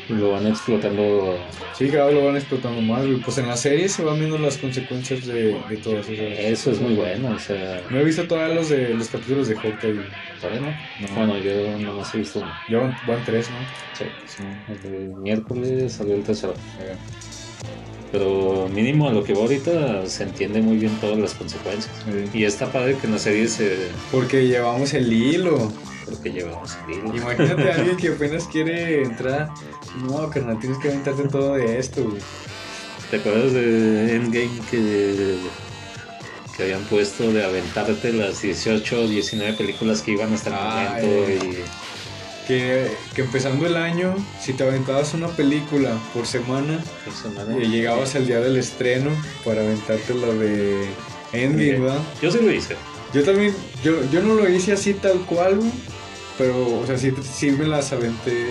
Lo 0.10 0.32
van 0.32 0.48
explotando. 0.48 1.38
Sí, 1.78 1.88
vez 1.88 2.14
lo 2.14 2.26
van 2.26 2.36
explotando 2.36 2.82
más, 2.82 3.06
güey. 3.06 3.18
Pues 3.22 3.38
en 3.38 3.48
la 3.48 3.56
serie 3.56 3.88
se 3.88 4.04
van 4.04 4.20
viendo 4.20 4.38
las 4.38 4.58
consecuencias 4.58 5.26
de, 5.26 5.58
de 5.70 5.78
todas 5.78 6.08
esas. 6.10 6.40
Eso 6.40 6.72
es 6.72 6.82
muy 6.82 6.96
bueno. 6.96 7.30
O 7.36 7.40
sea, 7.40 7.82
No 7.90 8.00
he 8.00 8.04
visto 8.04 8.28
todavía 8.28 8.56
los 8.56 8.70
de 8.70 8.90
los 8.90 9.08
capítulos 9.08 9.48
de 9.48 9.56
Hawkeye. 9.56 10.02
¿todavía 10.42 10.62
no? 10.62 11.08
No. 11.08 11.16
Bueno, 11.16 11.38
yo 11.38 11.78
no 11.78 11.94
más 11.94 12.14
he 12.14 12.18
visto 12.18 12.40
uno. 12.40 12.52
Ya 12.70 12.80
van, 12.80 12.98
van 13.08 13.24
tres, 13.26 13.50
¿no? 13.50 13.58
Sí. 13.98 14.06
Sí. 14.26 14.44
El 14.84 15.16
miércoles 15.16 15.94
salió 15.94 16.16
el 16.16 16.24
tercero. 16.24 16.54
Pero 18.12 18.70
mínimo 18.72 19.10
a 19.10 19.12
lo 19.12 19.24
que 19.24 19.34
va 19.34 19.42
ahorita 19.42 20.06
se 20.06 20.24
entiende 20.24 20.62
muy 20.62 20.78
bien 20.78 20.96
todas 21.00 21.18
las 21.18 21.34
consecuencias. 21.34 21.92
Y 22.34 22.44
está 22.44 22.72
padre 22.72 22.96
que 22.98 23.08
en 23.08 23.14
la 23.14 23.20
serie 23.20 23.48
se. 23.48 23.88
Porque 24.12 24.48
llevamos 24.48 24.94
el 24.94 25.12
hilo. 25.12 25.72
Porque 26.06 26.32
llevamos 26.32 26.72
el 26.88 26.94
hilo. 26.96 27.16
Imagínate 27.16 27.72
a 27.72 27.76
alguien 27.76 27.98
que 27.98 28.08
apenas 28.16 28.46
quiere 28.48 29.04
entrar. 29.04 29.50
No, 30.02 30.30
carnal, 30.30 30.60
tienes 30.60 30.78
que 30.80 30.90
aventarte 30.90 31.28
todo 31.30 31.56
de 31.56 31.80
esto, 31.80 32.04
güey. 32.04 32.22
¿Te 33.12 33.18
acuerdas 33.18 33.54
de 33.54 34.16
Endgame 34.16 34.60
que, 34.72 35.38
que 36.58 36.64
habían 36.64 36.82
puesto 36.86 37.32
de 37.32 37.44
aventarte 37.46 38.12
las 38.14 38.42
18 38.42 39.02
o 39.02 39.08
19 39.08 39.54
películas 39.54 40.02
que 40.02 40.12
iban 40.12 40.34
hasta 40.34 40.50
el 40.50 40.56
Ah, 40.58 40.98
momento? 41.00 41.32
eh. 41.32 41.64
Que, 42.48 42.92
que 43.16 43.22
empezando 43.22 43.66
el 43.66 43.78
año, 43.78 44.14
si 44.42 44.52
te 44.52 44.64
aventabas 44.64 45.14
una 45.14 45.30
película 45.30 45.92
por 46.14 46.26
semana, 46.26 46.84
Y 46.84 47.10
por 47.10 47.14
semana. 47.32 47.58
y 47.64 47.68
llegabas 47.70 48.16
al 48.16 48.28
día 48.28 48.42
del 48.42 48.58
estreno 48.58 49.12
para 49.46 49.62
aventarte 49.62 50.14
la 50.14 50.28
de 50.28 50.88
Endgame, 51.32 51.80
¿verdad? 51.80 52.02
Yo 52.22 52.32
sí 52.32 52.40
lo 52.42 52.52
hice. 52.52 52.76
Yo 53.14 53.24
también, 53.24 53.56
yo, 53.82 53.94
yo 54.12 54.22
no 54.24 54.34
lo 54.34 54.50
hice 54.50 54.74
así 54.74 54.94
tal 54.96 55.20
cual, 55.20 55.60
pero, 56.38 56.80
o 56.80 56.86
sea, 56.86 56.98
sí, 56.98 57.12
sí 57.22 57.52
me 57.52 57.66
las 57.66 57.92
aventé. 57.94 58.48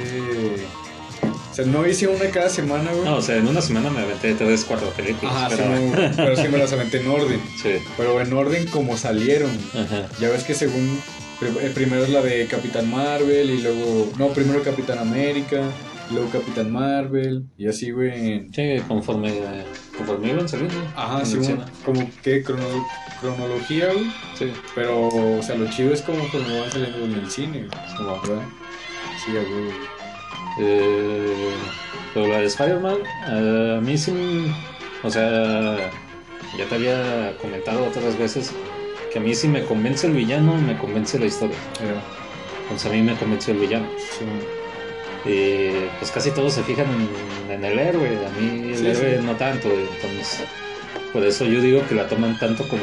O 1.50 1.54
sea, 1.54 1.66
no 1.66 1.86
hice 1.86 2.08
una 2.08 2.30
cada 2.30 2.48
semana, 2.48 2.90
güey. 2.92 3.04
No, 3.04 3.16
o 3.16 3.22
sea, 3.22 3.36
en 3.36 3.46
una 3.46 3.60
semana 3.60 3.90
me 3.90 4.00
aventé 4.00 4.34
3, 4.34 4.64
4 4.66 4.88
películas. 4.90 5.34
Ajá, 5.34 5.50
sí, 5.50 5.56
pero... 5.58 6.08
no, 6.08 6.16
pero 6.16 6.36
sí 6.36 6.48
me 6.48 6.58
las 6.58 6.72
aventé 6.72 7.00
en 7.00 7.08
orden. 7.08 7.40
sí. 7.62 7.74
Pero 7.96 8.20
en 8.20 8.32
orden 8.32 8.66
como 8.68 8.96
salieron. 8.96 9.50
Ajá. 9.74 10.08
Ya 10.20 10.30
ves 10.30 10.44
que 10.44 10.54
según. 10.54 10.98
eh, 11.42 11.70
Primero 11.74 12.04
es 12.04 12.10
la 12.10 12.22
de 12.22 12.46
Capitán 12.46 12.90
Marvel 12.90 13.50
y 13.50 13.58
luego. 13.60 14.10
No, 14.18 14.28
primero 14.28 14.62
Capitán 14.62 14.98
América, 14.98 15.60
luego 16.12 16.30
Capitán 16.30 16.72
Marvel 16.72 17.44
y 17.58 17.66
así, 17.68 17.90
güey. 17.90 18.32
en- 18.32 18.52
Sí, 18.54 18.82
conforme, 18.88 19.32
conforme 19.96 20.28
iban 20.30 20.48
saliendo. 20.48 20.74
Ajá, 20.96 21.24
sí, 21.24 21.38
como 21.84 22.08
que 22.22 22.42
crono- 22.44 22.86
cronología, 23.20 23.92
güey. 23.92 24.06
Sí, 24.38 24.52
Pero, 24.74 25.08
o 25.08 25.42
sea, 25.42 25.56
lo 25.56 25.68
chido 25.70 25.92
es 25.92 26.02
como 26.02 26.18
cuando 26.30 26.60
van 26.60 26.70
saliendo 26.70 26.98
en 27.04 27.12
el 27.14 27.30
cine, 27.30 27.58
güey, 27.66 27.84
es 27.86 27.94
como- 27.94 28.20
¿verdad? 28.22 28.42
Sí, 29.24 29.32
huevo. 29.32 29.70
Eh, 30.58 31.54
pero 32.14 32.26
la 32.28 32.38
de 32.40 32.46
Spider-Man, 32.46 32.96
eh, 33.28 33.74
a 33.78 33.80
mí 33.80 33.96
sí, 33.96 34.12
o 35.02 35.10
sea, 35.10 35.76
ya 36.58 36.64
te 36.68 36.74
había 36.74 37.36
comentado 37.40 37.84
otras 37.86 38.18
veces 38.18 38.52
que 39.12 39.18
a 39.18 39.22
mí 39.22 39.34
sí 39.34 39.48
me 39.48 39.64
convence 39.64 40.06
el 40.06 40.12
villano, 40.14 40.54
me 40.56 40.76
convence 40.76 41.18
la 41.18 41.26
historia. 41.26 41.56
Era, 41.82 42.02
Entonces 42.62 42.90
a 42.90 42.94
mí 42.94 43.02
me 43.02 43.14
convenció 43.16 43.54
el 43.54 43.60
villano. 43.60 43.86
sí. 44.18 44.24
Y 45.24 45.70
pues 45.98 46.10
casi 46.10 46.30
todos 46.32 46.52
se 46.54 46.62
fijan 46.64 46.86
en, 46.86 47.52
en 47.52 47.64
el 47.64 47.78
héroe, 47.78 48.08
a 48.26 48.40
mí 48.40 48.72
el 48.72 48.76
Sí, 48.78 48.86
héroe 48.86 49.18
sí. 49.18 49.24
no 49.24 49.36
tanto. 49.36 49.68
Entonces, 49.70 50.44
por 51.12 51.24
eso 51.24 51.44
yo 51.44 51.60
digo 51.60 51.86
que 51.88 51.94
la 51.94 52.08
toman 52.08 52.38
tanto 52.38 52.66
como 52.68 52.82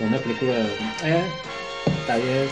una 0.00 0.18
película, 0.18 0.52
eh, 1.04 1.22
está 2.00 2.16
bien. 2.16 2.48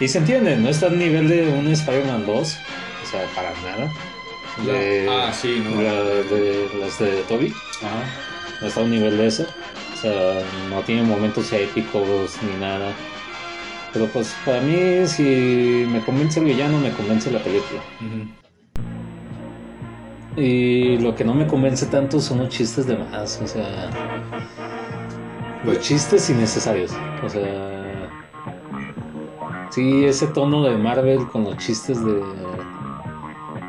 Y 0.00 0.08
se 0.08 0.18
entiende, 0.18 0.56
no 0.56 0.68
está 0.68 0.86
al 0.86 0.98
nivel 0.98 1.28
de 1.28 1.48
un 1.48 1.66
Spider-Man 1.70 2.24
2, 2.24 2.38
o 2.38 3.10
sea, 3.10 3.24
para 3.34 3.50
nada. 3.62 3.92
De, 4.64 5.04
La- 5.06 5.28
ah, 5.28 5.32
sí, 5.32 5.62
no. 5.62 5.80
la- 5.82 6.04
de 6.04 6.68
las 6.80 6.98
de 6.98 7.22
Toby, 7.28 7.52
Ajá. 7.82 8.04
no 8.60 8.66
está 8.68 8.80
a 8.80 8.84
un 8.84 8.90
nivel 8.90 9.16
de 9.18 9.26
eso. 9.26 9.46
O 9.94 10.00
sea, 10.00 10.40
no 10.70 10.80
tiene 10.82 11.02
momentos 11.02 11.52
épicos 11.52 12.36
ni 12.42 12.60
nada. 12.60 12.92
Pero 13.98 14.12
pues 14.12 14.32
para 14.46 14.60
mí, 14.60 15.08
si 15.08 15.84
me 15.90 16.00
convence 16.04 16.38
el 16.38 16.46
villano, 16.46 16.78
me 16.78 16.92
convence 16.92 17.32
la 17.32 17.40
película. 17.40 17.80
Y 20.36 20.98
lo 20.98 21.16
que 21.16 21.24
no 21.24 21.34
me 21.34 21.48
convence 21.48 21.84
tanto 21.86 22.20
son 22.20 22.38
los 22.38 22.48
chistes 22.48 22.86
de 22.86 22.96
más, 22.96 23.40
o 23.42 23.46
sea, 23.48 23.90
los 25.64 25.80
chistes 25.80 26.30
innecesarios. 26.30 26.92
O 27.24 27.28
sea, 27.28 28.08
sí, 29.70 30.04
ese 30.04 30.28
tono 30.28 30.62
de 30.62 30.78
Marvel 30.78 31.26
con 31.26 31.42
los 31.42 31.56
chistes 31.56 31.98
de 32.04 32.22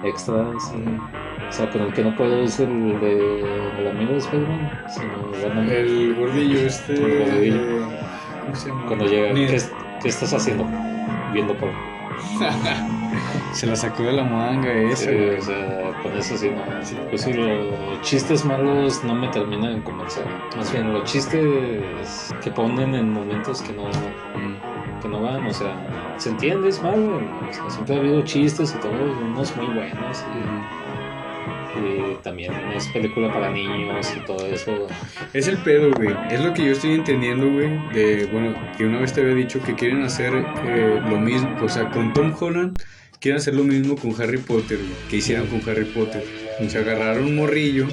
extras. 0.04 0.72
O 1.50 1.52
sea, 1.52 1.72
con 1.72 1.82
el 1.82 1.94
que 1.94 2.04
no 2.04 2.16
puedo 2.16 2.44
es 2.44 2.60
el 2.60 3.00
de 3.00 3.80
el 3.80 3.88
amigo 3.88 4.12
de 4.12 4.18
Spider-Man, 4.20 5.70
El 5.72 6.14
gordillo 6.14 6.60
este. 6.60 6.94
El 6.94 7.32
gordillo. 7.32 7.90
Cuando 8.88 9.06
llega, 9.06 9.34
¿qué, 10.02 10.10
estás 10.10 10.34
haciendo? 10.34 10.66
Viendo 11.34 11.56
por. 11.58 11.70
se 13.54 13.68
la 13.68 13.76
sacó 13.76 14.04
de 14.04 14.14
la 14.14 14.24
manga 14.24 14.72
ese. 14.72 15.38
o 15.38 15.42
sea, 15.42 15.94
con 16.02 16.18
eso 16.18 16.38
sí, 16.38 16.50
no. 16.50 16.64
Pues 17.10 17.22
sí, 17.22 17.34
los 17.34 18.02
chistes 18.02 18.46
malos 18.46 19.04
no 19.04 19.16
me 19.16 19.28
terminan 19.30 19.76
de 19.76 19.84
convencer. 19.84 20.26
Más 20.56 20.72
bien, 20.72 20.94
los 20.94 21.04
chistes 21.04 22.34
que 22.44 22.52
ponen 22.52 22.96
en 22.96 23.14
momentos 23.14 23.62
que 23.62 23.74
no, 23.74 23.84
que 25.02 25.08
no 25.08 25.22
van, 25.22 25.46
o 25.46 25.54
sea, 25.54 25.76
se 26.18 26.30
entiende, 26.30 26.70
es 26.70 26.82
malo. 26.82 27.18
O 27.18 27.54
sea, 27.54 27.70
siempre 27.70 27.96
ha 27.96 28.00
habido 28.00 28.22
chistes 28.24 28.76
y 28.76 28.80
todo, 28.80 28.92
unos 28.92 29.56
muy 29.56 29.68
buenos. 29.68 30.24
Y, 30.36 30.89
también 32.24 32.54
es 32.76 32.88
película 32.88 33.32
para 33.34 33.52
niños 33.52 34.14
y 34.16 34.26
todo 34.26 34.46
eso. 34.46 34.88
Es 35.34 35.48
el 35.48 35.58
pedo, 35.60 35.92
güey. 35.92 36.16
Es 36.30 36.42
lo 36.44 36.54
que 36.54 36.66
yo 36.66 36.72
estoy 36.72 36.94
entendiendo, 36.94 37.50
güey. 37.50 37.70
De, 37.94 38.28
bueno, 38.32 38.56
que 38.78 38.86
una 38.86 39.00
vez 39.00 39.14
te 39.14 39.22
había 39.22 39.36
dicho 39.36 39.62
que 39.62 39.76
quieren 39.76 40.04
hacer 40.04 40.34
eh, 40.66 41.02
lo 41.10 41.20
mismo, 41.20 41.56
o 41.62 41.70
sea, 41.70 41.90
con 41.90 42.14
Tom 42.14 42.34
Holland 42.40 42.78
quieren 43.20 43.40
hacer 43.40 43.56
lo 43.56 43.64
mismo 43.64 43.96
con 43.96 44.20
Harry 44.22 44.38
Potter, 44.38 44.80
que 45.10 45.18
hicieron 45.18 45.48
con 45.48 45.62
Harry 45.70 45.86
Potter. 45.86 46.24
O 46.60 46.70
sea, 46.70 46.82
agarraron 46.82 47.26
un 47.26 47.36
morrillo 47.36 47.88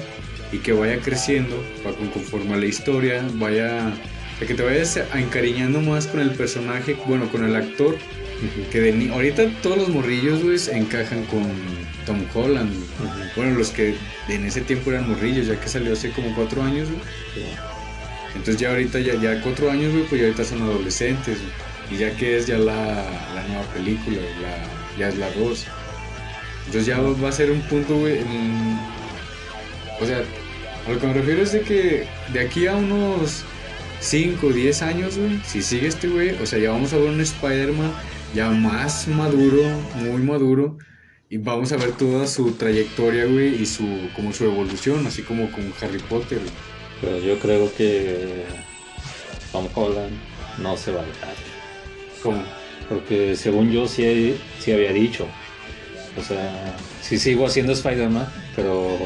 y 0.51 0.59
que 0.59 0.73
vaya 0.73 0.99
creciendo, 0.99 1.61
para 1.83 1.95
conforme 1.95 2.53
a 2.53 2.57
la 2.57 2.65
historia, 2.65 3.25
vaya, 3.33 3.93
que 4.39 4.53
te 4.53 4.63
vayas 4.63 4.97
encariñando 5.13 5.81
más 5.81 6.07
con 6.07 6.21
el 6.21 6.31
personaje, 6.31 6.95
bueno, 7.05 7.29
con 7.29 7.43
el 7.43 7.55
actor. 7.55 7.97
Que 8.71 8.81
de, 8.81 9.11
ahorita 9.11 9.49
todos 9.61 9.77
los 9.77 9.89
morrillos, 9.89 10.43
güey, 10.43 10.57
encajan 10.71 11.23
con 11.25 11.43
Tom 12.05 12.23
Holland. 12.33 12.71
Bueno, 13.35 13.57
los 13.57 13.69
que 13.69 13.95
en 14.29 14.45
ese 14.45 14.61
tiempo 14.61 14.91
eran 14.91 15.09
morrillos, 15.09 15.47
ya 15.47 15.59
que 15.59 15.67
salió 15.67 15.93
hace 15.93 16.11
como 16.11 16.33
cuatro 16.35 16.61
años, 16.61 16.87
güey. 16.89 17.01
Entonces 18.35 18.57
ya 18.57 18.69
ahorita, 18.69 18.99
ya, 18.99 19.15
ya 19.15 19.41
cuatro 19.41 19.71
años, 19.71 19.91
güey, 19.91 20.05
pues 20.05 20.21
ya 20.21 20.27
ahorita 20.27 20.43
son 20.43 20.61
adolescentes, 20.61 21.39
Y 21.91 21.97
ya 21.97 22.15
que 22.15 22.37
es 22.37 22.45
ya 22.47 22.57
la, 22.57 22.75
la 23.33 23.43
nueva 23.47 23.63
película, 23.73 24.17
la, 24.41 24.97
ya 24.97 25.09
es 25.09 25.17
la 25.17 25.31
2. 25.31 25.65
Entonces 26.67 26.85
ya 26.85 26.99
va 26.99 27.29
a 27.29 27.31
ser 27.31 27.49
un 27.49 27.61
punto, 27.61 27.97
güey, 27.97 28.19
O 30.01 30.05
sea, 30.05 30.21
a 30.85 30.91
lo 30.91 30.99
que 30.99 31.07
me 31.07 31.13
refiero 31.13 31.41
es 31.41 31.53
de 31.53 31.61
que 31.61 32.07
de 32.33 32.39
aquí 32.39 32.67
a 32.67 32.75
unos 32.75 33.43
5 34.01 34.47
o 34.47 34.51
10 34.51 34.81
años, 34.81 35.17
güey, 35.17 35.39
si 35.45 35.61
sigue 35.61 35.87
este 35.87 36.07
güey, 36.07 36.31
o 36.41 36.45
sea, 36.45 36.59
ya 36.59 36.71
vamos 36.71 36.93
a 36.93 36.97
ver 36.97 37.09
un 37.09 37.21
Spider-Man 37.21 37.91
ya 38.33 38.49
más 38.49 39.07
maduro, 39.07 39.63
muy 39.95 40.21
maduro, 40.21 40.77
y 41.29 41.37
vamos 41.37 41.71
a 41.71 41.77
ver 41.77 41.91
toda 41.91 42.27
su 42.27 42.53
trayectoria, 42.53 43.25
güey, 43.25 43.61
y 43.61 43.65
su, 43.65 43.85
como 44.15 44.31
su 44.33 44.45
evolución, 44.45 45.05
así 45.07 45.23
como 45.23 45.51
con 45.51 45.73
Harry 45.81 45.99
Potter, 45.99 46.39
Pero 47.01 47.19
yo 47.19 47.37
creo 47.39 47.73
que 47.75 48.45
Tom 49.51 49.67
Holland 49.73 50.13
no 50.59 50.77
se 50.77 50.91
va 50.91 51.01
a 51.01 51.05
dejar. 51.05 51.33
¿Cómo? 52.23 52.43
Porque 52.89 53.35
según 53.35 53.71
yo 53.71 53.87
sí, 53.87 54.37
sí 54.59 54.71
había 54.71 54.93
dicho. 54.93 55.27
O 56.17 56.23
sea, 56.23 56.75
sí 57.01 57.19
sigo 57.19 57.45
haciendo 57.45 57.73
Spider-Man, 57.73 58.27
pero 58.55 58.97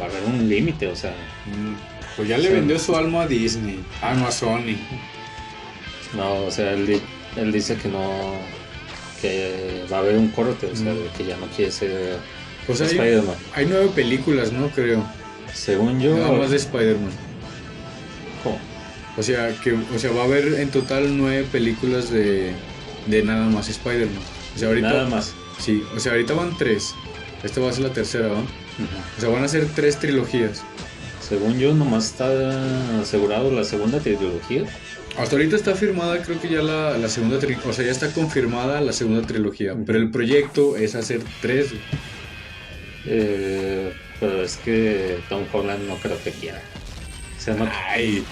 va 0.00 0.06
a 0.06 0.08
haber 0.08 0.22
un 0.24 0.48
límite, 0.48 0.86
o 0.86 0.96
sea. 0.96 1.10
Mm, 1.46 1.74
pues 2.16 2.28
ya 2.28 2.38
le 2.38 2.48
vendió 2.48 2.78
su 2.78 2.96
alma 2.96 3.22
a 3.22 3.26
Disney. 3.26 3.80
Ah, 4.00 4.14
no 4.14 4.26
a 4.26 4.30
Sony. 4.30 4.76
No, 6.14 6.44
o 6.44 6.50
sea, 6.50 6.72
él, 6.72 7.02
él 7.36 7.52
dice 7.52 7.76
que 7.76 7.88
no. 7.88 8.34
que 9.20 9.84
va 9.92 9.98
a 9.98 10.00
haber 10.00 10.16
un 10.16 10.28
corte, 10.28 10.66
o 10.66 10.76
sea, 10.76 10.92
mm. 10.92 11.16
que 11.16 11.24
ya 11.24 11.36
no 11.36 11.46
quiere 11.48 11.70
ser 11.70 12.18
pues 12.66 12.80
Spider-Man. 12.80 13.36
Hay 13.54 13.66
nueve 13.66 13.90
películas, 13.94 14.52
¿no? 14.52 14.68
Creo. 14.68 15.04
Según 15.52 16.00
yo. 16.00 16.16
Nada 16.16 16.32
más 16.32 16.50
de 16.50 16.56
Spider-Man. 16.56 17.12
¿Cómo? 18.42 18.58
O 19.16 19.22
sea, 19.22 19.54
que, 19.62 19.72
o 19.72 19.98
sea, 19.98 20.10
va 20.12 20.22
a 20.22 20.24
haber 20.24 20.54
en 20.54 20.70
total 20.70 21.16
nueve 21.16 21.46
películas 21.50 22.10
de 22.10 22.52
de 23.06 23.22
nada 23.22 23.46
más 23.46 23.68
Spider-Man. 23.68 24.22
O 24.54 24.58
sea, 24.58 24.68
ahorita, 24.68 24.88
nada 24.88 25.08
más. 25.08 25.34
Sí, 25.58 25.82
o 25.94 26.00
sea, 26.00 26.12
ahorita 26.12 26.34
van 26.34 26.56
tres. 26.56 26.94
Esta 27.42 27.60
va 27.60 27.70
a 27.70 27.72
ser 27.72 27.84
la 27.84 27.92
tercera, 27.92 28.28
¿va? 28.28 28.38
O 28.38 29.20
sea, 29.20 29.28
van 29.28 29.44
a 29.44 29.48
ser 29.48 29.66
tres 29.74 29.98
trilogías. 29.98 30.62
Según 31.20 31.58
yo, 31.58 31.74
nomás 31.74 32.06
está 32.06 33.00
asegurado 33.00 33.50
la 33.50 33.64
segunda 33.64 34.00
trilogía. 34.00 34.64
Hasta 35.16 35.36
ahorita 35.36 35.54
está 35.54 35.74
firmada, 35.76 36.20
creo 36.22 36.40
que 36.40 36.48
ya 36.48 36.60
la, 36.60 36.98
la 36.98 37.08
segunda 37.08 37.38
trilogía. 37.38 37.70
O 37.70 37.72
sea, 37.72 37.84
ya 37.84 37.92
está 37.92 38.12
confirmada 38.12 38.80
la 38.80 38.92
segunda 38.92 39.24
trilogía. 39.26 39.76
Pero 39.86 39.98
el 39.98 40.10
proyecto 40.10 40.76
es 40.76 40.94
hacer 40.96 41.22
tres. 41.40 41.72
Eh, 43.06 43.92
pero 44.18 44.42
es 44.42 44.56
que 44.56 45.20
Tom 45.28 45.44
Holland 45.52 45.86
no 45.86 45.96
creo 45.96 46.20
que 46.22 46.32
quiera. 46.32 46.60
O 47.36 47.40
sea, 47.40 47.54
no. 47.54 47.68
Ay, 47.88 48.24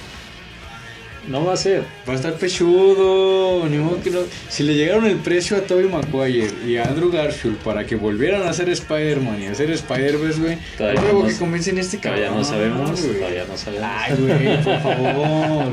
no 1.28 1.44
va 1.44 1.52
a 1.54 1.56
ser. 1.56 1.84
Va 2.08 2.12
a 2.12 2.16
estar 2.16 2.34
pechudo. 2.34 3.68
Ni 3.68 3.78
modo 3.78 4.02
que 4.02 4.10
no. 4.10 4.20
Si 4.48 4.62
le 4.62 4.74
llegaron 4.74 5.06
el 5.06 5.16
precio 5.16 5.56
a 5.56 5.60
Tobey 5.60 5.88
Maguire 5.88 6.50
y 6.66 6.76
a 6.76 6.84
Andrew 6.84 7.10
Garfield 7.10 7.58
para 7.58 7.86
que 7.86 7.94
volvieran 7.96 8.42
a 8.42 8.50
hacer 8.50 8.68
Spider-Man 8.68 9.42
y 9.42 9.46
a 9.46 9.52
hacer 9.52 9.70
Spider-Verse, 9.70 10.40
güey. 10.40 10.58
Todavía 10.76 11.02
no, 11.12 11.26
que 11.26 11.36
convencen 11.36 11.78
este 11.78 11.98
cabrón. 11.98 12.22
Todavía 12.22 12.38
no 12.38 12.44
sabemos. 12.44 13.00
Todavía 13.00 13.44
no 13.48 13.56
sabemos. 13.56 13.88
Ay, 13.90 14.16
güey, 14.18 14.62
por 14.62 14.80
favor. 14.82 15.72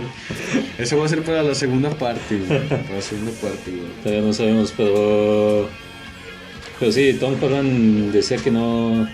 Eso 0.77 0.97
va 0.97 1.05
a 1.05 1.09
ser 1.09 1.23
para 1.23 1.43
la 1.43 1.55
segunda 1.55 1.89
parte, 1.89 2.37
güey. 2.37 2.67
Para 2.67 2.95
la 2.95 3.01
segunda 3.01 3.31
parte, 3.31 3.71
güey. 3.71 3.87
Todavía 4.03 4.21
no 4.21 4.33
sabemos, 4.33 4.73
pero. 4.75 5.69
Pero 6.79 6.91
sí, 6.91 7.17
Tom 7.19 7.35
Holland 7.41 8.11
decía 8.11 8.37
que 8.37 8.51
no. 8.51 9.07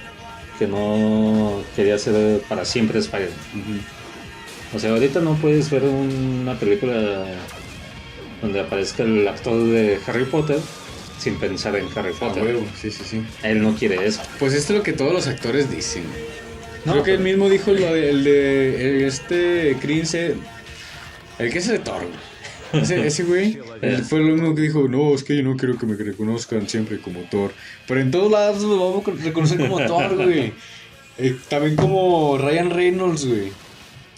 Que 0.60 0.68
no 0.68 1.62
quería 1.76 1.98
ser 1.98 2.40
para 2.48 2.64
siempre 2.66 3.00
Spider-Man. 3.00 3.82
O 4.76 4.80
sea, 4.80 4.92
ahorita 4.92 5.22
no 5.22 5.36
puedes 5.36 5.70
ver 5.70 5.84
una 5.84 6.60
película 6.60 7.26
donde 8.42 8.60
aparezca 8.60 9.04
el 9.04 9.26
actor 9.26 9.64
de 9.64 10.00
Harry 10.06 10.26
Potter 10.26 10.60
sin 11.18 11.40
pensar 11.40 11.78
en 11.78 11.88
Harry 11.96 12.12
Potter. 12.14 12.58
sí, 12.80 12.92
sí, 12.92 13.04
sí. 13.06 13.24
Él 13.44 13.62
no 13.62 13.74
quiere 13.74 14.06
eso. 14.06 14.22
Pues 14.38 14.54
esto 14.54 14.74
es 14.74 14.80
lo 14.80 14.84
que 14.84 14.92
todos 14.92 15.14
los 15.14 15.28
actores 15.28 15.72
dicen. 15.72 16.04
Creo 16.84 17.04
que 17.04 17.14
él 17.14 17.22
mismo 17.22 17.50
dijo 17.50 17.72
el 17.72 17.78
de, 17.78 18.10
el 18.10 18.24
de 18.26 19.08
este 19.08 19.78
Crince, 19.80 20.36
el 21.40 21.52
que 21.52 21.58
es 21.58 21.68
de 21.68 21.80
Thor. 21.80 22.04
Ese, 22.74 23.08
ese 23.08 23.24
güey 23.24 23.58
él 23.82 24.04
fue 24.04 24.20
lo 24.20 24.34
mismo 24.34 24.54
que 24.54 24.64
dijo, 24.64 24.90
no, 24.90 25.16
es 25.16 25.24
que 25.24 25.38
yo 25.38 25.44
no 25.44 25.56
quiero 25.56 25.78
que 25.78 25.86
me 25.86 25.96
reconozcan 25.96 26.68
siempre 26.68 27.00
como 27.00 27.22
Thor. 27.22 27.54
Pero 27.88 28.02
en 28.02 28.12
todos 28.12 28.30
lados 28.30 28.62
lo 28.62 28.78
vamos 28.78 29.08
a 29.08 29.24
reconocer 29.24 29.58
como 29.58 29.86
Thor, 29.86 30.16
güey. 30.16 30.54
Eh, 31.18 31.34
también 31.48 31.78
como 31.78 32.38
Ryan 32.38 32.72
Reynolds, 32.72 33.26
güey. 33.26 33.50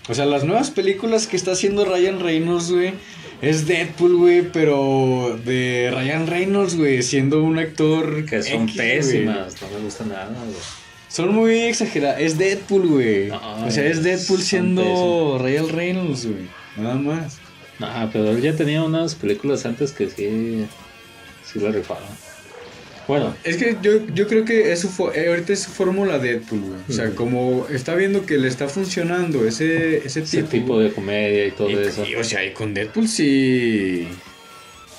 O 0.09 0.13
sea, 0.13 0.25
las 0.25 0.43
nuevas 0.43 0.71
películas 0.71 1.27
que 1.27 1.35
está 1.35 1.51
haciendo 1.51 1.83
Ryan 1.85 2.19
Reynolds, 2.19 2.71
güey, 2.71 2.93
es 3.41 3.67
Deadpool, 3.67 4.15
güey, 4.15 4.41
pero 4.51 5.37
de 5.45 5.91
Ryan 5.93 6.27
Reynolds, 6.27 6.75
güey, 6.75 7.03
siendo 7.03 7.43
un 7.43 7.59
actor. 7.59 8.25
Que 8.25 8.41
son 8.41 8.67
pésimas, 8.67 9.61
no 9.61 9.67
me 9.77 9.83
gusta 9.83 10.05
nada, 10.05 10.33
güey. 10.45 10.55
Son 11.09 11.33
muy 11.33 11.59
exageradas. 11.59 12.21
Es 12.21 12.37
Deadpool, 12.37 12.87
güey. 12.87 13.29
o 13.31 13.69
sea, 13.69 13.85
es 13.85 14.03
Deadpool 14.03 14.41
siendo 14.41 15.39
Ryan 15.41 15.69
Reynolds, 15.69 16.25
güey. 16.25 16.47
Nada 16.77 16.95
más. 16.95 17.37
Ah, 17.79 18.09
pero 18.11 18.31
él 18.31 18.41
ya 18.41 18.55
tenía 18.55 18.83
unas 18.83 19.15
películas 19.15 19.65
antes 19.65 19.91
que 19.91 20.09
sí. 20.09 20.65
Sí 21.45 21.59
lo 21.59 21.71
rifaron. 21.71 22.07
Bueno. 23.07 23.35
Es 23.43 23.57
que 23.57 23.77
yo, 23.81 24.05
yo 24.13 24.27
creo 24.27 24.43
que 24.43 24.71
eso 24.71 24.89
eh, 25.13 25.27
ahorita 25.29 25.53
es 25.53 25.61
su 25.61 25.71
fórmula 25.71 26.19
Deadpool, 26.19 26.59
güey. 26.59 26.79
O 26.89 26.91
sea, 26.91 27.11
como 27.11 27.67
está 27.69 27.95
viendo 27.95 28.25
que 28.25 28.37
le 28.37 28.47
está 28.47 28.67
funcionando 28.67 29.45
ese, 29.47 30.05
ese, 30.05 30.21
tipo, 30.43 30.79
de 30.79 30.91
comedia 30.91 31.47
y 31.47 31.51
todo 31.51 31.69
eso. 31.69 32.03
o 32.19 32.23
sea, 32.23 32.45
y 32.45 32.51
con 32.51 32.73
Deadpool 32.73 33.07
sí. 33.07 34.07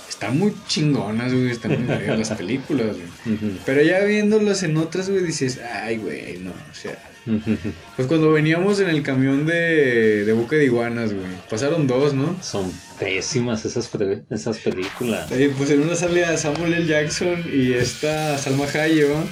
Están 0.09 0.39
muy 0.39 0.53
chingonas, 0.67 1.33
güey. 1.33 1.51
Están 1.51 1.87
muy 1.87 2.17
las 2.17 2.31
películas, 2.33 2.97
güey. 2.97 3.39
Pero 3.67 3.83
ya 3.83 4.01
viéndolas 4.01 4.63
en 4.63 4.77
otras, 4.77 5.11
güey, 5.11 5.23
dices, 5.23 5.61
ay, 5.61 5.99
güey, 5.99 6.39
no, 6.39 6.51
o 6.51 6.75
sea. 6.75 6.99
Pues 7.97 8.07
cuando 8.09 8.33
veníamos 8.33 8.81
en 8.81 8.89
el 8.89 9.03
camión 9.03 9.45
de, 9.45 10.25
de 10.25 10.33
Boca 10.33 10.57
de 10.57 10.65
Iguanas, 10.65 11.13
güey. 11.13 11.27
Pasaron 11.51 11.87
dos, 11.87 12.15
¿no? 12.15 12.37
Son 12.43 12.73
pésimas 12.99 13.65
esas, 13.65 13.91
esas 14.31 14.59
películas. 14.59 15.29
pues 15.57 15.71
en 15.71 15.83
una 15.83 15.97
salida 15.97 16.37
Samuel 16.37 16.75
L. 16.75 16.87
Jackson 16.87 17.45
y 17.53 17.73
esta 17.73 18.39
Salma 18.39 18.67
Hayek, 18.67 19.09
¿no? 19.09 19.25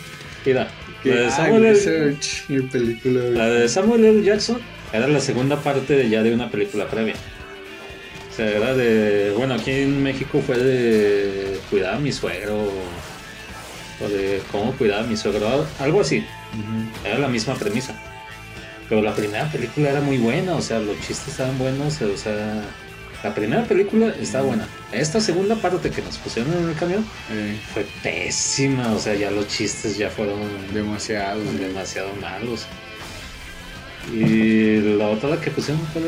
Mira, 0.45 0.69
la 1.05 1.15
de 1.15 1.31
Samuel 1.31 1.65
L. 1.67 2.69
película, 2.73 3.21
La 3.31 3.49
de 3.49 3.69
Samuel 3.69 4.05
L. 4.05 4.23
Jackson 4.25 4.59
era 4.93 5.09
la 5.09 5.21
segunda 5.21 5.57
parte 5.63 5.95
de 5.95 6.09
ya 6.09 6.23
de 6.23 6.33
una 6.33 6.51
película 6.51 6.87
previa. 6.89 7.15
O 8.31 8.35
sea, 8.37 8.49
era 8.51 8.75
de. 8.75 9.33
Bueno, 9.37 9.55
aquí 9.55 9.71
en 9.71 10.03
México 10.03 10.43
fue 10.45 10.59
de 10.59 11.59
cuidar 11.71 11.95
a 11.95 11.99
mi 11.99 12.13
suegro. 12.13 12.71
O 13.99 14.09
de 14.09 14.43
cómo 14.53 14.73
cuidar 14.73 15.05
a 15.05 15.07
mi 15.07 15.17
suegro. 15.17 15.67
Algo 15.79 16.01
así. 16.01 16.25
Era 17.05 17.19
la 17.19 17.29
misma 17.29 17.55
premisa. 17.55 17.95
Pero 18.89 19.03
la 19.03 19.15
primera 19.15 19.51
película 19.51 19.91
era 19.91 20.01
muy 20.01 20.17
buena, 20.19 20.55
o 20.55 20.63
sea, 20.63 20.79
los 20.79 20.97
chistes 21.01 21.29
estaban 21.29 21.59
buenos, 21.59 22.01
o 22.03 22.17
sea, 22.17 22.63
la 23.25 23.35
primera 23.35 23.65
película 23.65 24.15
estaba 24.21 24.45
buena. 24.47 24.69
Esta 24.93 25.21
segunda 25.21 25.57
parte 25.57 25.91
que 25.91 26.03
nos 26.03 26.19
pusieron 26.19 26.53
en 26.55 26.69
el 26.69 26.75
camión 26.77 27.05
Eh, 27.33 27.57
fue 27.75 27.85
pésima, 28.03 28.93
o 28.93 28.99
sea, 29.01 29.15
ya 29.17 29.31
los 29.33 29.49
chistes 29.49 29.97
ya 29.99 30.09
fueron 30.09 30.39
demasiado. 30.73 31.41
demasiado 31.59 32.11
malos. 32.21 32.67
Y 34.13 34.77
la 34.97 35.09
otra 35.09 35.41
que 35.41 35.51
pusieron 35.51 35.85
fue 35.93 36.03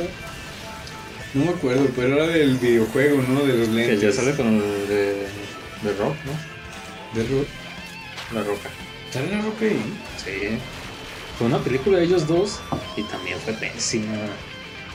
No 1.35 1.45
me 1.47 1.51
acuerdo, 1.51 1.89
pero 1.97 2.15
era 2.15 2.27
del 2.29 2.57
videojuego, 2.59 3.23
¿no? 3.29 3.41
De 3.45 3.55
los 3.55 3.69
que 3.69 3.75
lentes. 3.75 4.01
ya 4.01 4.13
sale 4.13 4.35
con 4.37 4.47
el 4.47 4.89
de, 4.89 5.27
de 5.83 5.95
Rock, 5.99 6.15
¿no? 6.25 7.21
¿De 7.21 7.29
ro- 7.29 7.47
La 8.35 8.43
Roca. 8.45 8.69
¿Sale 9.19 9.31
la 9.37 9.43
roca 9.43 9.65
ahí? 9.65 9.99
Sí. 10.17 10.59
Fue 11.39 11.47
una 11.47 11.59
película 11.59 11.99
de 11.99 12.05
ellos 12.05 12.27
dos 12.27 12.61
y 12.97 13.03
también 13.03 13.39
fue 13.45 13.53
pésima. 13.55 14.15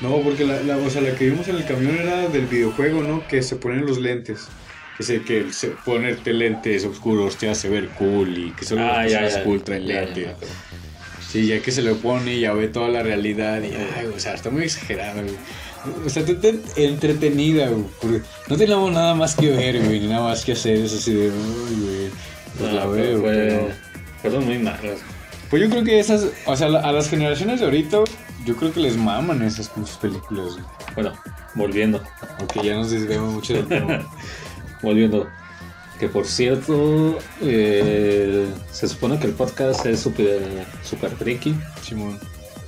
No, 0.02 0.18
porque 0.22 0.46
la, 0.46 0.62
la, 0.62 0.78
o 0.78 0.90
sea, 0.90 1.02
la 1.02 1.16
que 1.16 1.26
vimos 1.30 1.48
en 1.48 1.56
el 1.58 1.66
camión 1.66 1.98
era 1.98 2.28
del 2.28 2.46
videojuego, 2.48 3.04
¿no? 3.04 3.26
Que 3.28 3.42
se 3.42 3.56
ponen 3.56 3.86
los 3.86 4.00
lentes. 4.00 4.48
Que 4.98 5.04
sé 5.04 5.22
que 5.22 5.52
se, 5.54 5.70
ponerte 5.70 6.34
lentes 6.34 6.86
oscuros 6.86 7.38
te 7.38 7.50
hace 7.50 7.68
ver 7.70 7.90
cool 7.90 8.38
y 8.38 8.52
que 8.52 8.66
solo 8.66 8.82
Ah, 8.84 9.04
las 9.04 9.12
personas 9.12 9.34
ya. 9.36 9.44
cool 9.44 9.64
traen 9.64 9.86
Ya, 9.86 10.14
ya. 10.14 10.36
Sí, 11.32 11.48
ya 11.48 11.60
que 11.62 11.72
se 11.72 11.82
lo 11.82 11.96
pone 11.98 12.36
y 12.36 12.42
ya 12.42 12.54
ve 12.54 12.68
toda 12.68 12.90
la 12.90 13.02
realidad 13.02 13.62
y 13.64 13.74
ay, 13.74 14.06
o 14.16 14.20
sea, 14.20 14.36
está 14.36 14.50
muy 14.52 14.64
exagerada, 14.64 15.22
güey. 15.24 15.36
O 16.06 16.10
sea, 16.10 16.24
tú 16.24 16.36
te 16.36 16.60
entretenida, 16.78 17.70
güey. 17.70 18.22
no 18.48 18.56
tenemos 18.58 18.92
nada 18.92 19.16
más 19.16 19.36
que 19.36 19.50
ver, 19.50 19.80
güey, 19.82 20.00
ni 20.02 20.08
nada 20.08 20.26
más 20.30 20.46
que 20.46 20.52
hacer. 20.52 20.78
Es 20.78 20.94
así 20.94 21.12
de, 21.14 21.30
uy, 21.30 21.76
güey. 21.82 22.10
Pues 22.60 22.72
No, 22.72 22.76
la 22.80 22.86
veo, 22.86 23.24
pero- 23.24 23.70
Fueron 24.24 24.46
muy 24.46 24.58
malas. 24.58 25.02
Pues 25.50 25.62
yo 25.62 25.70
creo 25.70 25.84
que 25.84 26.00
esas, 26.00 26.30
o 26.46 26.56
sea, 26.56 26.68
a 26.68 26.92
las 26.92 27.10
generaciones 27.10 27.60
de 27.60 27.66
ahorita, 27.66 28.00
yo 28.46 28.56
creo 28.56 28.74
que 28.74 28.80
les 28.80 28.98
maman 28.98 29.44
esas 29.44 29.70
películas, 30.02 30.54
güey. 30.54 30.66
Bueno, 30.96 31.14
volviendo. 31.54 32.02
Aunque 32.40 32.64
ya 32.64 32.74
nos 32.74 32.90
desviamos 32.90 33.34
mucho 33.34 33.54
del 33.54 33.68
tema. 33.68 34.00
Volviendo. 34.82 35.30
Que 36.00 36.10
por 36.10 36.26
cierto, 36.26 37.20
eh, 37.42 38.48
se 38.72 38.88
supone 38.88 39.20
que 39.20 39.28
el 39.28 39.34
podcast 39.34 39.86
es 39.86 40.00
super, 40.00 40.66
super 40.84 41.12
friki. 41.12 41.56
Simón. 41.82 42.20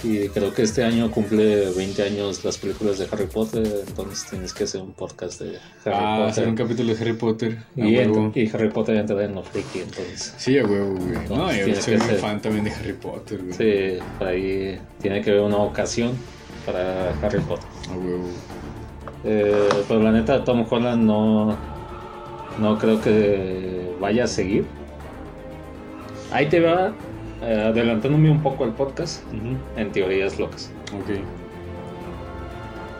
Y 0.08 0.30
creo 0.30 0.54
que 0.54 0.62
este 0.62 0.84
año 0.84 1.10
cumple 1.10 1.72
20 1.72 2.04
años 2.04 2.46
las 2.46 2.58
películas 2.60 3.00
de 3.00 3.08
Harry 3.12 3.26
Potter. 3.26 3.66
Entonces 3.88 4.30
tienes 4.30 4.54
que 4.54 4.66
hacer 4.66 4.82
un 4.82 4.92
podcast 4.94 5.42
de 5.42 5.58
Harry 5.84 5.96
Ah, 5.98 6.26
hacer 6.28 6.44
Potter. 6.44 6.48
un 6.50 6.56
capítulo 6.56 6.94
de 6.96 7.02
Harry 7.02 7.14
Potter. 7.14 7.58
Y, 7.76 7.98
Harry 8.54 8.70
Potter 8.70 8.98
entra 8.98 9.24
en 9.24 9.34
lo 9.34 9.42
friki. 9.44 9.80
Entonces, 9.80 10.36
Sí, 10.38 10.60
a 10.60 10.64
huevo, 10.66 10.96
güey. 10.96 11.28
No, 11.30 11.52
yo 11.52 11.74
soy 11.82 11.98
ser- 12.00 12.18
fan 12.20 12.40
también 12.42 12.66
de 12.66 12.72
Harry 12.72 12.94
Potter, 12.94 13.40
güey. 13.42 13.54
sí, 13.54 13.98
por 14.20 14.28
ahí 14.28 14.80
tiene 15.02 15.22
que 15.22 15.32
haber 15.32 15.42
una 15.42 15.58
ocasión 15.58 16.12
para 16.68 17.10
Harry 17.24 17.40
Potter. 17.40 17.66
A 17.90 17.98
huevo. 17.98 18.30
Eh, 19.24 19.70
pero 19.88 20.04
la 20.04 20.12
neta, 20.12 20.44
Tom 20.44 20.66
Holland 20.70 21.04
no, 21.04 21.58
no 22.60 22.78
creo 22.78 23.02
que 23.02 23.90
vaya 24.00 24.26
a 24.26 24.28
seguir. 24.28 24.66
Ahí 26.32 26.48
te 26.48 26.60
va, 26.60 26.94
adelantándome 27.46 28.30
un 28.30 28.42
poco 28.42 28.64
al 28.64 28.74
podcast, 28.74 29.24
en 29.78 29.92
teorías 29.92 30.40
locas. 30.40 30.72
Ok. 30.94 31.20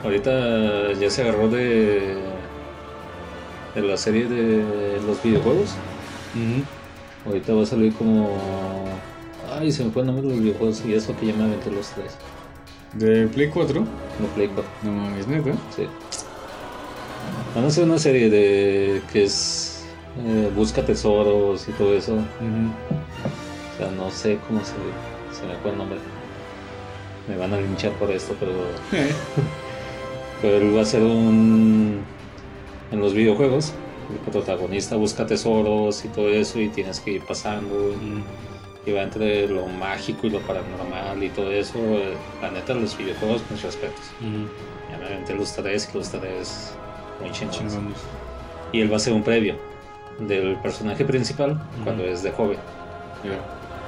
Ahorita 0.04 0.94
ya 0.94 1.10
se 1.10 1.24
agarró 1.24 1.50
de, 1.50 2.18
de 3.74 3.82
la 3.82 3.98
serie 3.98 4.26
de 4.28 5.02
los 5.06 5.22
videojuegos. 5.24 5.76
Ahorita 7.26 7.54
va 7.54 7.64
a 7.64 7.66
salir 7.66 7.94
como... 7.94 8.30
Ay, 9.52 9.72
se 9.72 9.84
me 9.84 9.92
fue 9.92 10.02
el 10.02 10.08
nombre 10.08 10.28
de 10.28 10.34
los 10.34 10.44
videojuegos 10.44 10.84
y 10.86 10.94
eso 10.94 11.16
que 11.18 11.28
ya 11.28 11.34
me 11.34 11.46
aventé 11.46 11.72
los 11.72 11.90
tres. 11.90 12.18
¿De 12.94 13.28
Play 13.28 13.50
4? 13.50 13.82
No 13.82 14.28
Play 14.36 14.48
4. 14.48 14.72
No 14.84 14.92
mames, 14.92 15.28
neta. 15.28 15.52
Sí. 15.76 15.88
Van 17.56 17.64
a 17.64 17.68
hacer 17.68 17.86
una 17.86 17.98
serie 17.98 18.30
de 18.30 19.02
que 19.12 19.24
es 19.24 19.86
eh, 20.24 20.52
busca 20.56 20.86
tesoros 20.86 21.68
y 21.68 21.72
todo 21.74 21.96
eso. 21.96 22.18
O 23.76 23.78
sea, 23.78 23.92
no 23.92 24.10
sé 24.10 24.38
cómo 24.48 24.62
se, 24.64 24.74
se 25.38 25.46
me 25.46 25.56
fue 25.62 25.72
el 25.72 25.78
nombre. 25.78 25.98
Me 27.28 27.38
van 27.38 27.54
a 27.54 27.58
linchar 27.58 27.92
por 27.94 28.10
esto, 28.12 28.36
pero, 28.40 28.52
Eh, 28.94 29.12
pero 30.42 30.58
él 30.58 30.76
va 30.78 30.82
a 30.82 30.86
ser 30.86 31.02
un... 31.02 32.02
En 32.92 33.00
los 33.02 33.14
videojuegos, 33.14 33.74
el 34.12 34.32
protagonista 34.32 34.96
busca 34.96 35.26
tesoros 35.26 36.06
y 36.06 36.08
todo 36.10 36.30
eso 36.30 36.60
y 36.60 36.70
tienes 36.70 37.00
que 37.00 37.14
ir 37.14 37.24
pasando 37.26 37.94
y 38.86 38.92
va 38.92 39.02
entre 39.02 39.48
lo 39.48 39.66
mágico 39.66 40.28
y 40.28 40.30
lo 40.30 40.40
paranormal 40.42 41.22
y 41.24 41.30
todo 41.30 41.52
eso. 41.52 41.80
eh, 41.80 42.14
La 42.42 42.52
neta, 42.52 42.76
los 42.76 42.96
videojuegos, 42.98 43.42
mis 43.50 43.64
respetos. 43.64 44.06
Ya 44.92 44.98
me 45.00 45.06
aventé 45.08 45.34
los 45.34 45.52
tres 45.54 45.90
y 45.92 45.98
los 45.98 46.10
tres 46.10 46.76
muy 47.20 47.32
chingones. 47.32 47.74
Y 48.72 48.82
él 48.82 48.92
va 48.92 48.98
a 48.98 49.00
ser 49.00 49.14
un 49.14 49.24
previo 49.24 49.56
del 50.20 50.56
personaje 50.58 51.04
principal 51.04 51.60
cuando 51.84 52.04
es 52.06 52.22
de 52.22 52.32
joven. 52.32 52.60
Ya, 53.24 53.40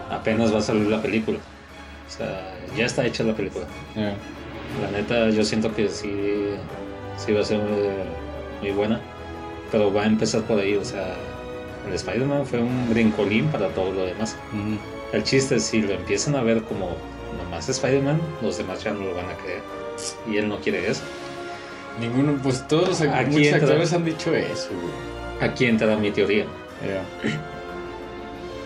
Apenas 0.10 0.54
va 0.54 0.60
a 0.60 0.62
salir 0.62 0.88
la 0.88 1.02
película. 1.02 1.38
O 2.08 2.10
sea, 2.10 2.54
ya 2.76 2.86
está 2.86 3.06
hecha 3.06 3.24
la 3.24 3.34
película. 3.34 3.66
ya. 3.96 4.14
La 4.82 4.92
neta, 4.92 5.30
yo 5.30 5.44
siento 5.44 5.74
que 5.74 5.88
sí, 5.90 6.12
sí 7.18 7.32
va 7.32 7.42
a 7.42 7.44
ser 7.44 7.60
eh, 7.60 8.04
muy 8.62 8.72
buena. 8.72 9.00
Pero 9.72 9.94
va 9.94 10.04
a 10.04 10.06
empezar 10.06 10.42
por 10.44 10.60
ahí. 10.60 10.76
O 10.76 10.84
sea, 10.86 11.16
el 11.88 11.94
Spider-Man 11.94 12.46
fue 12.46 12.60
un 12.60 12.90
brincolín 12.90 13.46
para 13.48 13.70
todo 13.70 13.92
lo 13.94 14.06
demás. 14.06 14.36
El 15.14 15.24
chiste 15.24 15.56
es 15.56 15.64
si 15.64 15.82
lo 15.82 15.94
empiezan 15.94 16.36
a 16.36 16.42
ver 16.42 16.64
como 16.64 16.96
nomás 17.44 17.68
Spider-Man, 17.70 18.20
los 18.42 18.58
demás 18.58 18.84
ya 18.84 18.92
no 18.94 19.02
lo 19.06 19.16
van 19.16 19.26
a 19.30 19.34
creer. 19.36 19.62
Y 20.30 20.38
él 20.38 20.48
no 20.50 20.58
quiere 20.60 20.90
eso. 20.90 21.02
Ninguno, 22.00 22.38
pues 22.44 22.68
todos 22.68 22.90
los 22.90 23.02
Aquí 23.02 23.32
muchos 23.32 23.48
entra- 23.48 23.68
actores 23.70 23.94
han 23.94 24.06
dicho 24.06 24.34
eso, 24.36 24.70
güey. 24.72 25.50
Aquí 25.50 25.66
entra 25.66 25.96
mi 25.98 26.12
teoría. 26.12 26.46
Ya. 26.86 27.04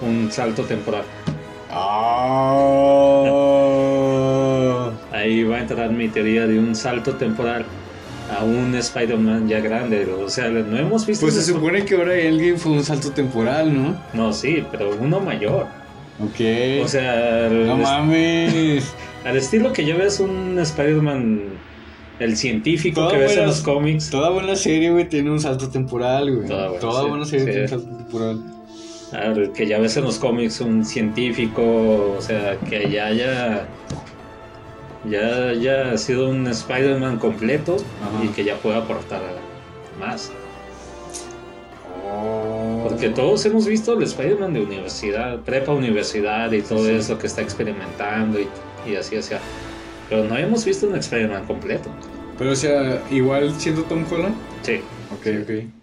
Un 0.01 0.31
salto 0.31 0.63
temporal. 0.63 1.03
Ah. 1.69 3.31
Ahí 5.11 5.43
va 5.43 5.57
a 5.57 5.59
entrar 5.61 5.91
mi 5.91 6.07
teoría 6.09 6.47
de 6.47 6.57
un 6.59 6.75
salto 6.75 7.15
temporal 7.15 7.65
a 8.37 8.43
un 8.43 8.73
Spider-Man 8.75 9.47
ya 9.47 9.59
grande. 9.59 10.05
O 10.05 10.29
sea, 10.29 10.49
no 10.49 10.77
hemos 10.77 11.05
visto... 11.05 11.25
Pues 11.25 11.35
se 11.35 11.43
supone 11.43 11.85
que 11.85 11.95
ahora 11.95 12.15
Endgame 12.15 12.57
fue 12.57 12.71
un 12.71 12.83
salto 12.83 13.11
temporal, 13.11 13.73
¿no? 13.73 13.95
No, 14.13 14.33
sí, 14.33 14.63
pero 14.71 14.91
uno 14.99 15.19
mayor. 15.19 15.67
Ok. 16.19 16.39
O 16.83 16.87
sea, 16.87 17.49
no 17.49 17.77
mames. 17.77 18.93
al 19.25 19.37
estilo 19.37 19.73
que 19.73 19.85
ya 19.85 19.95
ves 19.95 20.19
un 20.19 20.57
Spider-Man, 20.59 21.41
el 22.19 22.37
científico 22.37 23.01
Toda 23.01 23.11
que 23.11 23.17
ves 23.17 23.37
en 23.37 23.45
los 23.47 23.61
cómics. 23.61 24.09
Toda 24.09 24.29
buena 24.29 24.55
serie, 24.55 24.91
güey, 24.91 25.07
tiene 25.09 25.31
un 25.31 25.39
salto 25.39 25.69
temporal, 25.69 26.33
güey. 26.33 26.47
Toda 26.47 26.79
Toda 26.79 27.01
buena 27.01 27.09
buena, 27.09 27.25
serie, 27.25 27.45
serie 27.45 27.67
sí. 27.67 27.75
tiene 27.75 27.83
un 27.83 27.89
salto 27.91 28.03
temporal. 28.03 28.60
Que 29.53 29.67
ya 29.67 29.79
ves 29.79 29.97
en 29.97 30.05
los 30.05 30.19
cómics 30.19 30.61
un 30.61 30.85
científico, 30.85 32.15
o 32.17 32.21
sea, 32.21 32.57
que 32.57 32.89
ya 32.89 33.07
haya 33.07 33.67
ya 35.09 35.49
haya 35.49 35.97
sido 35.97 36.29
un 36.29 36.47
Spider-Man 36.47 37.17
completo 37.17 37.77
Ajá. 38.01 38.23
y 38.23 38.27
que 38.29 38.43
ya 38.43 38.55
pueda 38.57 38.77
aportar 38.77 39.21
más. 39.99 40.31
Oh. 42.07 42.85
Porque 42.87 43.09
todos 43.09 43.45
hemos 43.45 43.65
visto 43.67 43.93
el 43.93 44.03
Spider-Man 44.03 44.53
de 44.53 44.61
universidad, 44.61 45.39
prepa 45.39 45.71
universidad 45.73 46.51
y 46.51 46.61
todo 46.61 46.85
Sí. 46.85 46.91
eso 46.91 47.17
que 47.17 47.27
está 47.27 47.41
experimentando 47.41 48.39
y, 48.39 48.47
y 48.89 48.95
así, 48.95 49.15
así. 49.15 49.35
Pero 50.09 50.23
no 50.25 50.37
hemos 50.37 50.65
visto 50.65 50.87
un 50.87 50.95
Spider-Man 50.95 51.45
completo. 51.45 51.89
Pero, 52.37 52.51
o 52.51 52.55
sea, 52.55 53.01
igual 53.11 53.53
siendo 53.59 53.83
Tom 53.83 54.03
Holland. 54.11 54.35
Sí. 54.61 54.81
Ok, 55.13 55.27
ok. 55.43 55.80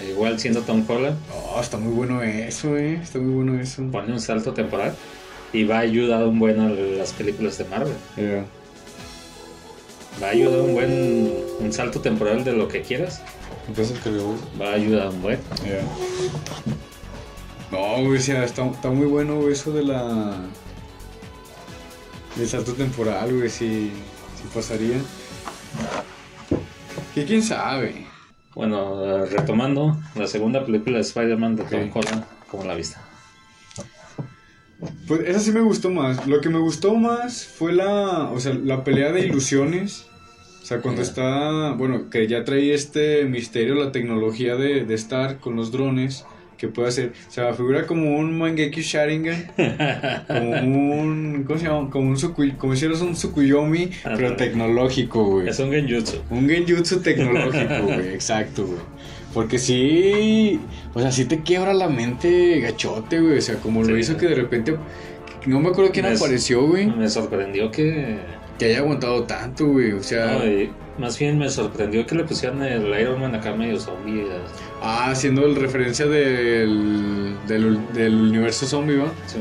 Sea, 0.00 0.10
igual 0.10 0.38
siendo 0.38 0.62
Tom 0.62 0.84
Holland, 0.88 1.16
Oh, 1.32 1.60
está 1.60 1.76
muy 1.76 1.92
bueno 1.92 2.22
eso, 2.22 2.76
eh. 2.76 3.00
Está 3.02 3.18
muy 3.18 3.34
bueno 3.34 3.60
eso. 3.60 3.82
pone 3.90 4.12
un 4.12 4.20
salto 4.20 4.52
temporal 4.52 4.94
y 5.52 5.64
va 5.64 5.76
a 5.76 5.80
ayudar 5.80 6.24
un 6.26 6.38
buen 6.38 6.58
a 6.60 6.68
las 6.68 7.12
películas 7.12 7.58
de 7.58 7.64
Marvel. 7.64 7.94
Va 10.22 10.26
a 10.28 10.30
ayudar 10.30 10.60
un 10.60 10.74
buen 10.74 11.44
un 11.60 11.72
salto 11.72 12.00
temporal 12.00 12.44
de 12.44 12.52
lo 12.52 12.68
que 12.68 12.82
quieras. 12.82 13.22
Entonces. 13.68 13.98
Va 14.60 14.70
a 14.70 14.74
ayudar 14.74 15.08
un 15.08 15.22
buen. 15.22 15.38
No, 17.70 18.04
güey, 18.04 18.18
o 18.18 18.20
sea, 18.20 18.44
está, 18.44 18.66
está 18.66 18.90
muy 18.90 19.06
bueno 19.06 19.48
eso 19.48 19.72
de 19.72 19.84
la. 19.84 20.36
del 22.36 22.48
salto 22.48 22.72
temporal, 22.74 23.32
güey, 23.34 23.48
si, 23.48 23.90
si 24.40 24.48
pasaría. 24.52 24.98
Que 27.14 27.24
quién 27.24 27.42
sabe. 27.42 28.13
Bueno, 28.54 29.24
retomando 29.26 29.98
la 30.14 30.26
segunda 30.26 30.64
película 30.64 30.96
de 30.96 31.02
Spider-Man 31.02 31.56
de 31.56 31.64
Tom 31.64 31.88
Ok. 31.88 31.96
Holland, 31.96 32.24
como 32.50 32.64
la 32.64 32.74
viste. 32.74 32.96
Pues 35.06 35.22
esa 35.26 35.40
sí 35.40 35.52
me 35.52 35.60
gustó 35.60 35.90
más. 35.90 36.26
Lo 36.26 36.40
que 36.40 36.48
me 36.48 36.58
gustó 36.58 36.94
más 36.94 37.44
fue 37.46 37.72
la, 37.72 38.30
o 38.30 38.40
sea, 38.40 38.54
la 38.54 38.84
pelea 38.84 39.12
de 39.12 39.26
ilusiones. 39.26 40.06
O 40.62 40.66
sea, 40.66 40.80
cuando 40.80 41.02
está, 41.02 41.72
bueno, 41.72 42.08
que 42.08 42.26
ya 42.26 42.44
trae 42.44 42.72
este 42.72 43.24
misterio, 43.24 43.74
la 43.74 43.92
tecnología 43.92 44.56
de, 44.56 44.84
de 44.84 44.94
estar 44.94 45.38
con 45.38 45.56
los 45.56 45.72
drones, 45.72 46.24
que 46.56 46.68
puede 46.68 46.88
hacer, 46.88 47.12
o 47.28 47.30
sea, 47.30 47.52
figura 47.54 47.86
como 47.86 48.16
un 48.16 48.38
Mangekyo 48.38 48.82
Sharingan, 48.82 49.50
como 50.26 51.00
un, 51.00 51.44
¿cómo 51.46 51.58
se 51.58 51.66
llama? 51.66 51.90
Como 51.90 52.10
un 52.10 52.16
Sukuy- 52.16 52.56
como 52.56 52.74
si 52.74 52.80
fueras 52.86 53.00
un 53.02 53.12
Tsukuyomi, 53.12 53.90
pero 54.04 54.36
tecnológico, 54.36 55.24
güey. 55.24 55.48
Es 55.48 55.58
un 55.58 55.70
genjutsu. 55.72 56.16
Un 56.30 56.48
genjutsu 56.48 57.00
tecnológico, 57.00 57.74
güey, 57.84 58.08
exacto, 58.14 58.66
güey. 58.66 58.78
Porque 59.32 59.58
sí, 59.58 60.60
o 60.94 61.00
sea, 61.00 61.10
sí 61.10 61.24
te 61.24 61.40
quiebra 61.40 61.74
la 61.74 61.88
mente 61.88 62.60
gachote, 62.60 63.20
güey. 63.20 63.38
O 63.38 63.42
sea, 63.42 63.56
como 63.56 63.82
lo 63.82 63.94
Sí. 63.94 64.00
hizo 64.00 64.16
que 64.16 64.26
de 64.28 64.34
repente, 64.36 64.76
no 65.46 65.58
me 65.60 65.70
acuerdo 65.70 65.90
quién 65.92 66.06
Me- 66.06 66.12
apareció, 66.14 66.64
güey, 66.66 66.86
Me 66.86 67.08
sorprendió 67.08 67.70
que. 67.70 68.16
que 68.58 68.66
haya 68.66 68.78
aguantado 68.78 69.24
tanto, 69.24 69.66
güey. 69.66 69.90
O 69.92 70.02
sea, 70.04 70.38
no, 70.38 70.70
más 70.98 71.18
bien 71.18 71.36
me 71.36 71.48
sorprendió 71.48 72.06
que 72.06 72.14
le 72.14 72.22
pusieran 72.22 72.62
el 72.62 72.86
Iron 73.00 73.20
Man 73.20 73.34
acá 73.34 73.52
medio 73.56 73.80
zombie. 73.80 74.24
Ah, 74.84 75.10
haciendo 75.10 75.44
el 75.46 75.56
referencia 75.56 76.06
del, 76.06 77.34
del, 77.48 77.92
del 77.92 78.14
universo 78.14 78.66
zombie, 78.66 78.98
¿va? 78.98 79.08
Sí, 79.26 79.38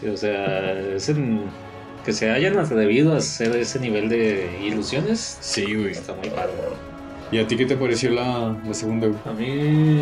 sí, 0.00 0.08
o 0.08 0.16
sea, 0.16 0.72
es 0.96 1.08
en- 1.10 1.42
que 2.04 2.12
se 2.14 2.30
hayan 2.30 2.58
atrevido 2.58 3.12
a 3.12 3.18
hacer 3.18 3.54
ese 3.56 3.78
nivel 3.78 4.08
de 4.08 4.58
ilusiones. 4.64 5.36
Sí, 5.40 5.74
güey. 5.74 5.90
Está 5.92 6.14
muy 6.14 6.30
padre. 6.30 6.52
¿Y 7.30 7.38
a 7.38 7.46
ti 7.46 7.56
qué 7.56 7.66
te 7.66 7.76
pareció 7.76 8.10
la, 8.10 8.56
la 8.66 8.74
segunda, 8.74 9.06
güey? 9.06 9.20
A 9.26 9.32
mí, 9.32 10.00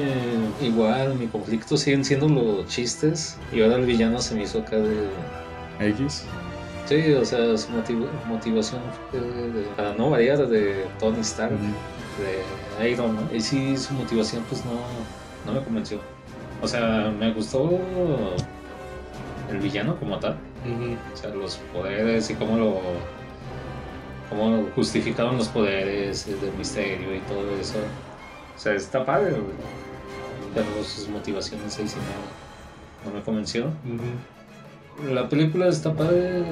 igual, 0.62 1.16
mi 1.16 1.26
conflicto 1.26 1.76
siguen 1.76 2.04
siendo 2.04 2.28
los 2.28 2.66
chistes. 2.68 3.36
Y 3.52 3.60
ahora 3.62 3.76
el 3.76 3.84
villano 3.84 4.20
se 4.20 4.34
me 4.36 4.44
hizo 4.44 4.60
acá 4.60 4.76
de. 4.76 5.08
X. 5.90 6.24
Sí, 6.86 7.12
o 7.12 7.24
sea, 7.24 7.58
su 7.58 7.68
motiv- 7.72 8.08
motivación 8.26 8.80
fue 9.10 9.20
de- 9.20 9.66
para 9.76 9.92
no 9.94 10.08
variar 10.10 10.46
de 10.48 10.84
Tony 11.00 11.20
Stark, 11.20 11.52
de 12.18 12.90
Iron 12.90 13.14
Man. 13.14 13.28
Y 13.32 13.40
sí, 13.40 13.76
su 13.76 13.94
motivación, 13.94 14.44
pues 14.48 14.64
no, 14.64 14.72
no 15.46 15.58
me 15.58 15.64
convenció. 15.64 16.00
O 16.60 16.68
sea, 16.68 17.12
me 17.16 17.32
gustó 17.32 17.78
el 19.50 19.58
villano 19.58 19.98
como 19.98 20.18
tal. 20.18 20.36
O 21.12 21.16
sea, 21.16 21.30
los 21.30 21.56
poderes 21.72 22.30
y 22.30 22.34
cómo 22.34 22.58
lo. 22.58 22.80
cómo 24.28 24.66
justificaron 24.74 25.38
los 25.38 25.48
poderes 25.48 26.26
del 26.26 26.52
misterio 26.54 27.14
y 27.14 27.20
todo 27.20 27.56
eso. 27.58 27.78
O 28.56 28.58
sea, 28.58 28.74
está 28.74 29.04
padre. 29.04 29.36
Pero 30.54 30.84
sus 30.84 31.08
motivaciones 31.08 31.78
ahí 31.78 31.88
sí 31.88 31.96
no, 33.04 33.10
no 33.10 33.16
me 33.16 33.22
convenció. 33.22 33.70
La 35.12 35.28
película 35.28 35.68
está 35.68 35.94
padre, 35.94 36.42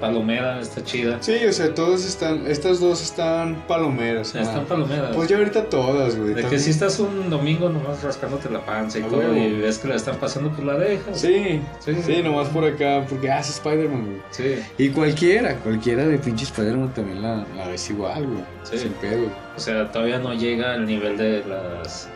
palomera, 0.00 0.60
está 0.60 0.82
chida. 0.82 1.18
Sí, 1.20 1.36
o 1.48 1.52
sea, 1.52 1.74
todos 1.74 2.04
están, 2.04 2.46
estas 2.46 2.80
dos 2.80 3.02
están 3.02 3.64
palomeras. 3.66 4.34
Están 4.34 4.60
ah. 4.60 4.64
palomeras. 4.68 5.14
Pues 5.14 5.28
ya 5.28 5.36
ahorita 5.38 5.68
todas, 5.68 6.16
güey. 6.16 6.34
de 6.34 6.44
que 6.44 6.58
si 6.58 6.70
estás 6.70 6.98
un 7.00 7.30
domingo 7.30 7.68
nomás 7.68 8.02
rascándote 8.02 8.50
la 8.50 8.64
panza 8.64 8.98
y 8.98 9.02
todo 9.02 9.36
y 9.36 9.60
ves 9.60 9.78
que 9.78 9.88
la 9.88 9.96
están 9.96 10.16
pasando, 10.16 10.50
pues 10.50 10.64
la 10.66 10.74
dejas. 10.74 11.20
Sí, 11.20 11.60
Sí. 11.80 11.94
sí, 12.04 12.22
nomás 12.22 12.48
por 12.48 12.64
acá, 12.64 13.04
porque 13.08 13.30
hace 13.30 13.52
Spider-Man, 13.52 14.04
güey. 14.06 14.20
Sí. 14.30 14.62
Y 14.78 14.88
cualquiera, 14.90 15.56
cualquiera 15.56 16.06
de 16.06 16.18
pinche 16.18 16.44
Spider-Man 16.44 16.92
también 16.94 17.22
la, 17.22 17.46
la 17.56 17.68
ves 17.68 17.88
igual, 17.90 18.26
güey. 18.26 18.44
Sí. 18.64 18.78
Sin 18.78 18.92
pedo. 18.94 19.26
O 19.56 19.60
sea, 19.60 19.90
todavía 19.92 20.18
no 20.18 20.34
llega 20.34 20.74
al 20.74 20.86
nivel 20.86 21.16
de 21.16 21.44
las 21.44 22.08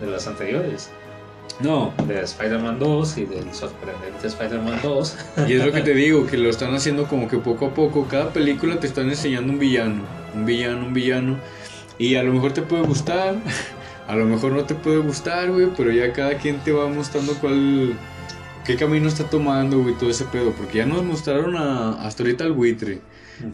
de 0.00 0.06
las 0.08 0.26
anteriores. 0.26 0.90
No, 1.60 1.92
De 2.06 2.20
Spider-Man 2.22 2.78
2 2.78 3.18
y 3.18 3.24
del 3.26 3.52
sorprendente 3.54 4.26
Spider-Man 4.26 4.80
2. 4.82 5.16
y 5.48 5.54
es 5.54 5.64
lo 5.64 5.72
que 5.72 5.82
te 5.82 5.94
digo, 5.94 6.26
que 6.26 6.36
lo 6.36 6.50
están 6.50 6.74
haciendo 6.74 7.04
como 7.04 7.28
que 7.28 7.38
poco 7.38 7.66
a 7.66 7.74
poco. 7.74 8.06
Cada 8.08 8.30
película 8.30 8.78
te 8.80 8.86
están 8.86 9.08
enseñando 9.08 9.52
un 9.52 9.58
villano, 9.58 10.02
un 10.34 10.44
villano, 10.44 10.86
un 10.86 10.94
villano. 10.94 11.36
Y 11.98 12.16
a 12.16 12.22
lo 12.22 12.32
mejor 12.32 12.52
te 12.52 12.62
puede 12.62 12.82
gustar, 12.82 13.36
a 14.08 14.16
lo 14.16 14.24
mejor 14.24 14.52
no 14.52 14.64
te 14.64 14.74
puede 14.74 14.98
gustar, 14.98 15.50
güey, 15.50 15.68
pero 15.76 15.92
ya 15.92 16.12
cada 16.12 16.34
quien 16.34 16.58
te 16.58 16.72
va 16.72 16.88
mostrando 16.88 17.34
cuál, 17.34 17.94
qué 18.64 18.76
camino 18.76 19.08
está 19.08 19.28
tomando, 19.28 19.80
güey, 19.80 19.94
todo 19.94 20.10
ese 20.10 20.24
pedo. 20.24 20.52
Porque 20.52 20.78
ya 20.78 20.86
nos 20.86 21.04
mostraron 21.04 21.56
a, 21.56 22.04
hasta 22.04 22.22
ahorita 22.22 22.44
al 22.44 22.52
buitre, 22.52 23.00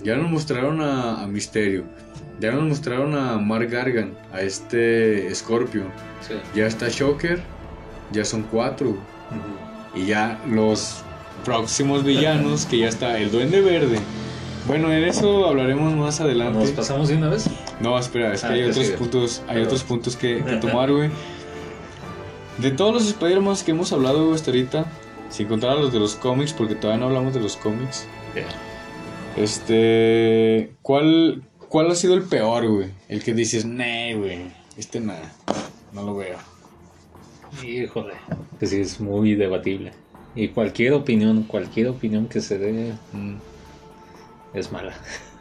ya 0.02 0.16
nos 0.16 0.30
mostraron 0.30 0.80
a, 0.80 1.22
a 1.22 1.26
Misterio, 1.26 1.84
ya 2.40 2.52
nos 2.52 2.62
mostraron 2.62 3.14
a 3.14 3.36
Mark 3.38 3.68
Gargan, 3.68 4.16
a 4.32 4.40
este 4.40 5.34
Scorpio. 5.34 5.82
Sí. 6.26 6.34
Ya 6.54 6.66
está 6.66 6.88
Shocker, 6.88 7.42
ya 8.12 8.24
son 8.24 8.42
cuatro. 8.44 8.96
Y 9.94 10.06
ya 10.06 10.40
los 10.48 11.02
próximos 11.44 12.04
villanos, 12.04 12.66
que 12.66 12.78
ya 12.78 12.88
está 12.88 13.18
el 13.18 13.30
Duende 13.30 13.60
Verde. 13.60 13.98
Bueno, 14.66 14.92
en 14.92 15.04
eso 15.04 15.46
hablaremos 15.46 15.94
más 15.94 16.20
adelante. 16.20 16.58
¿Nos 16.58 16.70
pasamos 16.72 17.08
de 17.08 17.16
una 17.16 17.28
vez? 17.30 17.46
No, 17.80 17.98
espera, 17.98 18.34
es 18.34 18.42
que 18.42 18.46
Ah, 18.48 18.50
hay 18.52 18.62
otros 18.64 18.84
sigue. 18.86 18.98
puntos, 18.98 19.42
hay 19.48 19.62
otros 19.62 19.82
puntos 19.84 20.16
que, 20.16 20.44
que 20.44 20.56
tomar, 20.60 20.92
güey. 20.92 21.10
De 22.58 22.70
todos 22.70 22.92
los 22.92 23.06
Spider-Man 23.06 23.56
que 23.64 23.70
hemos 23.70 23.92
hablado 23.92 24.24
güey, 24.24 24.34
hasta 24.34 24.50
ahorita, 24.50 24.84
sin 25.30 25.46
contar 25.46 25.70
a 25.70 25.74
los 25.76 25.92
de 25.92 26.00
los 26.00 26.16
cómics, 26.16 26.52
porque 26.52 26.74
todavía 26.74 27.00
no 27.00 27.06
hablamos 27.06 27.32
de 27.32 27.40
los 27.40 27.56
cómics. 27.56 28.06
Ya. 28.34 28.44
Este, 29.42 30.72
¿cuál, 30.82 31.42
cuál 31.68 31.90
ha 31.90 31.94
sido 31.94 32.14
el 32.14 32.22
peor, 32.22 32.66
güey? 32.68 32.90
El 33.08 33.22
que 33.22 33.32
dices, 33.34 33.64
nee, 33.64 34.14
güey, 34.16 34.50
este 34.76 35.00
nada, 35.00 35.32
no 35.92 36.02
lo 36.02 36.16
veo. 36.16 36.36
Híjole. 37.64 38.14
Que 38.58 38.66
sí, 38.66 38.80
es 38.80 39.00
muy 39.00 39.34
debatible. 39.34 39.92
Y 40.34 40.48
cualquier 40.48 40.92
opinión, 40.92 41.44
cualquier 41.44 41.88
opinión 41.88 42.26
que 42.28 42.40
se 42.40 42.58
dé 42.58 42.92
Mm, 43.12 43.36
es 44.54 44.72
mala. 44.72 44.92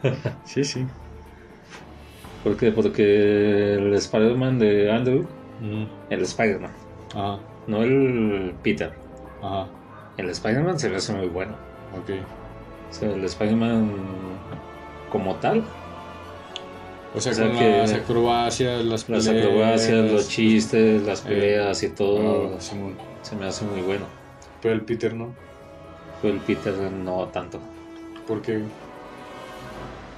Sí, 0.44 0.64
sí. 0.64 0.86
¿Por 2.42 2.56
qué? 2.56 2.70
Porque 2.72 3.74
el 3.74 3.94
Spider-Man 3.94 4.58
de 4.58 4.90
Andrew, 4.90 5.26
Mm, 5.60 5.84
el 6.10 6.22
Spider-Man, 6.22 6.70
Ajá, 7.14 7.40
no 7.66 7.82
el 7.82 8.54
Peter. 8.62 8.92
ajá, 9.42 9.68
El 10.16 10.30
Spider-Man 10.30 10.78
se 10.78 10.88
me 10.88 10.96
hace 10.96 11.12
muy 11.14 11.26
bueno. 11.28 11.52
ok. 11.92 12.10
O 12.90 12.92
sea, 12.92 13.10
el 13.10 13.24
Spider-Man 13.24 13.90
como 15.10 15.34
tal, 15.36 15.64
O 17.14 17.20
sea, 17.20 17.32
O 17.32 17.34
sea 17.34 17.48
con 17.48 17.58
que 17.58 17.78
las 17.78 17.92
acrobacias, 17.92 18.84
las 18.84 19.08
las 19.08 19.26
peleas. 19.26 19.46
acrobacias, 19.46 20.12
los 20.12 20.28
chistes, 20.28 21.02
las 21.02 21.20
Eh, 21.20 21.28
peleas 21.28 21.82
y 21.82 21.88
todo, 21.88 22.54
Ah, 22.56 22.60
se 22.60 23.36
me 23.36 23.46
hace 23.46 23.64
muy 23.64 23.80
bueno. 23.80 24.04
Pero 24.60 24.74
el 24.74 24.82
Peter 24.82 25.14
no. 25.14 25.34
Pero 26.20 26.34
el 26.34 26.40
Peter 26.40 26.74
no 26.74 27.26
tanto. 27.28 27.60
¿Por 28.26 28.42
qué? 28.42 28.60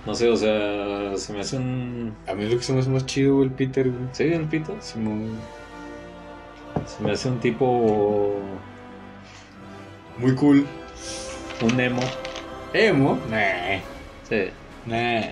No 0.06 0.14
sé, 0.14 0.28
o 0.30 0.36
sea, 0.36 1.16
se 1.16 1.32
me 1.32 1.40
hace 1.40 1.56
un... 1.56 2.14
A 2.26 2.34
mí 2.34 2.44
es 2.44 2.50
lo 2.50 2.56
que 2.56 2.62
se 2.64 2.72
me 2.72 2.80
hace 2.80 2.90
más 2.90 3.06
chido, 3.06 3.42
el 3.42 3.50
Peter, 3.50 3.88
güey. 3.90 4.02
Sí, 4.12 4.24
el 4.24 4.46
Peter. 4.46 4.74
Se 4.80 4.98
me 4.98 5.36
hace 7.12 7.28
un 7.28 7.38
tipo... 7.38 8.34
Muy 10.18 10.34
cool. 10.34 10.66
Un 11.62 11.80
emo. 11.80 12.02
¿Emo? 12.72 13.18
Nah. 13.30 13.78
Sí, 14.28 14.46
Nah. 14.86 15.22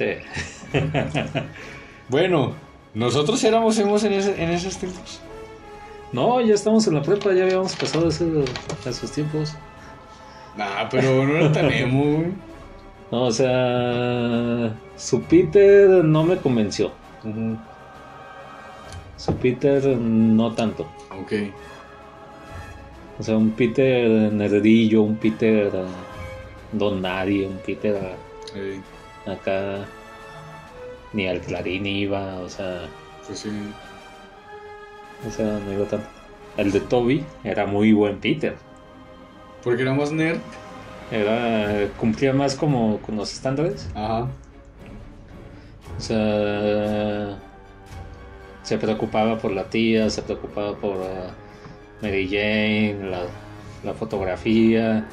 Sí. 0.00 0.78
Bueno, 2.08 2.54
nosotros 2.94 3.42
éramos 3.44 3.78
emos 3.78 4.02
en, 4.02 4.14
ese- 4.14 4.42
en 4.42 4.50
esos 4.50 4.76
tiempos. 4.78 5.20
No, 6.12 6.40
ya 6.40 6.54
estamos 6.54 6.84
en 6.88 6.94
la 6.94 7.02
prepa, 7.02 7.32
ya 7.32 7.44
habíamos 7.44 7.76
pasado 7.76 8.08
ese- 8.08 8.44
esos 8.84 9.12
tiempos. 9.12 9.54
Nah, 10.56 10.88
pero 10.90 11.24
no 11.24 11.36
era 11.36 11.52
tan 11.52 11.70
emo, 11.72 12.02
güey. 12.16 12.32
No, 13.12 13.22
o 13.26 13.30
sea, 13.30 14.74
su 14.96 15.22
Peter 15.22 15.88
no 16.04 16.24
me 16.24 16.36
convenció. 16.38 16.90
Su 19.16 19.34
Peter 19.36 19.84
no 19.96 20.52
tanto. 20.54 20.88
Ok. 21.20 21.32
O 23.18 23.22
sea, 23.22 23.36
un 23.36 23.50
Peter 23.50 24.08
nerdillo, 24.32 25.02
un 25.02 25.16
Peter 25.16 25.70
eh, 25.72 25.84
don 26.72 27.00
nadie, 27.02 27.46
un 27.46 27.58
Peter 27.58 28.16
Eh, 28.56 28.80
acá 29.26 29.86
ni 31.12 31.26
al 31.26 31.40
clarín 31.40 31.86
iba, 31.86 32.38
o 32.40 32.48
sea, 32.48 32.88
pues 33.26 33.40
sí. 33.40 33.50
o 35.26 35.30
sea, 35.30 35.58
no 35.58 35.72
iba 35.72 35.84
tanto. 35.86 36.06
El 36.56 36.72
de 36.72 36.80
Toby 36.80 37.24
era 37.44 37.66
muy 37.66 37.92
buen 37.92 38.18
Peter. 38.18 38.56
Porque 39.62 39.82
era 39.82 39.94
más 39.94 40.12
nerd. 40.12 40.38
Era, 41.10 41.88
cumplía 41.96 42.32
más 42.32 42.54
como 42.54 42.98
con 42.98 43.16
los 43.16 43.32
estándares. 43.32 43.88
Ajá. 43.94 44.28
O 45.96 46.00
sea, 46.00 47.38
se 48.62 48.78
preocupaba 48.78 49.38
por 49.38 49.52
la 49.52 49.64
tía, 49.64 50.08
se 50.08 50.22
preocupaba 50.22 50.76
por 50.76 50.96
eh, 50.96 51.30
Mary 52.02 52.26
Jane, 52.26 53.10
la, 53.10 53.22
la 53.84 53.94
fotografía, 53.94 55.06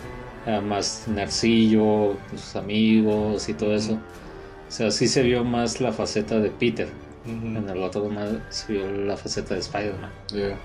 más 0.62 1.08
nercillo, 1.08 2.18
con 2.30 2.38
sus 2.38 2.56
amigos 2.56 3.48
y 3.50 3.54
todo 3.54 3.76
eso. 3.76 3.94
O 3.94 4.72
sea, 4.72 4.92
sí 4.92 5.08
se 5.08 5.24
vio 5.24 5.44
más 5.44 5.80
la 5.82 5.92
faceta 5.92 6.40
de 6.40 6.50
Peter. 6.50 6.88
En 7.26 7.70
el 7.70 7.84
otro 7.84 8.06
más 8.10 8.30
se 8.50 8.74
vio 8.74 8.90
la 8.92 9.18
faceta 9.18 9.54
de 9.54 9.60
Spider-Man. 9.60 10.10
Yeah. 10.34 10.56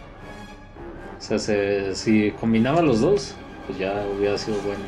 O 1.19 1.21
sea, 1.21 1.39
se- 1.39 1.95
si 1.95 2.31
combinaba 2.33 2.83
los 2.83 3.01
dos, 3.01 3.35
pues 3.67 3.79
ya 3.79 4.05
hubiera 4.17 4.39
sido 4.39 4.57
buen, 4.59 4.79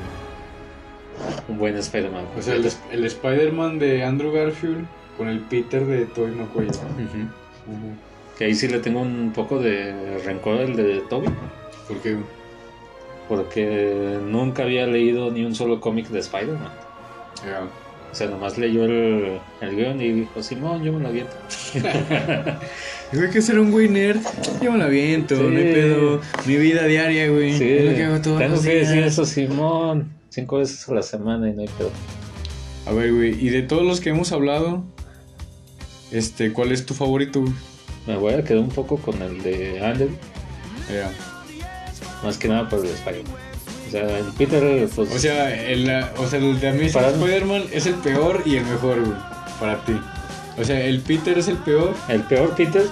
un 1.49 1.59
buen 1.59 1.77
Spider-Man. 1.77 2.25
O 2.39 2.43
sea, 2.43 2.55
el, 2.55 2.69
el 2.93 3.05
Spider-Man 3.05 3.79
de 3.79 4.05
Andrew 4.05 4.33
Garfield 4.33 4.87
con 5.19 5.29
el 5.29 5.41
Peter 5.41 5.85
de 5.85 6.07
Tobey 6.07 6.33
Maguire. 6.33 6.69
Ujú. 6.71 7.95
Que 8.39 8.47
ahí 8.47 8.55
sí 8.55 8.67
le 8.69 8.81
tengo 8.81 9.01
un 9.01 9.33
poco 9.35 9.59
de 9.61 10.19
rencor 10.25 10.57
el 10.61 10.75
de 10.77 11.01
Toby, 11.09 11.29
¿Por 11.89 11.99
qué? 11.99 12.17
Porque 13.29 14.19
nunca 14.25 14.63
había 14.65 14.87
leído 14.87 15.31
ni 15.31 15.45
un 15.45 15.55
solo 15.55 15.81
cómic 15.81 16.09
de 16.09 16.21
Spider-Man. 16.21 16.73
Ya. 17.45 17.63
O 18.11 18.15
sea, 18.17 18.29
nomás 18.29 18.59
leyó 18.59 18.85
el, 18.85 19.39
el 19.61 19.77
guion 19.77 20.01
y 20.01 20.13
dijo, 20.13 20.41
Simón, 20.43 20.85
yo 20.85 20.93
me 20.93 21.01
lo 21.01 21.09
aviento. 21.09 21.33
Güey, 23.13 23.31
que 23.31 23.43
ser 23.43 23.59
un 23.61 23.71
güey 23.71 23.89
nerd. 23.89 24.21
Yo 24.63 24.73
me 24.73 24.79
lo 24.79 24.85
aviento, 24.85 25.37
Sí. 25.37 25.43
no 25.43 25.57
hay 25.57 25.73
pedo. 25.73 26.21
Mi 26.47 26.57
vida 26.57 26.85
diaria, 26.87 27.29
güey. 27.29 27.57
Sí, 27.57 27.69
es 27.69 27.85
lo 27.91 27.95
que 27.97 28.03
hago 28.05 28.21
todos 28.21 28.39
tengo 28.39 28.55
los 28.57 28.65
que 28.65 28.75
decir 28.77 29.03
eso, 29.05 29.25
Simón. 29.25 30.11
Cinco 30.31 30.59
veces 30.59 30.89
a 30.89 30.95
la 30.95 31.03
semana 31.03 31.49
y 31.49 31.53
no 31.53 31.61
hay 31.63 31.69
pedo. 31.79 31.91
A 32.87 32.93
ver, 32.93 33.13
güey, 33.15 33.31
y 33.45 33.51
de 33.51 33.63
todos 33.63 33.85
los 33.85 34.01
que 34.01 34.11
hemos 34.11 34.33
hablado, 34.33 34.85
este, 36.11 36.53
¿cuál 36.53 36.73
es 36.73 36.87
tu 36.87 36.95
favorito? 36.95 37.45
Me 38.07 38.17
voy 38.17 38.35
a 38.35 38.43
quedar 38.45 38.63
un 38.63 38.69
poco 38.69 38.97
con 38.97 39.21
el 39.23 39.43
de 39.43 39.85
Andrew, 39.85 40.11
Ya. 40.93 41.11
Más 42.25 42.39
que 42.39 42.49
nada 42.49 42.69
por 42.69 42.81
el 42.81 42.87
de 42.87 42.95
Spider-Man. 42.95 43.35
O 43.87 43.91
sea, 43.91 44.19
el 44.19 44.25
Peter, 44.37 44.89
pues. 44.95 45.11
O 45.13 45.19
sea, 45.19 45.55
el, 45.71 45.89
o 46.17 46.27
sea, 46.27 46.39
el 46.41 46.59
de 46.61 46.69
Amazing 46.69 46.93
Para- 46.93 47.11
Spider-Man 47.11 47.65
es 47.73 47.87
el 47.87 47.95
peor 47.95 48.43
y 48.45 48.57
el 48.57 48.65
mejor, 48.65 49.01
güey, 49.05 49.17
para 49.61 49.85
ti. 49.85 50.01
O 50.59 50.65
sea, 50.65 50.81
el 50.81 51.01
Peter 51.01 51.39
es 51.39 51.49
el 51.49 51.59
peor. 51.59 51.95
el 52.09 52.23
peor 52.23 52.55
Peter, 52.57 52.87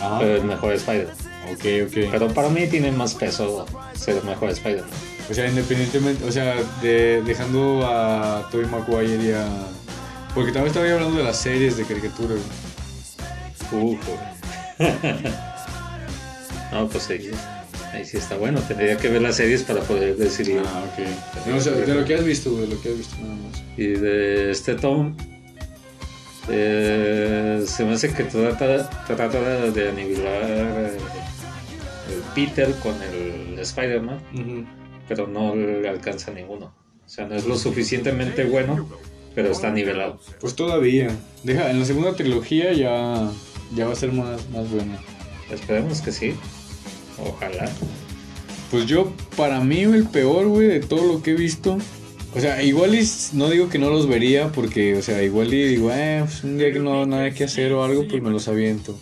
Ajá. 0.00 0.18
pero 0.18 0.36
el 0.36 0.44
mejor 0.44 0.72
Spider. 0.74 1.08
Ok, 1.52 1.64
ok. 1.86 2.08
Pero 2.10 2.28
para 2.34 2.48
mí 2.48 2.66
tiene 2.66 2.90
más 2.90 3.14
peso 3.14 3.66
ser 3.94 4.16
el 4.16 4.24
mejor 4.24 4.50
Spider-Man. 4.50 4.90
O 5.30 5.34
sea, 5.34 5.48
independientemente, 5.48 6.24
o 6.24 6.30
sea, 6.32 6.54
de, 6.82 7.22
dejando 7.24 7.84
a 7.84 8.48
Tobey 8.50 8.66
Maguire 8.66 9.24
y 9.24 9.32
a... 9.32 9.44
Porque 10.34 10.52
también 10.52 10.68
estaba 10.68 10.88
hablando 10.92 11.18
de 11.18 11.24
las 11.24 11.36
series 11.36 11.76
de 11.76 11.84
caricatura, 11.84 12.34
güey. 13.70 13.84
Uf, 13.94 13.98
güey. 14.06 14.92
no, 16.72 16.86
pues 16.88 17.02
sí. 17.04 17.30
Ahí 17.96 18.04
sí 18.04 18.18
está 18.18 18.36
bueno. 18.36 18.60
Tendría 18.60 18.98
que 18.98 19.08
ver 19.08 19.22
las 19.22 19.36
series 19.36 19.62
para 19.62 19.80
poder 19.80 20.16
decirlo. 20.16 20.62
Ah, 20.66 20.84
ok. 20.92 21.46
No, 21.46 21.56
o 21.56 21.60
sea, 21.60 21.72
de 21.72 21.94
lo 21.94 22.04
que 22.04 22.14
has 22.14 22.24
visto, 22.24 22.54
de 22.60 22.66
lo 22.66 22.80
que 22.82 22.90
has 22.90 22.98
visto 22.98 23.16
nada 23.22 23.34
más. 23.34 23.62
Y 23.78 23.86
de 23.86 24.50
este 24.50 24.74
Tom, 24.74 25.16
eh, 26.50 27.64
se 27.66 27.84
me 27.86 27.94
hace 27.94 28.12
que 28.12 28.24
trata, 28.24 28.90
trata 29.06 29.70
de 29.70 29.88
aniquilar 29.88 30.42
el, 30.42 30.96
el 32.12 32.22
Peter 32.34 32.70
con 32.82 32.94
el 33.02 33.58
Spider-Man, 33.60 34.20
pero 35.08 35.26
no 35.26 35.56
le 35.56 35.88
alcanza 35.88 36.32
a 36.32 36.34
ninguno. 36.34 36.66
O 36.66 37.08
sea, 37.08 37.26
no 37.26 37.34
es 37.34 37.46
lo 37.46 37.56
suficientemente 37.56 38.44
bueno, 38.44 38.86
pero 39.34 39.52
está 39.52 39.70
nivelado. 39.70 40.20
Pues 40.38 40.54
todavía. 40.54 41.08
Deja, 41.44 41.70
en 41.70 41.78
la 41.80 41.86
segunda 41.86 42.14
trilogía 42.14 42.74
ya, 42.74 43.30
ya 43.74 43.86
va 43.86 43.92
a 43.94 43.96
ser 43.96 44.12
más, 44.12 44.50
más 44.50 44.70
buena. 44.70 44.98
Esperemos 45.50 46.02
que 46.02 46.12
sí. 46.12 46.34
Ojalá. 47.18 47.68
Pues 48.70 48.86
yo, 48.86 49.12
para 49.36 49.60
mí, 49.60 49.82
el 49.82 50.04
peor, 50.04 50.46
güey, 50.46 50.66
de 50.66 50.80
todo 50.80 51.06
lo 51.06 51.22
que 51.22 51.32
he 51.32 51.34
visto. 51.34 51.78
O 52.34 52.40
sea, 52.40 52.62
igual 52.62 52.94
y 52.94 53.08
no 53.32 53.48
digo 53.48 53.68
que 53.68 53.78
no 53.78 53.88
los 53.88 54.06
vería, 54.06 54.52
porque, 54.52 54.96
o 54.96 55.02
sea, 55.02 55.22
igual 55.22 55.54
y 55.54 55.68
digo, 55.68 55.90
eh, 55.92 56.22
pues 56.24 56.44
un 56.44 56.58
día 56.58 56.72
que 56.72 56.80
no 56.80 57.06
nada 57.06 57.30
que 57.30 57.44
hacer 57.44 57.72
o 57.72 57.82
algo, 57.82 58.06
pues 58.08 58.22
me 58.22 58.30
los 58.30 58.48
aviento. 58.48 58.98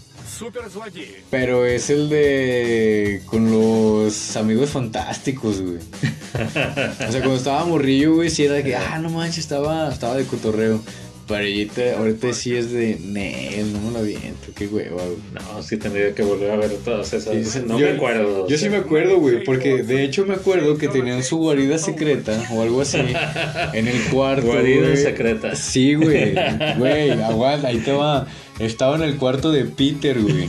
Pero 1.30 1.64
es 1.64 1.90
el 1.90 2.08
de. 2.08 3.22
con 3.26 3.50
los 3.50 4.36
amigos 4.36 4.70
fantásticos, 4.70 5.60
güey. 5.60 5.78
o 5.78 7.12
sea, 7.12 7.20
cuando 7.20 7.36
estaba 7.36 7.64
morrillo, 7.64 8.14
güey, 8.14 8.30
sí 8.30 8.44
era 8.44 8.62
que, 8.62 8.74
ah, 8.74 8.98
no 8.98 9.10
manches, 9.10 9.38
estaba, 9.38 9.92
estaba 9.92 10.16
de 10.16 10.24
cotorreo. 10.24 10.80
Pero 11.26 11.40
ahorita, 11.40 11.98
ahorita 11.98 12.32
sí 12.34 12.54
es 12.54 12.70
de, 12.70 12.98
Nel, 13.00 13.72
no 13.72 13.80
me 13.80 13.92
lo 13.92 13.98
aviento, 14.00 14.48
qué 14.54 14.66
hueva, 14.66 15.02
güey. 15.02 15.16
No, 15.32 15.62
sí 15.62 15.76
tendría 15.78 16.14
que 16.14 16.22
volver 16.22 16.50
a 16.50 16.56
ver 16.56 16.70
todas 16.84 17.12
esas. 17.14 17.46
Sí, 17.48 17.60
no 17.66 17.78
yo- 17.78 17.86
me 17.86 17.92
acuerdo. 17.92 18.46
Yo 18.48 18.58
sí 18.58 18.68
me 18.68 18.76
acuerdo, 18.76 19.18
güey, 19.18 19.42
porque 19.42 19.82
de 19.82 20.04
hecho 20.04 20.26
me 20.26 20.34
acuerdo 20.34 20.76
que 20.76 20.88
tenían 20.88 21.22
su 21.22 21.38
guarida 21.38 21.78
secreta 21.78 22.42
o 22.52 22.60
algo 22.62 22.82
así 22.82 22.98
en 23.72 23.88
el 23.88 24.00
cuarto. 24.10 24.46
Guarida 24.48 24.82
güey. 24.88 24.96
secreta. 24.98 25.56
Sí, 25.56 25.94
güey. 25.94 26.34
Güey, 26.78 27.10
aguanta, 27.12 27.68
ahí 27.68 27.78
te 27.78 27.92
va. 27.92 28.26
Estaba 28.60 28.94
en 28.94 29.02
el 29.02 29.16
cuarto 29.16 29.50
de 29.50 29.64
Peter, 29.64 30.16
güey. 30.20 30.44